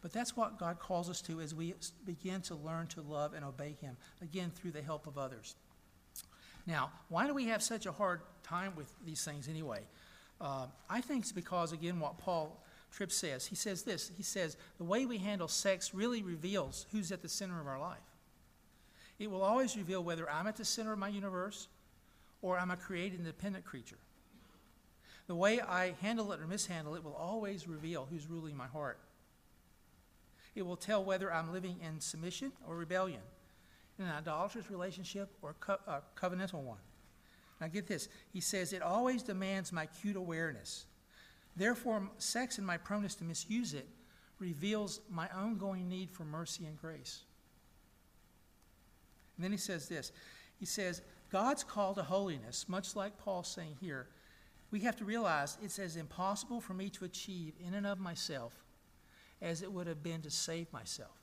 But 0.00 0.12
that's 0.12 0.36
what 0.36 0.58
God 0.58 0.78
calls 0.78 1.08
us 1.08 1.22
to 1.22 1.40
as 1.40 1.54
we 1.54 1.74
begin 2.04 2.42
to 2.42 2.54
learn 2.54 2.88
to 2.88 3.00
love 3.00 3.32
and 3.32 3.42
obey 3.42 3.74
Him, 3.80 3.96
again, 4.20 4.52
through 4.54 4.72
the 4.72 4.82
help 4.82 5.06
of 5.06 5.16
others. 5.16 5.56
Now, 6.66 6.92
why 7.08 7.26
do 7.26 7.32
we 7.32 7.46
have 7.46 7.62
such 7.62 7.86
a 7.86 7.92
hard 7.92 8.20
time 8.42 8.74
with 8.76 8.92
these 9.04 9.24
things 9.24 9.48
anyway? 9.48 9.80
Uh, 10.40 10.66
I 10.90 11.00
think 11.00 11.22
it's 11.22 11.32
because, 11.32 11.72
again, 11.72 12.00
what 12.00 12.18
Paul 12.18 12.62
Tripp 12.94 13.10
says. 13.10 13.46
He 13.46 13.56
says 13.56 13.82
this 13.82 14.12
He 14.16 14.22
says, 14.22 14.56
the 14.78 14.84
way 14.84 15.04
we 15.04 15.18
handle 15.18 15.48
sex 15.48 15.92
really 15.94 16.22
reveals 16.22 16.86
who's 16.92 17.10
at 17.10 17.22
the 17.22 17.28
center 17.28 17.60
of 17.60 17.66
our 17.66 17.80
life. 17.80 17.98
It 19.18 19.30
will 19.30 19.42
always 19.42 19.76
reveal 19.76 20.02
whether 20.02 20.30
I'm 20.30 20.46
at 20.46 20.56
the 20.56 20.64
center 20.64 20.92
of 20.92 20.98
my 20.98 21.08
universe 21.08 21.68
or 22.40 22.58
I'm 22.58 22.70
a 22.70 22.76
created 22.76 23.18
independent 23.18 23.64
creature. 23.64 23.98
The 25.26 25.34
way 25.34 25.60
I 25.60 25.94
handle 26.02 26.32
it 26.32 26.40
or 26.40 26.46
mishandle 26.46 26.94
it 26.94 27.02
will 27.02 27.14
always 27.14 27.66
reveal 27.66 28.06
who's 28.10 28.28
ruling 28.28 28.56
my 28.56 28.66
heart. 28.66 28.98
It 30.54 30.62
will 30.62 30.76
tell 30.76 31.02
whether 31.02 31.32
I'm 31.32 31.52
living 31.52 31.76
in 31.82 32.00
submission 32.00 32.52
or 32.66 32.76
rebellion. 32.76 33.20
in 33.98 34.04
an 34.06 34.12
idolatrous 34.12 34.70
relationship 34.70 35.30
or 35.40 35.50
a 35.50 35.54
co- 35.54 35.78
a 35.86 36.02
covenantal 36.16 36.62
one. 36.62 36.78
Now 37.60 37.68
get 37.68 37.86
this. 37.86 38.08
He 38.32 38.40
says, 38.40 38.72
it 38.72 38.82
always 38.82 39.22
demands 39.22 39.72
my 39.72 39.84
acute 39.84 40.16
awareness. 40.16 40.86
Therefore, 41.56 42.08
sex 42.18 42.58
and 42.58 42.66
my 42.66 42.76
proneness 42.76 43.14
to 43.16 43.24
misuse 43.24 43.74
it 43.74 43.88
reveals 44.38 45.00
my 45.08 45.28
ongoing 45.28 45.88
need 45.88 46.10
for 46.10 46.24
mercy 46.24 46.66
and 46.66 46.76
grace. 46.76 47.22
And 49.36 49.44
then 49.44 49.52
he 49.52 49.58
says 49.58 49.88
this 49.88 50.12
He 50.58 50.66
says, 50.66 51.02
God's 51.30 51.64
call 51.64 51.94
to 51.94 52.02
holiness, 52.02 52.68
much 52.68 52.94
like 52.94 53.18
Paul's 53.18 53.48
saying 53.48 53.76
here, 53.80 54.08
we 54.70 54.80
have 54.80 54.96
to 54.96 55.04
realize 55.04 55.58
it's 55.62 55.78
as 55.78 55.96
impossible 55.96 56.60
for 56.60 56.74
me 56.74 56.88
to 56.90 57.04
achieve 57.04 57.54
in 57.64 57.74
and 57.74 57.86
of 57.86 57.98
myself 57.98 58.64
as 59.40 59.62
it 59.62 59.72
would 59.72 59.86
have 59.86 60.02
been 60.02 60.22
to 60.22 60.30
save 60.30 60.72
myself. 60.72 61.16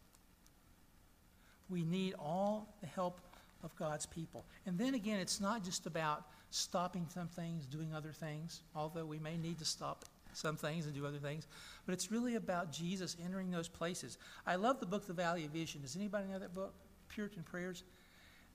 We 1.70 1.84
need 1.84 2.14
all 2.20 2.76
the 2.82 2.88
help 2.88 3.20
of 3.64 3.76
God's 3.76 4.06
people. 4.06 4.46
And 4.66 4.78
then 4.78 4.94
again, 4.94 5.20
it's 5.20 5.40
not 5.40 5.64
just 5.64 5.86
about 5.86 6.26
stopping 6.50 7.08
some 7.14 7.28
things, 7.28 7.66
doing 7.66 7.94
other 7.94 8.12
things, 8.12 8.62
although 8.76 9.06
we 9.06 9.20
may 9.20 9.38
need 9.38 9.60
to 9.60 9.66
stop 9.66 10.06
some 10.34 10.56
things 10.56 10.86
and 10.86 10.96
do 10.96 11.06
other 11.06 11.18
things, 11.18 11.48
but 11.86 11.94
it's 11.94 12.12
really 12.12 12.36
about 12.36 12.72
Jesus 12.72 13.18
entering 13.24 13.52
those 13.52 13.68
places. 13.68 14.18
I 14.46 14.56
love 14.56 14.80
the 14.80 14.86
book, 14.86 15.08
The 15.08 15.14
Valley 15.14 15.46
of 15.46 15.52
Vision. 15.52 15.82
Does 15.82 15.96
anybody 15.96 16.28
know 16.28 16.40
that 16.40 16.56
book, 16.56 16.74
Puritan 17.10 17.44
Prayers? 17.44 17.84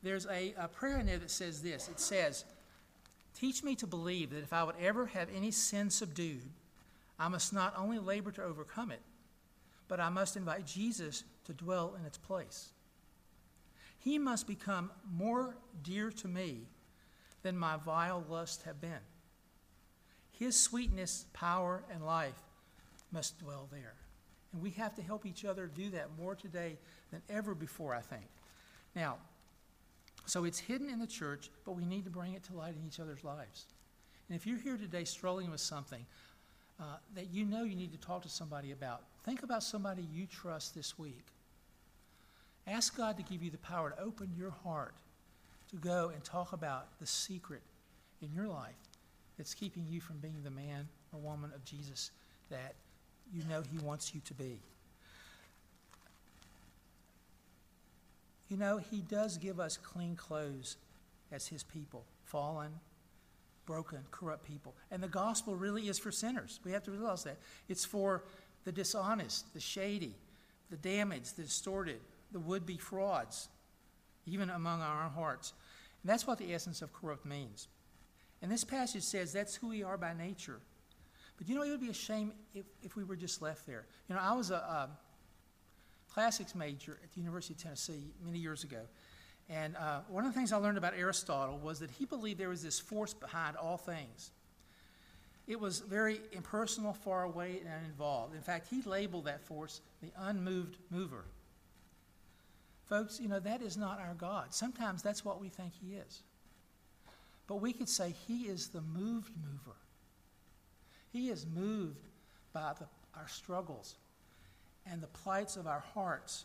There's 0.02 0.26
a, 0.26 0.54
a 0.58 0.68
prayer 0.68 0.98
in 0.98 1.06
there 1.06 1.18
that 1.18 1.30
says 1.30 1.62
this 1.62 1.88
it 1.88 2.00
says, 2.00 2.44
Teach 3.34 3.62
me 3.62 3.74
to 3.76 3.86
believe 3.86 4.30
that 4.30 4.42
if 4.42 4.52
I 4.52 4.64
would 4.64 4.76
ever 4.80 5.06
have 5.06 5.28
any 5.34 5.50
sin 5.50 5.90
subdued, 5.90 6.48
I 7.18 7.28
must 7.28 7.52
not 7.52 7.74
only 7.76 7.98
labor 7.98 8.30
to 8.32 8.42
overcome 8.42 8.90
it, 8.90 9.02
but 9.88 10.00
I 10.00 10.08
must 10.08 10.36
invite 10.36 10.66
Jesus 10.66 11.24
to 11.44 11.52
dwell 11.52 11.96
in 11.98 12.06
its 12.06 12.18
place. 12.18 12.70
He 13.98 14.18
must 14.18 14.46
become 14.46 14.90
more 15.12 15.56
dear 15.82 16.10
to 16.10 16.28
me 16.28 16.68
than 17.42 17.56
my 17.56 17.76
vile 17.76 18.24
lusts 18.28 18.64
have 18.64 18.80
been. 18.80 19.00
His 20.38 20.58
sweetness, 20.58 21.26
power, 21.32 21.82
and 21.92 22.04
life 22.04 22.42
must 23.12 23.38
dwell 23.38 23.68
there. 23.70 23.94
And 24.52 24.62
we 24.62 24.70
have 24.70 24.94
to 24.96 25.02
help 25.02 25.26
each 25.26 25.44
other 25.44 25.66
do 25.66 25.90
that 25.90 26.08
more 26.18 26.34
today 26.34 26.76
than 27.10 27.22
ever 27.28 27.54
before, 27.54 27.94
I 27.94 28.00
think. 28.00 28.26
Now, 28.94 29.16
so 30.26 30.44
it's 30.44 30.58
hidden 30.58 30.90
in 30.90 30.98
the 30.98 31.06
church, 31.06 31.50
but 31.64 31.72
we 31.72 31.84
need 31.84 32.04
to 32.04 32.10
bring 32.10 32.34
it 32.34 32.42
to 32.44 32.54
light 32.54 32.74
in 32.74 32.86
each 32.86 33.00
other's 33.00 33.24
lives. 33.24 33.66
And 34.28 34.36
if 34.36 34.46
you're 34.46 34.58
here 34.58 34.76
today 34.76 35.04
struggling 35.04 35.50
with 35.50 35.60
something 35.60 36.04
uh, 36.80 36.96
that 37.14 37.30
you 37.30 37.44
know 37.44 37.62
you 37.62 37.76
need 37.76 37.92
to 37.92 37.98
talk 37.98 38.22
to 38.22 38.28
somebody 38.28 38.72
about, 38.72 39.02
think 39.24 39.42
about 39.42 39.62
somebody 39.62 40.06
you 40.12 40.26
trust 40.26 40.74
this 40.74 40.98
week. 40.98 41.26
Ask 42.66 42.96
God 42.96 43.16
to 43.16 43.22
give 43.22 43.42
you 43.42 43.50
the 43.50 43.58
power 43.58 43.90
to 43.90 44.02
open 44.02 44.32
your 44.36 44.50
heart 44.50 44.94
to 45.70 45.76
go 45.76 46.10
and 46.14 46.22
talk 46.24 46.52
about 46.52 46.98
the 47.00 47.06
secret 47.06 47.62
in 48.22 48.32
your 48.32 48.48
life 48.48 48.74
that's 49.36 49.54
keeping 49.54 49.86
you 49.88 50.00
from 50.00 50.18
being 50.18 50.42
the 50.42 50.50
man 50.50 50.88
or 51.12 51.20
woman 51.20 51.52
of 51.54 51.64
Jesus 51.64 52.10
that 52.50 52.74
you 53.32 53.42
know 53.48 53.62
He 53.70 53.78
wants 53.78 54.14
you 54.14 54.20
to 54.24 54.34
be. 54.34 54.58
You 58.48 58.56
know, 58.56 58.78
He 58.78 59.00
does 59.00 59.38
give 59.38 59.58
us 59.58 59.76
clean 59.76 60.16
clothes 60.16 60.76
as 61.32 61.48
His 61.48 61.64
people, 61.64 62.04
fallen, 62.24 62.70
broken, 63.66 63.98
corrupt 64.10 64.46
people. 64.46 64.74
And 64.90 65.02
the 65.02 65.08
gospel 65.08 65.56
really 65.56 65.88
is 65.88 65.98
for 65.98 66.12
sinners. 66.12 66.60
We 66.64 66.72
have 66.72 66.84
to 66.84 66.92
realize 66.92 67.24
that. 67.24 67.36
It's 67.68 67.84
for 67.84 68.22
the 68.64 68.72
dishonest, 68.72 69.52
the 69.52 69.60
shady, 69.60 70.14
the 70.70 70.76
damaged, 70.76 71.36
the 71.36 71.42
distorted, 71.42 72.00
the 72.32 72.40
would 72.40 72.64
be 72.64 72.76
frauds, 72.76 73.48
even 74.26 74.50
among 74.50 74.80
our 74.80 75.04
own 75.04 75.10
hearts. 75.10 75.52
And 76.02 76.10
that's 76.10 76.26
what 76.26 76.38
the 76.38 76.54
essence 76.54 76.82
of 76.82 76.92
corrupt 76.92 77.26
means. 77.26 77.68
And 78.46 78.52
this 78.52 78.62
passage 78.62 79.02
says 79.02 79.32
that's 79.32 79.56
who 79.56 79.70
we 79.70 79.82
are 79.82 79.98
by 79.98 80.12
nature. 80.14 80.60
But 81.36 81.48
you 81.48 81.56
know, 81.56 81.64
it 81.64 81.70
would 81.70 81.80
be 81.80 81.88
a 81.88 81.92
shame 81.92 82.30
if, 82.54 82.64
if 82.80 82.94
we 82.94 83.02
were 83.02 83.16
just 83.16 83.42
left 83.42 83.66
there. 83.66 83.86
You 84.08 84.14
know, 84.14 84.20
I 84.22 84.34
was 84.34 84.52
a, 84.52 84.54
a 84.54 84.88
classics 86.08 86.54
major 86.54 86.96
at 87.02 87.10
the 87.10 87.18
University 87.18 87.54
of 87.54 87.60
Tennessee 87.60 88.12
many 88.24 88.38
years 88.38 88.62
ago. 88.62 88.82
And 89.50 89.74
uh, 89.76 90.02
one 90.08 90.24
of 90.24 90.32
the 90.32 90.38
things 90.38 90.52
I 90.52 90.58
learned 90.58 90.78
about 90.78 90.94
Aristotle 90.96 91.58
was 91.58 91.80
that 91.80 91.90
he 91.90 92.04
believed 92.04 92.38
there 92.38 92.48
was 92.48 92.62
this 92.62 92.78
force 92.78 93.12
behind 93.12 93.56
all 93.56 93.78
things. 93.78 94.30
It 95.48 95.58
was 95.58 95.80
very 95.80 96.20
impersonal, 96.30 96.92
far 96.92 97.24
away, 97.24 97.58
and 97.64 97.68
uninvolved. 97.82 98.36
In 98.36 98.42
fact, 98.42 98.68
he 98.70 98.80
labeled 98.82 99.24
that 99.24 99.40
force 99.40 99.80
the 100.00 100.12
unmoved 100.16 100.76
mover. 100.88 101.24
Folks, 102.84 103.18
you 103.18 103.26
know, 103.26 103.40
that 103.40 103.60
is 103.60 103.76
not 103.76 103.98
our 103.98 104.14
God. 104.14 104.54
Sometimes 104.54 105.02
that's 105.02 105.24
what 105.24 105.40
we 105.40 105.48
think 105.48 105.72
He 105.80 105.96
is. 105.96 106.22
But 107.46 107.56
we 107.56 107.72
could 107.72 107.88
say 107.88 108.14
He 108.26 108.42
is 108.44 108.68
the 108.68 108.80
moved 108.80 109.32
mover. 109.42 109.76
He 111.12 111.28
is 111.28 111.46
moved 111.46 112.04
by 112.52 112.72
the, 112.78 112.86
our 113.18 113.28
struggles 113.28 113.96
and 114.90 115.02
the 115.02 115.06
plights 115.08 115.56
of 115.56 115.66
our 115.66 115.84
hearts 115.94 116.44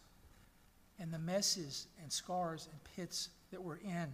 and 1.00 1.12
the 1.12 1.20
messes 1.20 1.88
and 2.02 2.12
scars 2.12 2.68
and 2.72 2.80
pits 2.96 3.30
that 3.52 3.62
we're 3.62 3.78
in 3.78 4.08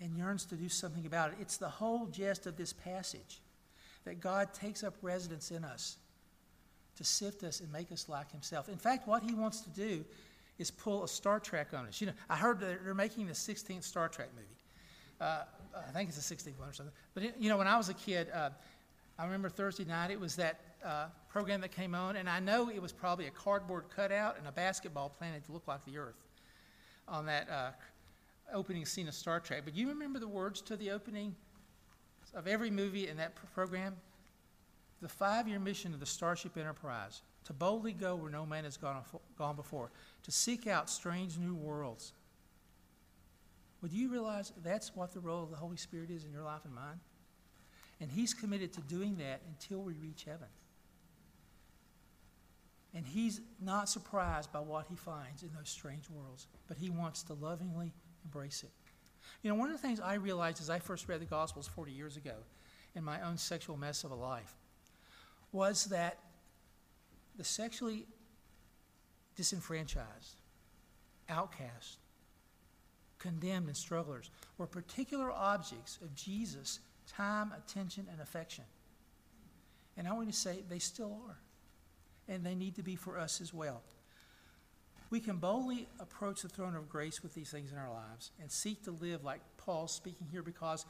and 0.00 0.16
yearns 0.16 0.44
to 0.46 0.54
do 0.54 0.68
something 0.68 1.06
about 1.06 1.30
it. 1.30 1.36
It's 1.40 1.56
the 1.56 1.68
whole 1.68 2.06
gist 2.06 2.46
of 2.46 2.56
this 2.56 2.72
passage 2.72 3.40
that 4.04 4.20
God 4.20 4.52
takes 4.52 4.84
up 4.84 4.94
residence 5.02 5.50
in 5.50 5.64
us 5.64 5.96
to 6.96 7.04
sift 7.04 7.42
us 7.42 7.60
and 7.60 7.70
make 7.72 7.92
us 7.92 8.08
like 8.08 8.30
Himself. 8.30 8.68
In 8.68 8.78
fact, 8.78 9.06
what 9.06 9.22
He 9.22 9.34
wants 9.34 9.60
to 9.62 9.70
do 9.70 10.04
is 10.58 10.70
pull 10.70 11.04
a 11.04 11.08
Star 11.08 11.40
Trek 11.40 11.68
on 11.74 11.86
us. 11.86 12.00
You 12.00 12.08
know, 12.08 12.12
I 12.30 12.36
heard 12.36 12.60
they're 12.60 12.94
making 12.94 13.26
the 13.26 13.32
16th 13.32 13.84
Star 13.84 14.08
Trek 14.08 14.28
movie. 14.34 14.48
Uh, 15.20 15.42
I 15.76 15.90
think 15.92 16.08
it's 16.08 16.18
a 16.18 16.34
16th 16.34 16.58
one 16.58 16.68
or 16.68 16.72
something. 16.72 16.94
But 17.14 17.40
you 17.40 17.48
know, 17.48 17.56
when 17.56 17.66
I 17.66 17.76
was 17.76 17.88
a 17.88 17.94
kid, 17.94 18.28
uh, 18.32 18.50
I 19.18 19.24
remember 19.24 19.48
Thursday 19.48 19.84
night. 19.84 20.10
It 20.10 20.20
was 20.20 20.36
that 20.36 20.60
uh, 20.84 21.06
program 21.28 21.60
that 21.62 21.72
came 21.72 21.94
on, 21.94 22.16
and 22.16 22.28
I 22.28 22.40
know 22.40 22.70
it 22.70 22.80
was 22.80 22.92
probably 22.92 23.26
a 23.26 23.30
cardboard 23.30 23.84
cutout 23.94 24.36
and 24.38 24.46
a 24.46 24.52
basketball 24.52 25.08
planted 25.08 25.44
to 25.46 25.52
look 25.52 25.66
like 25.66 25.84
the 25.84 25.98
Earth 25.98 26.16
on 27.08 27.26
that 27.26 27.48
uh, 27.50 27.70
opening 28.52 28.84
scene 28.84 29.08
of 29.08 29.14
Star 29.14 29.40
Trek. 29.40 29.62
But 29.64 29.74
you 29.74 29.88
remember 29.88 30.18
the 30.18 30.28
words 30.28 30.60
to 30.62 30.76
the 30.76 30.90
opening 30.90 31.34
of 32.34 32.46
every 32.46 32.70
movie 32.70 33.08
in 33.08 33.16
that 33.16 33.32
program? 33.54 33.96
The 35.02 35.08
five-year 35.08 35.58
mission 35.58 35.92
of 35.94 36.00
the 36.00 36.06
Starship 36.06 36.56
Enterprise 36.56 37.22
to 37.44 37.52
boldly 37.52 37.92
go 37.92 38.16
where 38.16 38.30
no 38.30 38.44
man 38.44 38.64
has 38.64 38.76
gone, 38.76 39.02
gone 39.38 39.56
before, 39.56 39.90
to 40.24 40.30
seek 40.30 40.66
out 40.66 40.90
strange 40.90 41.38
new 41.38 41.54
worlds. 41.54 42.12
Would 43.86 43.92
you 43.92 44.08
realize 44.08 44.52
that's 44.64 44.96
what 44.96 45.14
the 45.14 45.20
role 45.20 45.44
of 45.44 45.50
the 45.50 45.56
Holy 45.56 45.76
Spirit 45.76 46.10
is 46.10 46.24
in 46.24 46.32
your 46.32 46.42
life 46.42 46.62
and 46.64 46.74
mine? 46.74 46.98
And 48.00 48.10
He's 48.10 48.34
committed 48.34 48.72
to 48.72 48.80
doing 48.80 49.16
that 49.18 49.42
until 49.46 49.80
we 49.80 49.92
reach 49.92 50.24
heaven. 50.24 50.48
And 52.96 53.06
He's 53.06 53.40
not 53.62 53.88
surprised 53.88 54.52
by 54.52 54.58
what 54.58 54.86
He 54.90 54.96
finds 54.96 55.44
in 55.44 55.50
those 55.56 55.68
strange 55.68 56.10
worlds, 56.10 56.48
but 56.66 56.76
He 56.76 56.90
wants 56.90 57.22
to 57.22 57.34
lovingly 57.34 57.92
embrace 58.24 58.64
it. 58.64 58.72
You 59.44 59.50
know, 59.50 59.54
one 59.54 59.70
of 59.70 59.80
the 59.80 59.86
things 59.86 60.00
I 60.00 60.14
realized 60.14 60.60
as 60.60 60.68
I 60.68 60.80
first 60.80 61.08
read 61.08 61.20
the 61.20 61.26
Gospels 61.26 61.68
40 61.68 61.92
years 61.92 62.16
ago 62.16 62.34
in 62.96 63.04
my 63.04 63.20
own 63.22 63.38
sexual 63.38 63.76
mess 63.76 64.02
of 64.02 64.10
a 64.10 64.16
life 64.16 64.56
was 65.52 65.84
that 65.84 66.18
the 67.36 67.44
sexually 67.44 68.08
disenfranchised, 69.36 70.34
outcast, 71.28 71.98
condemned, 73.26 73.66
and 73.66 73.76
strugglers 73.76 74.30
were 74.56 74.66
particular 74.66 75.32
objects 75.32 75.98
of 76.00 76.14
Jesus' 76.14 76.78
time, 77.08 77.52
attention, 77.56 78.06
and 78.10 78.20
affection. 78.20 78.64
And 79.96 80.06
I 80.06 80.12
want 80.12 80.30
to 80.30 80.36
say 80.36 80.62
they 80.68 80.78
still 80.78 81.20
are. 81.26 81.38
And 82.28 82.44
they 82.44 82.54
need 82.54 82.76
to 82.76 82.82
be 82.82 82.96
for 82.96 83.18
us 83.18 83.40
as 83.40 83.52
well. 83.52 83.82
We 85.10 85.20
can 85.20 85.36
boldly 85.36 85.88
approach 86.00 86.42
the 86.42 86.48
throne 86.48 86.74
of 86.74 86.88
grace 86.88 87.22
with 87.22 87.34
these 87.34 87.50
things 87.50 87.70
in 87.70 87.78
our 87.78 87.92
lives 87.92 88.32
and 88.40 88.50
seek 88.50 88.82
to 88.84 88.90
live 88.90 89.22
like 89.22 89.40
Paul's 89.56 89.92
speaking 89.92 90.26
here 90.30 90.42
because 90.42 90.84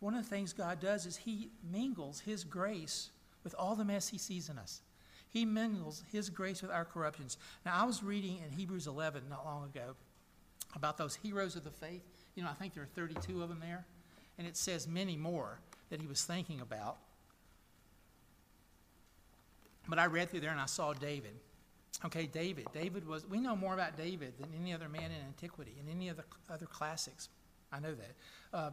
one 0.00 0.14
of 0.14 0.24
the 0.24 0.28
things 0.28 0.52
God 0.52 0.80
does 0.80 1.06
is 1.06 1.16
He 1.16 1.50
mingles 1.70 2.20
His 2.20 2.42
grace 2.42 3.10
with 3.44 3.54
all 3.56 3.76
the 3.76 3.84
mess 3.84 4.08
He 4.08 4.18
sees 4.18 4.48
in 4.48 4.58
us. 4.58 4.82
He 5.28 5.44
mingles 5.44 6.02
His 6.10 6.28
grace 6.28 6.60
with 6.62 6.72
our 6.72 6.84
corruptions. 6.84 7.38
Now, 7.64 7.80
I 7.80 7.86
was 7.86 8.02
reading 8.02 8.38
in 8.44 8.50
Hebrews 8.50 8.88
11 8.88 9.22
not 9.28 9.44
long 9.44 9.64
ago 9.64 9.94
about 10.74 10.96
those 10.96 11.16
heroes 11.16 11.56
of 11.56 11.64
the 11.64 11.70
faith. 11.70 12.02
You 12.34 12.42
know, 12.42 12.48
I 12.50 12.54
think 12.54 12.74
there 12.74 12.82
are 12.82 12.88
32 12.94 13.42
of 13.42 13.48
them 13.48 13.60
there. 13.60 13.84
And 14.38 14.46
it 14.46 14.56
says 14.56 14.88
many 14.88 15.16
more 15.16 15.58
that 15.90 16.00
he 16.00 16.06
was 16.06 16.24
thinking 16.24 16.60
about. 16.60 16.96
But 19.88 19.98
I 19.98 20.06
read 20.06 20.30
through 20.30 20.40
there 20.40 20.50
and 20.50 20.60
I 20.60 20.66
saw 20.66 20.92
David. 20.92 21.34
Okay, 22.04 22.26
David. 22.26 22.66
David 22.72 23.06
was, 23.06 23.28
we 23.28 23.38
know 23.38 23.54
more 23.54 23.74
about 23.74 23.96
David 23.96 24.34
than 24.38 24.48
any 24.60 24.72
other 24.72 24.88
man 24.88 25.04
in 25.04 25.26
antiquity 25.26 25.74
and 25.78 25.88
any 25.88 26.08
other, 26.08 26.24
other 26.50 26.66
classics. 26.66 27.28
I 27.70 27.80
know 27.80 27.94
that. 27.94 28.56
Uh, 28.56 28.70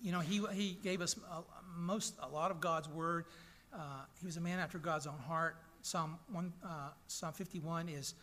you 0.00 0.12
know, 0.12 0.20
he, 0.20 0.42
he 0.52 0.78
gave 0.82 1.00
us 1.00 1.16
a, 1.30 1.42
most, 1.76 2.14
a 2.22 2.28
lot 2.28 2.50
of 2.50 2.60
God's 2.60 2.88
word. 2.88 3.26
Uh, 3.72 4.04
he 4.20 4.26
was 4.26 4.36
a 4.36 4.40
man 4.40 4.58
after 4.58 4.78
God's 4.78 5.06
own 5.06 5.18
heart. 5.18 5.56
Psalm, 5.82 6.18
one, 6.32 6.52
uh, 6.64 6.90
Psalm 7.06 7.32
51 7.32 7.88
is 7.88 8.14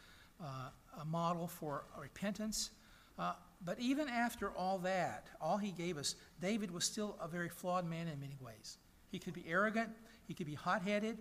uh, 0.41 0.69
a 1.01 1.05
model 1.05 1.47
for 1.47 1.83
repentance. 1.99 2.71
Uh, 3.18 3.34
but 3.65 3.80
even 3.80 4.07
after 4.07 4.51
all 4.51 4.78
that, 4.80 5.28
all 5.41 5.57
he 5.57 5.72
gave 5.72 5.97
us, 5.97 6.15
David 6.39 6.72
was 6.72 6.86
still 6.86 7.18
a 7.22 7.28
very 7.28 7.49
flawed 7.49 7.89
man 7.89 8.07
in 8.07 8.20
many 8.20 8.38
ways. 8.39 8.78
He 9.09 9.20
could 9.20 9.34
be 9.34 9.43
arrogant, 9.47 9.89
he 10.28 10.34
could 10.34 10.45
be 10.45 10.53
hot 10.53 10.82
headed. 10.84 11.18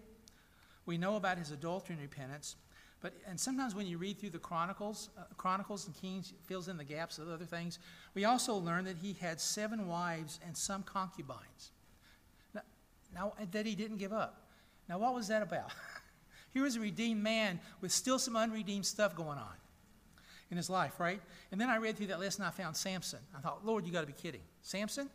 We 0.85 0.99
know 0.99 1.17
about 1.17 1.39
his 1.39 1.51
adultery 1.51 1.95
and 1.95 2.03
repentance. 2.03 2.57
But, 3.01 3.15
and 3.27 3.39
sometimes 3.39 3.75
when 3.75 3.87
you 3.87 3.99
read 3.99 4.19
through 4.19 4.31
the 4.31 4.39
Chronicles, 4.39 5.11
uh, 5.19 5.23
Chronicles 5.37 5.87
and 5.87 5.97
Kings 5.97 6.33
fills 6.47 6.69
in 6.69 6.77
the 6.77 6.85
gaps 6.85 7.19
of 7.19 7.29
other 7.29 7.45
things. 7.45 7.79
We 8.15 8.25
also 8.25 8.55
learn 8.55 8.85
that 8.85 8.97
he 8.97 9.15
had 9.15 9.41
seven 9.41 9.87
wives 9.87 10.41
and 10.47 10.57
some 10.57 10.83
concubines. 10.83 11.73
Now, 12.55 12.63
now 13.15 13.33
that 13.53 13.67
he 13.67 13.75
didn't 13.75 13.99
give 13.99 14.13
up. 14.13 14.49
Now, 14.89 14.99
what 14.99 15.15
was 15.15 15.29
that 15.29 15.43
about? 15.43 15.73
Here 16.53 16.63
was 16.63 16.77
a 16.77 16.81
redeemed 16.81 17.23
man 17.23 17.61
with 17.81 17.93
still 17.93 18.19
some 18.19 18.37
unredeemed 18.37 18.87
stuff 18.87 19.15
going 19.15 19.39
on 19.39 19.55
in 20.51 20.57
his 20.57 20.71
life, 20.71 21.01
right? 21.01 21.21
And 21.51 21.61
then 21.61 21.69
I 21.69 21.77
read 21.77 21.97
through 21.97 22.09
that 22.09 22.21
list 22.21 22.39
and 22.39 22.47
I 22.47 22.51
found 22.51 22.77
Samson. 22.77 23.21
I 23.37 23.41
thought, 23.41 23.65
Lord, 23.65 23.87
you 23.87 23.93
got 23.93 24.03
to 24.03 24.07
be 24.07 24.13
kidding. 24.13 24.43
Samson? 24.63 25.11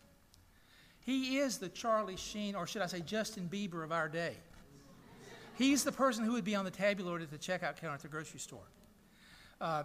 He 1.02 1.38
is 1.38 1.58
the 1.58 1.70
Charlie 1.70 2.18
Sheen, 2.18 2.56
or 2.56 2.68
should 2.68 2.82
I 2.82 2.86
say 2.86 3.02
Justin 3.02 3.50
Bieber 3.52 3.84
of 3.84 3.92
our 3.92 4.08
day. 4.08 4.36
He's 5.56 5.84
the 5.84 5.92
person 5.92 6.24
who 6.24 6.34
would 6.34 6.44
be 6.44 6.56
on 6.56 6.66
the 6.66 6.72
tabulary 6.72 7.24
at 7.24 7.32
the 7.32 7.38
checkout 7.38 7.78
counter 7.78 7.96
at 7.96 8.02
the 8.02 8.08
grocery 8.08 8.40
store. 8.40 8.68
Uh, 9.60 9.84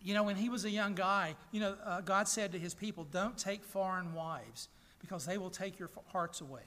you 0.00 0.14
know, 0.14 0.24
when 0.24 0.36
he 0.36 0.48
was 0.48 0.64
a 0.64 0.70
young 0.70 0.94
guy, 0.94 1.36
you 1.52 1.60
know, 1.60 1.76
uh, 1.84 2.00
God 2.00 2.26
said 2.26 2.52
to 2.52 2.58
his 2.58 2.74
people, 2.74 3.04
Don't 3.04 3.38
take 3.38 3.62
foreign 3.62 4.14
wives 4.14 4.68
because 4.98 5.24
they 5.26 5.38
will 5.38 5.50
take 5.50 5.78
your 5.78 5.90
hearts 6.06 6.40
away. 6.40 6.62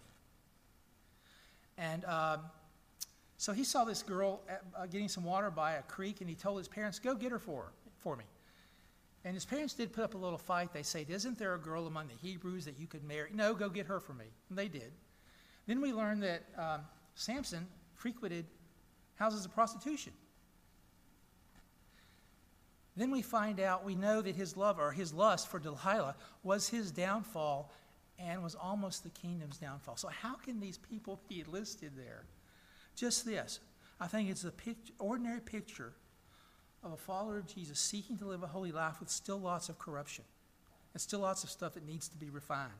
And 1.77 2.05
uh, 2.05 2.37
so 3.37 3.53
he 3.53 3.63
saw 3.63 3.83
this 3.83 4.01
girl 4.01 4.41
at, 4.49 4.63
uh, 4.77 4.85
getting 4.85 5.09
some 5.09 5.23
water 5.23 5.51
by 5.51 5.73
a 5.73 5.81
creek, 5.83 6.21
and 6.21 6.29
he 6.29 6.35
told 6.35 6.57
his 6.57 6.67
parents, 6.67 6.99
Go 6.99 7.15
get 7.15 7.31
her 7.31 7.39
for, 7.39 7.71
for 7.99 8.15
me. 8.15 8.23
And 9.25 9.33
his 9.33 9.43
parents 9.43 9.73
did 9.73 9.91
put 9.91 10.03
up 10.03 10.13
a 10.13 10.17
little 10.17 10.37
fight. 10.37 10.71
They 10.71 10.83
said, 10.83 11.09
Isn't 11.09 11.37
there 11.37 11.55
a 11.55 11.59
girl 11.59 11.87
among 11.87 12.07
the 12.07 12.13
Hebrews 12.13 12.65
that 12.65 12.79
you 12.79 12.87
could 12.87 13.03
marry? 13.03 13.29
No, 13.33 13.53
go 13.53 13.69
get 13.69 13.87
her 13.87 13.99
for 13.99 14.13
me. 14.13 14.25
And 14.49 14.57
they 14.57 14.67
did. 14.67 14.91
Then 15.67 15.81
we 15.81 15.91
learned 15.91 16.23
that 16.23 16.43
um, 16.57 16.81
Samson 17.15 17.67
frequented 17.95 18.45
houses 19.15 19.45
of 19.45 19.53
prostitution. 19.53 20.13
Then 22.95 23.11
we 23.11 23.21
find 23.21 23.59
out, 23.59 23.83
we 23.83 23.95
know 23.95 24.21
that 24.21 24.35
his 24.35 24.55
love 24.55 24.79
or 24.79 24.91
his 24.91 25.13
lust 25.13 25.49
for 25.49 25.59
Delilah 25.59 26.15
was 26.43 26.69
his 26.69 26.91
downfall 26.91 27.71
and 28.17 28.41
was 28.41 28.55
almost 28.55 29.03
the 29.03 29.09
kingdom's 29.09 29.57
downfall. 29.57 29.97
So, 29.97 30.07
how 30.07 30.35
can 30.35 30.61
these 30.61 30.77
people 30.77 31.19
be 31.27 31.43
listed 31.43 31.91
there? 31.97 32.23
Just 32.95 33.25
this 33.25 33.59
I 33.99 34.07
think 34.07 34.29
it's 34.29 34.41
the 34.41 34.51
picture, 34.51 34.93
ordinary 34.99 35.41
picture 35.41 35.93
of 36.83 36.93
a 36.93 36.97
follower 36.97 37.37
of 37.37 37.47
Jesus 37.47 37.79
seeking 37.79 38.17
to 38.17 38.25
live 38.25 38.43
a 38.43 38.47
holy 38.47 38.71
life 38.71 38.99
with 38.99 39.09
still 39.09 39.39
lots 39.39 39.69
of 39.69 39.79
corruption 39.79 40.23
and 40.93 41.01
still 41.01 41.19
lots 41.19 41.43
of 41.43 41.49
stuff 41.49 41.73
that 41.73 41.85
needs 41.85 42.07
to 42.07 42.17
be 42.17 42.29
refined, 42.29 42.71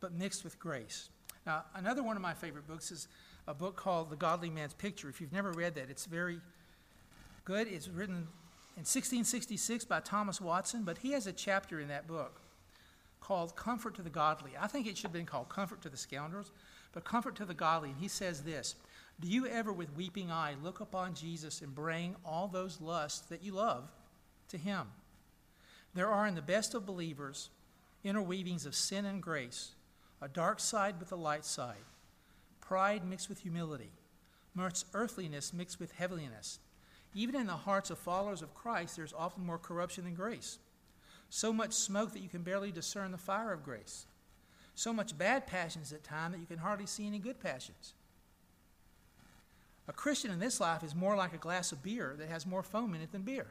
but 0.00 0.12
mixed 0.12 0.44
with 0.44 0.58
grace. 0.58 1.08
Now, 1.46 1.64
another 1.74 2.02
one 2.02 2.16
of 2.16 2.22
my 2.22 2.34
favorite 2.34 2.66
books 2.66 2.90
is 2.90 3.08
a 3.48 3.54
book 3.54 3.76
called 3.76 4.10
The 4.10 4.16
Godly 4.16 4.50
Man's 4.50 4.74
Picture. 4.74 5.08
If 5.08 5.20
you've 5.20 5.32
never 5.32 5.52
read 5.52 5.74
that, 5.76 5.88
it's 5.88 6.04
very 6.04 6.40
good. 7.44 7.68
It's 7.68 7.88
written 7.88 8.16
in 8.76 8.84
1666 8.84 9.84
by 9.86 10.00
Thomas 10.00 10.40
Watson, 10.40 10.82
but 10.84 10.98
he 10.98 11.12
has 11.12 11.26
a 11.26 11.32
chapter 11.32 11.80
in 11.80 11.88
that 11.88 12.06
book 12.06 12.41
called 13.22 13.56
Comfort 13.56 13.94
to 13.94 14.02
the 14.02 14.10
Godly. 14.10 14.52
I 14.60 14.66
think 14.66 14.86
it 14.86 14.96
should 14.96 15.04
have 15.04 15.12
been 15.12 15.26
called 15.26 15.48
Comfort 15.48 15.80
to 15.82 15.88
the 15.88 15.96
Scoundrels, 15.96 16.50
but 16.92 17.04
Comfort 17.04 17.36
to 17.36 17.44
the 17.44 17.54
Godly. 17.54 17.90
And 17.90 17.98
he 17.98 18.08
says 18.08 18.42
this 18.42 18.74
Do 19.20 19.28
you 19.28 19.46
ever, 19.46 19.72
with 19.72 19.96
weeping 19.96 20.30
eye, 20.30 20.54
look 20.62 20.80
upon 20.80 21.14
Jesus 21.14 21.62
and 21.62 21.74
bring 21.74 22.16
all 22.24 22.48
those 22.48 22.80
lusts 22.80 23.20
that 23.28 23.42
you 23.42 23.52
love 23.52 23.90
to 24.48 24.58
him? 24.58 24.88
There 25.94 26.08
are 26.08 26.26
in 26.26 26.34
the 26.34 26.42
best 26.42 26.74
of 26.74 26.86
believers 26.86 27.50
interweavings 28.04 28.66
of 28.66 28.74
sin 28.74 29.04
and 29.04 29.22
grace 29.22 29.72
a 30.20 30.28
dark 30.28 30.60
side 30.60 31.00
with 31.00 31.10
a 31.10 31.16
light 31.16 31.44
side, 31.44 31.84
pride 32.60 33.04
mixed 33.04 33.28
with 33.28 33.40
humility, 33.40 33.90
much 34.54 34.84
earthliness 34.94 35.52
mixed 35.52 35.80
with 35.80 35.92
heavenliness. 35.92 36.60
Even 37.14 37.34
in 37.34 37.46
the 37.46 37.52
hearts 37.52 37.90
of 37.90 37.98
followers 37.98 38.40
of 38.40 38.54
Christ, 38.54 38.96
there's 38.96 39.12
often 39.12 39.44
more 39.44 39.58
corruption 39.58 40.04
than 40.04 40.14
grace. 40.14 40.58
So 41.34 41.50
much 41.50 41.72
smoke 41.72 42.12
that 42.12 42.20
you 42.20 42.28
can 42.28 42.42
barely 42.42 42.70
discern 42.70 43.10
the 43.10 43.16
fire 43.16 43.54
of 43.54 43.64
grace. 43.64 44.04
So 44.74 44.92
much 44.92 45.16
bad 45.16 45.46
passions 45.46 45.90
at 45.90 46.04
times 46.04 46.34
that 46.34 46.40
you 46.40 46.46
can 46.46 46.58
hardly 46.58 46.84
see 46.84 47.06
any 47.06 47.18
good 47.18 47.40
passions. 47.40 47.94
A 49.88 49.94
Christian 49.94 50.30
in 50.30 50.38
this 50.38 50.60
life 50.60 50.84
is 50.84 50.94
more 50.94 51.16
like 51.16 51.32
a 51.32 51.38
glass 51.38 51.72
of 51.72 51.82
beer 51.82 52.14
that 52.18 52.28
has 52.28 52.44
more 52.44 52.62
foam 52.62 52.94
in 52.94 53.00
it 53.00 53.12
than 53.12 53.22
beer. 53.22 53.46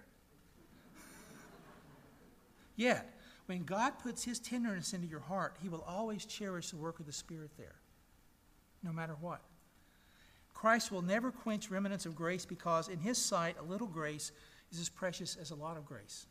Yet, 2.75 3.15
when 3.47 3.63
God 3.63 3.97
puts 3.97 4.23
His 4.23 4.37
tenderness 4.37 4.93
into 4.93 5.07
your 5.07 5.19
heart, 5.19 5.57
He 5.59 5.67
will 5.67 5.83
always 5.87 6.23
cherish 6.23 6.69
the 6.69 6.77
work 6.77 6.99
of 6.99 7.07
the 7.07 7.11
Spirit 7.11 7.49
there, 7.57 7.77
no 8.83 8.93
matter 8.93 9.15
what. 9.19 9.41
Christ 10.53 10.91
will 10.91 11.01
never 11.01 11.31
quench 11.31 11.71
remnants 11.71 12.05
of 12.05 12.15
grace 12.15 12.45
because, 12.45 12.89
in 12.89 12.99
His 12.99 13.17
sight, 13.17 13.55
a 13.59 13.63
little 13.63 13.87
grace 13.87 14.31
is 14.71 14.79
as 14.79 14.87
precious 14.87 15.35
as 15.35 15.49
a 15.49 15.55
lot 15.55 15.77
of 15.77 15.85
grace. 15.87 16.27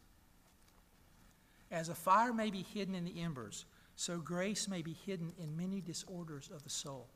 As 1.70 1.88
a 1.88 1.94
fire 1.94 2.32
may 2.32 2.50
be 2.50 2.62
hidden 2.62 2.94
in 2.94 3.04
the 3.04 3.20
embers, 3.20 3.64
so 3.96 4.18
grace 4.18 4.68
may 4.68 4.82
be 4.82 4.96
hidden 5.06 5.32
in 5.38 5.56
many 5.56 5.80
disorders 5.80 6.50
of 6.52 6.62
the 6.64 6.70
soul. 6.70 7.06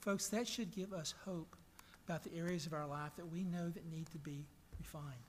Folks, 0.00 0.28
that 0.28 0.48
should 0.48 0.74
give 0.74 0.92
us 0.92 1.14
hope 1.24 1.56
about 2.06 2.24
the 2.24 2.34
areas 2.36 2.66
of 2.66 2.72
our 2.72 2.86
life 2.86 3.12
that 3.16 3.30
we 3.30 3.44
know 3.44 3.68
that 3.68 3.90
need 3.90 4.06
to 4.10 4.18
be 4.18 4.44
refined 4.78 5.22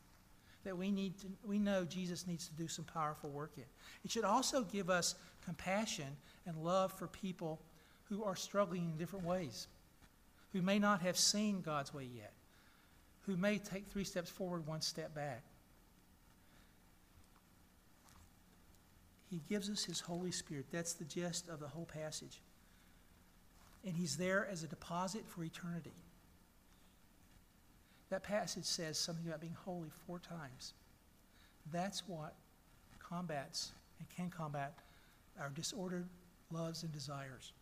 that 0.63 0.77
we 0.77 0.91
need 0.91 1.17
to, 1.19 1.27
we 1.45 1.59
know 1.59 1.83
Jesus 1.83 2.25
needs 2.25 2.47
to 2.47 2.53
do 2.55 2.67
some 2.67 2.85
powerful 2.85 3.29
work 3.29 3.51
in. 3.57 3.63
It 4.03 4.11
should 4.11 4.23
also 4.23 4.63
give 4.63 4.89
us 4.89 5.15
compassion 5.43 6.17
and 6.45 6.57
love 6.57 6.91
for 6.93 7.07
people 7.07 7.59
who 8.05 8.23
are 8.23 8.35
struggling 8.35 8.91
in 8.91 8.97
different 8.97 9.25
ways, 9.25 9.67
who 10.53 10.61
may 10.61 10.79
not 10.79 11.01
have 11.01 11.17
seen 11.17 11.61
God's 11.61 11.93
way 11.93 12.07
yet, 12.15 12.33
who 13.25 13.35
may 13.35 13.57
take 13.57 13.87
three 13.87 14.03
steps 14.03 14.29
forward, 14.29 14.65
one 14.65 14.81
step 14.81 15.13
back. 15.13 15.43
He 19.33 19.41
gives 19.49 19.67
us 19.67 19.83
His 19.83 19.99
Holy 19.99 20.29
Spirit. 20.29 20.67
That's 20.71 20.93
the 20.93 21.05
gist 21.05 21.49
of 21.49 21.59
the 21.59 21.67
whole 21.67 21.87
passage. 21.87 22.39
And 23.83 23.95
He's 23.95 24.15
there 24.15 24.47
as 24.51 24.61
a 24.61 24.67
deposit 24.67 25.23
for 25.27 25.43
eternity. 25.43 25.95
That 28.11 28.21
passage 28.21 28.65
says 28.65 28.99
something 28.99 29.25
about 29.25 29.41
being 29.41 29.57
holy 29.65 29.89
four 30.05 30.19
times. 30.19 30.73
That's 31.71 32.07
what 32.07 32.35
combats 32.99 33.71
and 33.97 34.07
can 34.15 34.29
combat 34.29 34.75
our 35.39 35.49
disordered 35.49 36.05
loves 36.51 36.83
and 36.83 36.91
desires. 36.91 37.53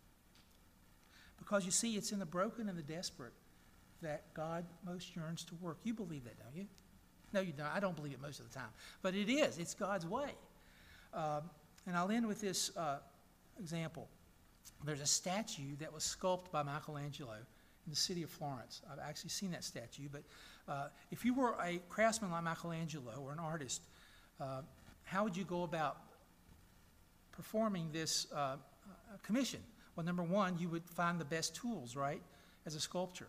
Because 1.38 1.64
you 1.64 1.70
see, 1.70 1.96
it's 1.96 2.12
in 2.12 2.18
the 2.18 2.26
broken 2.26 2.68
and 2.68 2.76
the 2.76 2.82
desperate 2.82 3.32
that 4.02 4.34
God 4.34 4.66
most 4.84 5.16
yearns 5.16 5.42
to 5.44 5.54
work. 5.54 5.78
You 5.84 5.94
believe 5.94 6.24
that, 6.24 6.38
don't 6.38 6.54
you? 6.54 6.66
No, 7.32 7.40
you 7.40 7.54
don't. 7.56 7.74
I 7.74 7.80
don't 7.80 7.96
believe 7.96 8.12
it 8.12 8.20
most 8.20 8.40
of 8.40 8.52
the 8.52 8.58
time. 8.58 8.68
But 9.00 9.14
it 9.14 9.30
is, 9.30 9.56
it's 9.56 9.72
God's 9.72 10.06
way. 10.06 10.32
Um, 11.14 11.44
and 11.86 11.96
I'll 11.96 12.10
end 12.10 12.26
with 12.26 12.40
this 12.40 12.76
uh, 12.76 12.98
example. 13.58 14.08
There's 14.84 15.00
a 15.00 15.06
statue 15.06 15.76
that 15.80 15.92
was 15.92 16.02
sculpted 16.02 16.52
by 16.52 16.62
Michelangelo 16.62 17.34
in 17.34 17.90
the 17.90 17.96
city 17.96 18.22
of 18.22 18.30
Florence. 18.30 18.82
I've 18.90 18.98
actually 18.98 19.30
seen 19.30 19.50
that 19.52 19.64
statue, 19.64 20.08
but 20.10 20.22
uh, 20.68 20.88
if 21.10 21.24
you 21.24 21.34
were 21.34 21.54
a 21.62 21.80
craftsman 21.88 22.30
like 22.30 22.44
Michelangelo 22.44 23.12
or 23.20 23.32
an 23.32 23.38
artist, 23.38 23.82
uh, 24.40 24.62
how 25.04 25.24
would 25.24 25.36
you 25.36 25.44
go 25.44 25.62
about 25.64 25.98
performing 27.32 27.90
this 27.92 28.26
uh, 28.32 28.36
uh, 28.36 28.56
commission? 29.22 29.60
Well, 29.96 30.06
number 30.06 30.22
one, 30.22 30.58
you 30.58 30.68
would 30.68 30.88
find 30.88 31.20
the 31.20 31.24
best 31.24 31.54
tools, 31.54 31.96
right, 31.96 32.22
as 32.66 32.74
a 32.74 32.80
sculptor. 32.80 33.26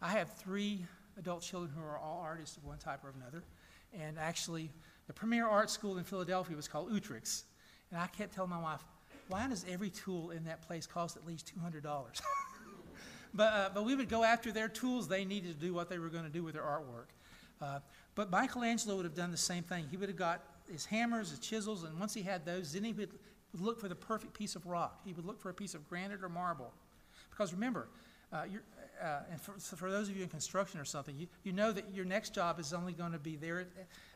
I 0.00 0.08
have 0.08 0.32
three 0.34 0.84
adult 1.18 1.42
children 1.42 1.70
who 1.76 1.82
are 1.82 1.98
all 1.98 2.20
artists 2.24 2.56
of 2.56 2.64
one 2.64 2.78
type 2.78 3.04
or 3.04 3.12
another, 3.16 3.44
and 3.98 4.18
actually, 4.18 4.70
the 5.06 5.12
premier 5.12 5.46
art 5.46 5.70
school 5.70 5.98
in 5.98 6.04
Philadelphia 6.04 6.56
was 6.56 6.66
called 6.66 6.90
Utrix, 6.90 7.42
and 7.92 8.00
I 8.00 8.08
kept 8.08 8.34
telling 8.34 8.50
my 8.50 8.60
wife, 8.60 8.82
why 9.28 9.46
does 9.46 9.64
every 9.70 9.90
tool 9.90 10.30
in 10.30 10.44
that 10.44 10.62
place 10.62 10.86
cost 10.86 11.16
at 11.16 11.24
least 11.24 11.52
$200? 11.56 12.20
But, 13.34 13.52
uh, 13.52 13.70
but 13.72 13.84
we 13.84 13.94
would 13.94 14.08
go 14.08 14.24
after 14.24 14.52
their 14.52 14.68
tools 14.68 15.08
they 15.08 15.24
needed 15.24 15.58
to 15.58 15.66
do 15.66 15.72
what 15.72 15.88
they 15.88 15.98
were 15.98 16.08
going 16.08 16.24
to 16.24 16.30
do 16.30 16.42
with 16.42 16.54
their 16.54 16.62
artwork. 16.64 17.06
Uh, 17.60 17.78
but 18.14 18.30
Michelangelo 18.30 18.96
would 18.96 19.04
have 19.04 19.14
done 19.14 19.30
the 19.30 19.36
same 19.36 19.62
thing. 19.62 19.86
He 19.90 19.96
would 19.96 20.08
have 20.08 20.18
got 20.18 20.42
his 20.70 20.84
hammers, 20.84 21.30
his 21.30 21.38
chisels, 21.38 21.84
and 21.84 21.98
once 21.98 22.12
he 22.12 22.22
had 22.22 22.44
those, 22.44 22.72
then 22.72 22.84
he 22.84 22.92
would 22.92 23.10
look 23.58 23.80
for 23.80 23.88
the 23.88 23.94
perfect 23.94 24.34
piece 24.34 24.56
of 24.56 24.66
rock. 24.66 25.00
He 25.04 25.12
would 25.12 25.24
look 25.24 25.40
for 25.40 25.50
a 25.50 25.54
piece 25.54 25.74
of 25.74 25.88
granite 25.88 26.22
or 26.22 26.28
marble. 26.28 26.72
Because 27.30 27.52
remember, 27.54 27.88
uh, 28.32 28.44
uh, 29.02 29.20
and 29.30 29.40
for, 29.40 29.52
for, 29.58 29.90
those 29.90 30.08
of 30.08 30.16
you 30.16 30.22
in 30.22 30.28
construction 30.28 30.78
or 30.78 30.84
something, 30.84 31.16
you, 31.16 31.26
you 31.42 31.52
know 31.52 31.72
that 31.72 31.92
your 31.94 32.04
next 32.04 32.34
job 32.34 32.60
is 32.60 32.72
only 32.72 32.92
going 32.92 33.12
to 33.12 33.18
be 33.18 33.36
there 33.36 33.66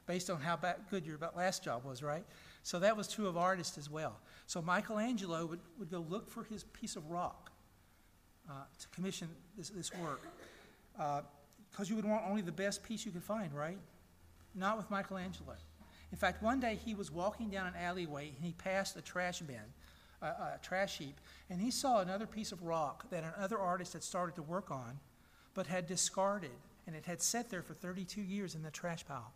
based 0.07 0.31
on 0.31 0.41
how 0.41 0.59
good 0.91 1.05
your 1.05 1.19
last 1.37 1.65
job 1.65 1.85
was, 1.85 2.03
right? 2.03 2.25
So 2.63 2.79
that 2.79 2.97
was 2.97 3.09
true 3.09 3.27
of 3.27 3.37
artists 3.37 3.79
as 3.79 3.91
well. 3.91 4.19
So 4.47 4.63
Michelangelo 4.63 5.47
would, 5.47 5.61
would 5.79 5.91
go 5.91 6.05
look 6.09 6.31
for 6.31 6.45
his 6.45 6.65
piece 6.65 6.97
of 6.97 7.11
rock 7.11 7.51
uh, 8.49 8.53
to 8.79 8.89
commission 8.89 9.29
this, 9.57 9.71
this 9.71 9.93
work. 9.95 10.23
Because 10.93 11.23
uh, 11.81 11.85
you 11.89 11.97
would 11.97 12.05
want 12.05 12.25
only 12.29 12.43
the 12.43 12.53
best 12.53 12.83
piece 12.83 13.05
you 13.05 13.13
could 13.13 13.25
find, 13.25 13.53
right? 13.53 13.79
not 14.57 14.77
with 14.77 14.91
Michelangelo. 14.91 15.55
In 16.11 16.19
fact, 16.19 16.43
one 16.43 16.61
day 16.61 16.79
he 16.85 16.95
was 16.95 17.13
walking 17.13 17.51
down 17.51 17.67
an 17.67 17.75
alleyway 17.79 18.33
and 18.35 18.45
he 18.45 18.53
passed 18.53 18.97
a 18.97 19.03
trash 19.03 19.41
bin, 19.41 19.61
a, 20.23 20.27
a 20.27 20.59
trash 20.63 20.99
heap, 20.99 21.21
and 21.51 21.61
he 21.61 21.71
saw 21.71 22.01
another 22.01 22.27
piece 22.27 22.53
of 22.53 22.63
rock 22.63 23.09
that 23.11 23.25
another 23.37 23.59
artist 23.59 23.93
had 23.93 24.03
started 24.03 24.35
to 24.37 24.43
work 24.43 24.71
on, 24.71 24.99
but 25.55 25.67
had 25.67 25.87
discarded, 25.87 26.51
and 26.87 26.95
it 26.95 27.07
had 27.07 27.23
sat 27.23 27.51
there 27.51 27.63
for 27.63 27.75
32 27.75 28.21
years 28.21 28.55
in 28.55 28.63
the 28.63 28.71
trash 28.71 29.07
pile. 29.07 29.33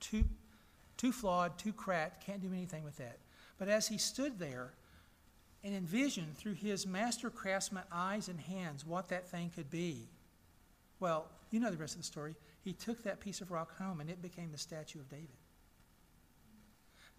Too, 0.00 0.24
too 0.96 1.12
flawed, 1.12 1.58
too 1.58 1.72
cracked, 1.72 2.24
can't 2.24 2.40
do 2.40 2.52
anything 2.52 2.84
with 2.84 2.96
that. 2.98 3.18
But 3.58 3.68
as 3.68 3.88
he 3.88 3.98
stood 3.98 4.38
there 4.38 4.72
and 5.64 5.74
envisioned 5.74 6.36
through 6.36 6.54
his 6.54 6.86
master 6.86 7.30
craftsman 7.30 7.84
eyes 7.90 8.28
and 8.28 8.38
hands 8.38 8.84
what 8.84 9.08
that 9.08 9.28
thing 9.28 9.50
could 9.54 9.70
be, 9.70 10.08
well, 11.00 11.28
you 11.50 11.60
know 11.60 11.70
the 11.70 11.76
rest 11.76 11.94
of 11.94 12.00
the 12.00 12.06
story. 12.06 12.34
He 12.62 12.72
took 12.72 13.02
that 13.04 13.20
piece 13.20 13.40
of 13.40 13.50
rock 13.50 13.76
home 13.78 14.00
and 14.00 14.10
it 14.10 14.20
became 14.20 14.50
the 14.50 14.58
statue 14.58 14.98
of 14.98 15.08
David. 15.08 15.28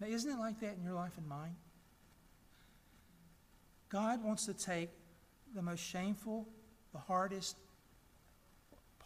Now, 0.00 0.06
isn't 0.06 0.30
it 0.30 0.38
like 0.38 0.60
that 0.60 0.76
in 0.76 0.82
your 0.82 0.94
life 0.94 1.16
and 1.16 1.26
mine? 1.26 1.56
God 3.88 4.22
wants 4.22 4.46
to 4.46 4.54
take 4.54 4.90
the 5.54 5.62
most 5.62 5.80
shameful, 5.80 6.46
the 6.92 6.98
hardest 6.98 7.56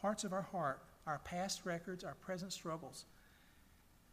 parts 0.01 0.25
of 0.25 0.33
our 0.33 0.43
heart, 0.43 0.81
our 1.07 1.21
past 1.21 1.65
records, 1.65 2.05
our 2.05 2.15
present 2.15 2.53
struggles, 2.53 3.05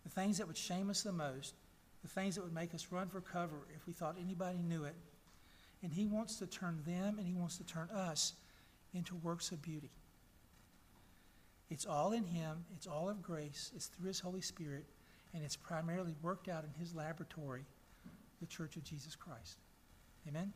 the 0.04 0.10
things 0.10 0.38
that 0.38 0.48
would 0.48 0.58
shame 0.58 0.90
us 0.90 1.02
the 1.02 1.12
most, 1.12 1.56
the 2.02 2.08
things 2.08 2.36
that 2.36 2.44
would 2.44 2.54
make 2.54 2.74
us 2.74 2.88
run 2.92 3.08
for 3.08 3.22
cover 3.22 3.68
if 3.76 3.86
we 3.88 3.94
thought 3.94 4.16
anybody 4.22 4.60
knew 4.60 4.84
it. 4.84 4.96
And 5.82 5.92
He 5.92 6.06
wants 6.06 6.36
to 6.38 6.48
turn 6.48 6.82
them 6.86 7.18
and 7.18 7.28
He 7.28 7.34
wants 7.34 7.58
to 7.58 7.64
turn 7.64 7.90
us 7.90 8.34
into 8.94 9.16
works 9.16 9.52
of 9.52 9.62
beauty. 9.62 9.92
It's 11.70 11.86
all 11.86 12.14
in 12.14 12.26
Him, 12.26 12.66
it's 12.76 12.88
all 12.88 13.10
of 13.10 13.22
grace, 13.22 13.72
it's 13.76 13.88
through 13.88 14.08
His 14.08 14.20
Holy 14.20 14.42
Spirit, 14.42 14.86
and 15.34 15.44
it's 15.44 15.56
primarily 15.56 16.16
worked 16.22 16.48
out 16.48 16.64
in 16.64 16.80
His 16.80 16.96
laboratory, 16.96 17.66
the 18.40 18.48
Church 18.48 18.76
of 18.76 18.84
Jesus 18.84 19.16
Christ. 19.16 19.58
Amen? 20.28 20.54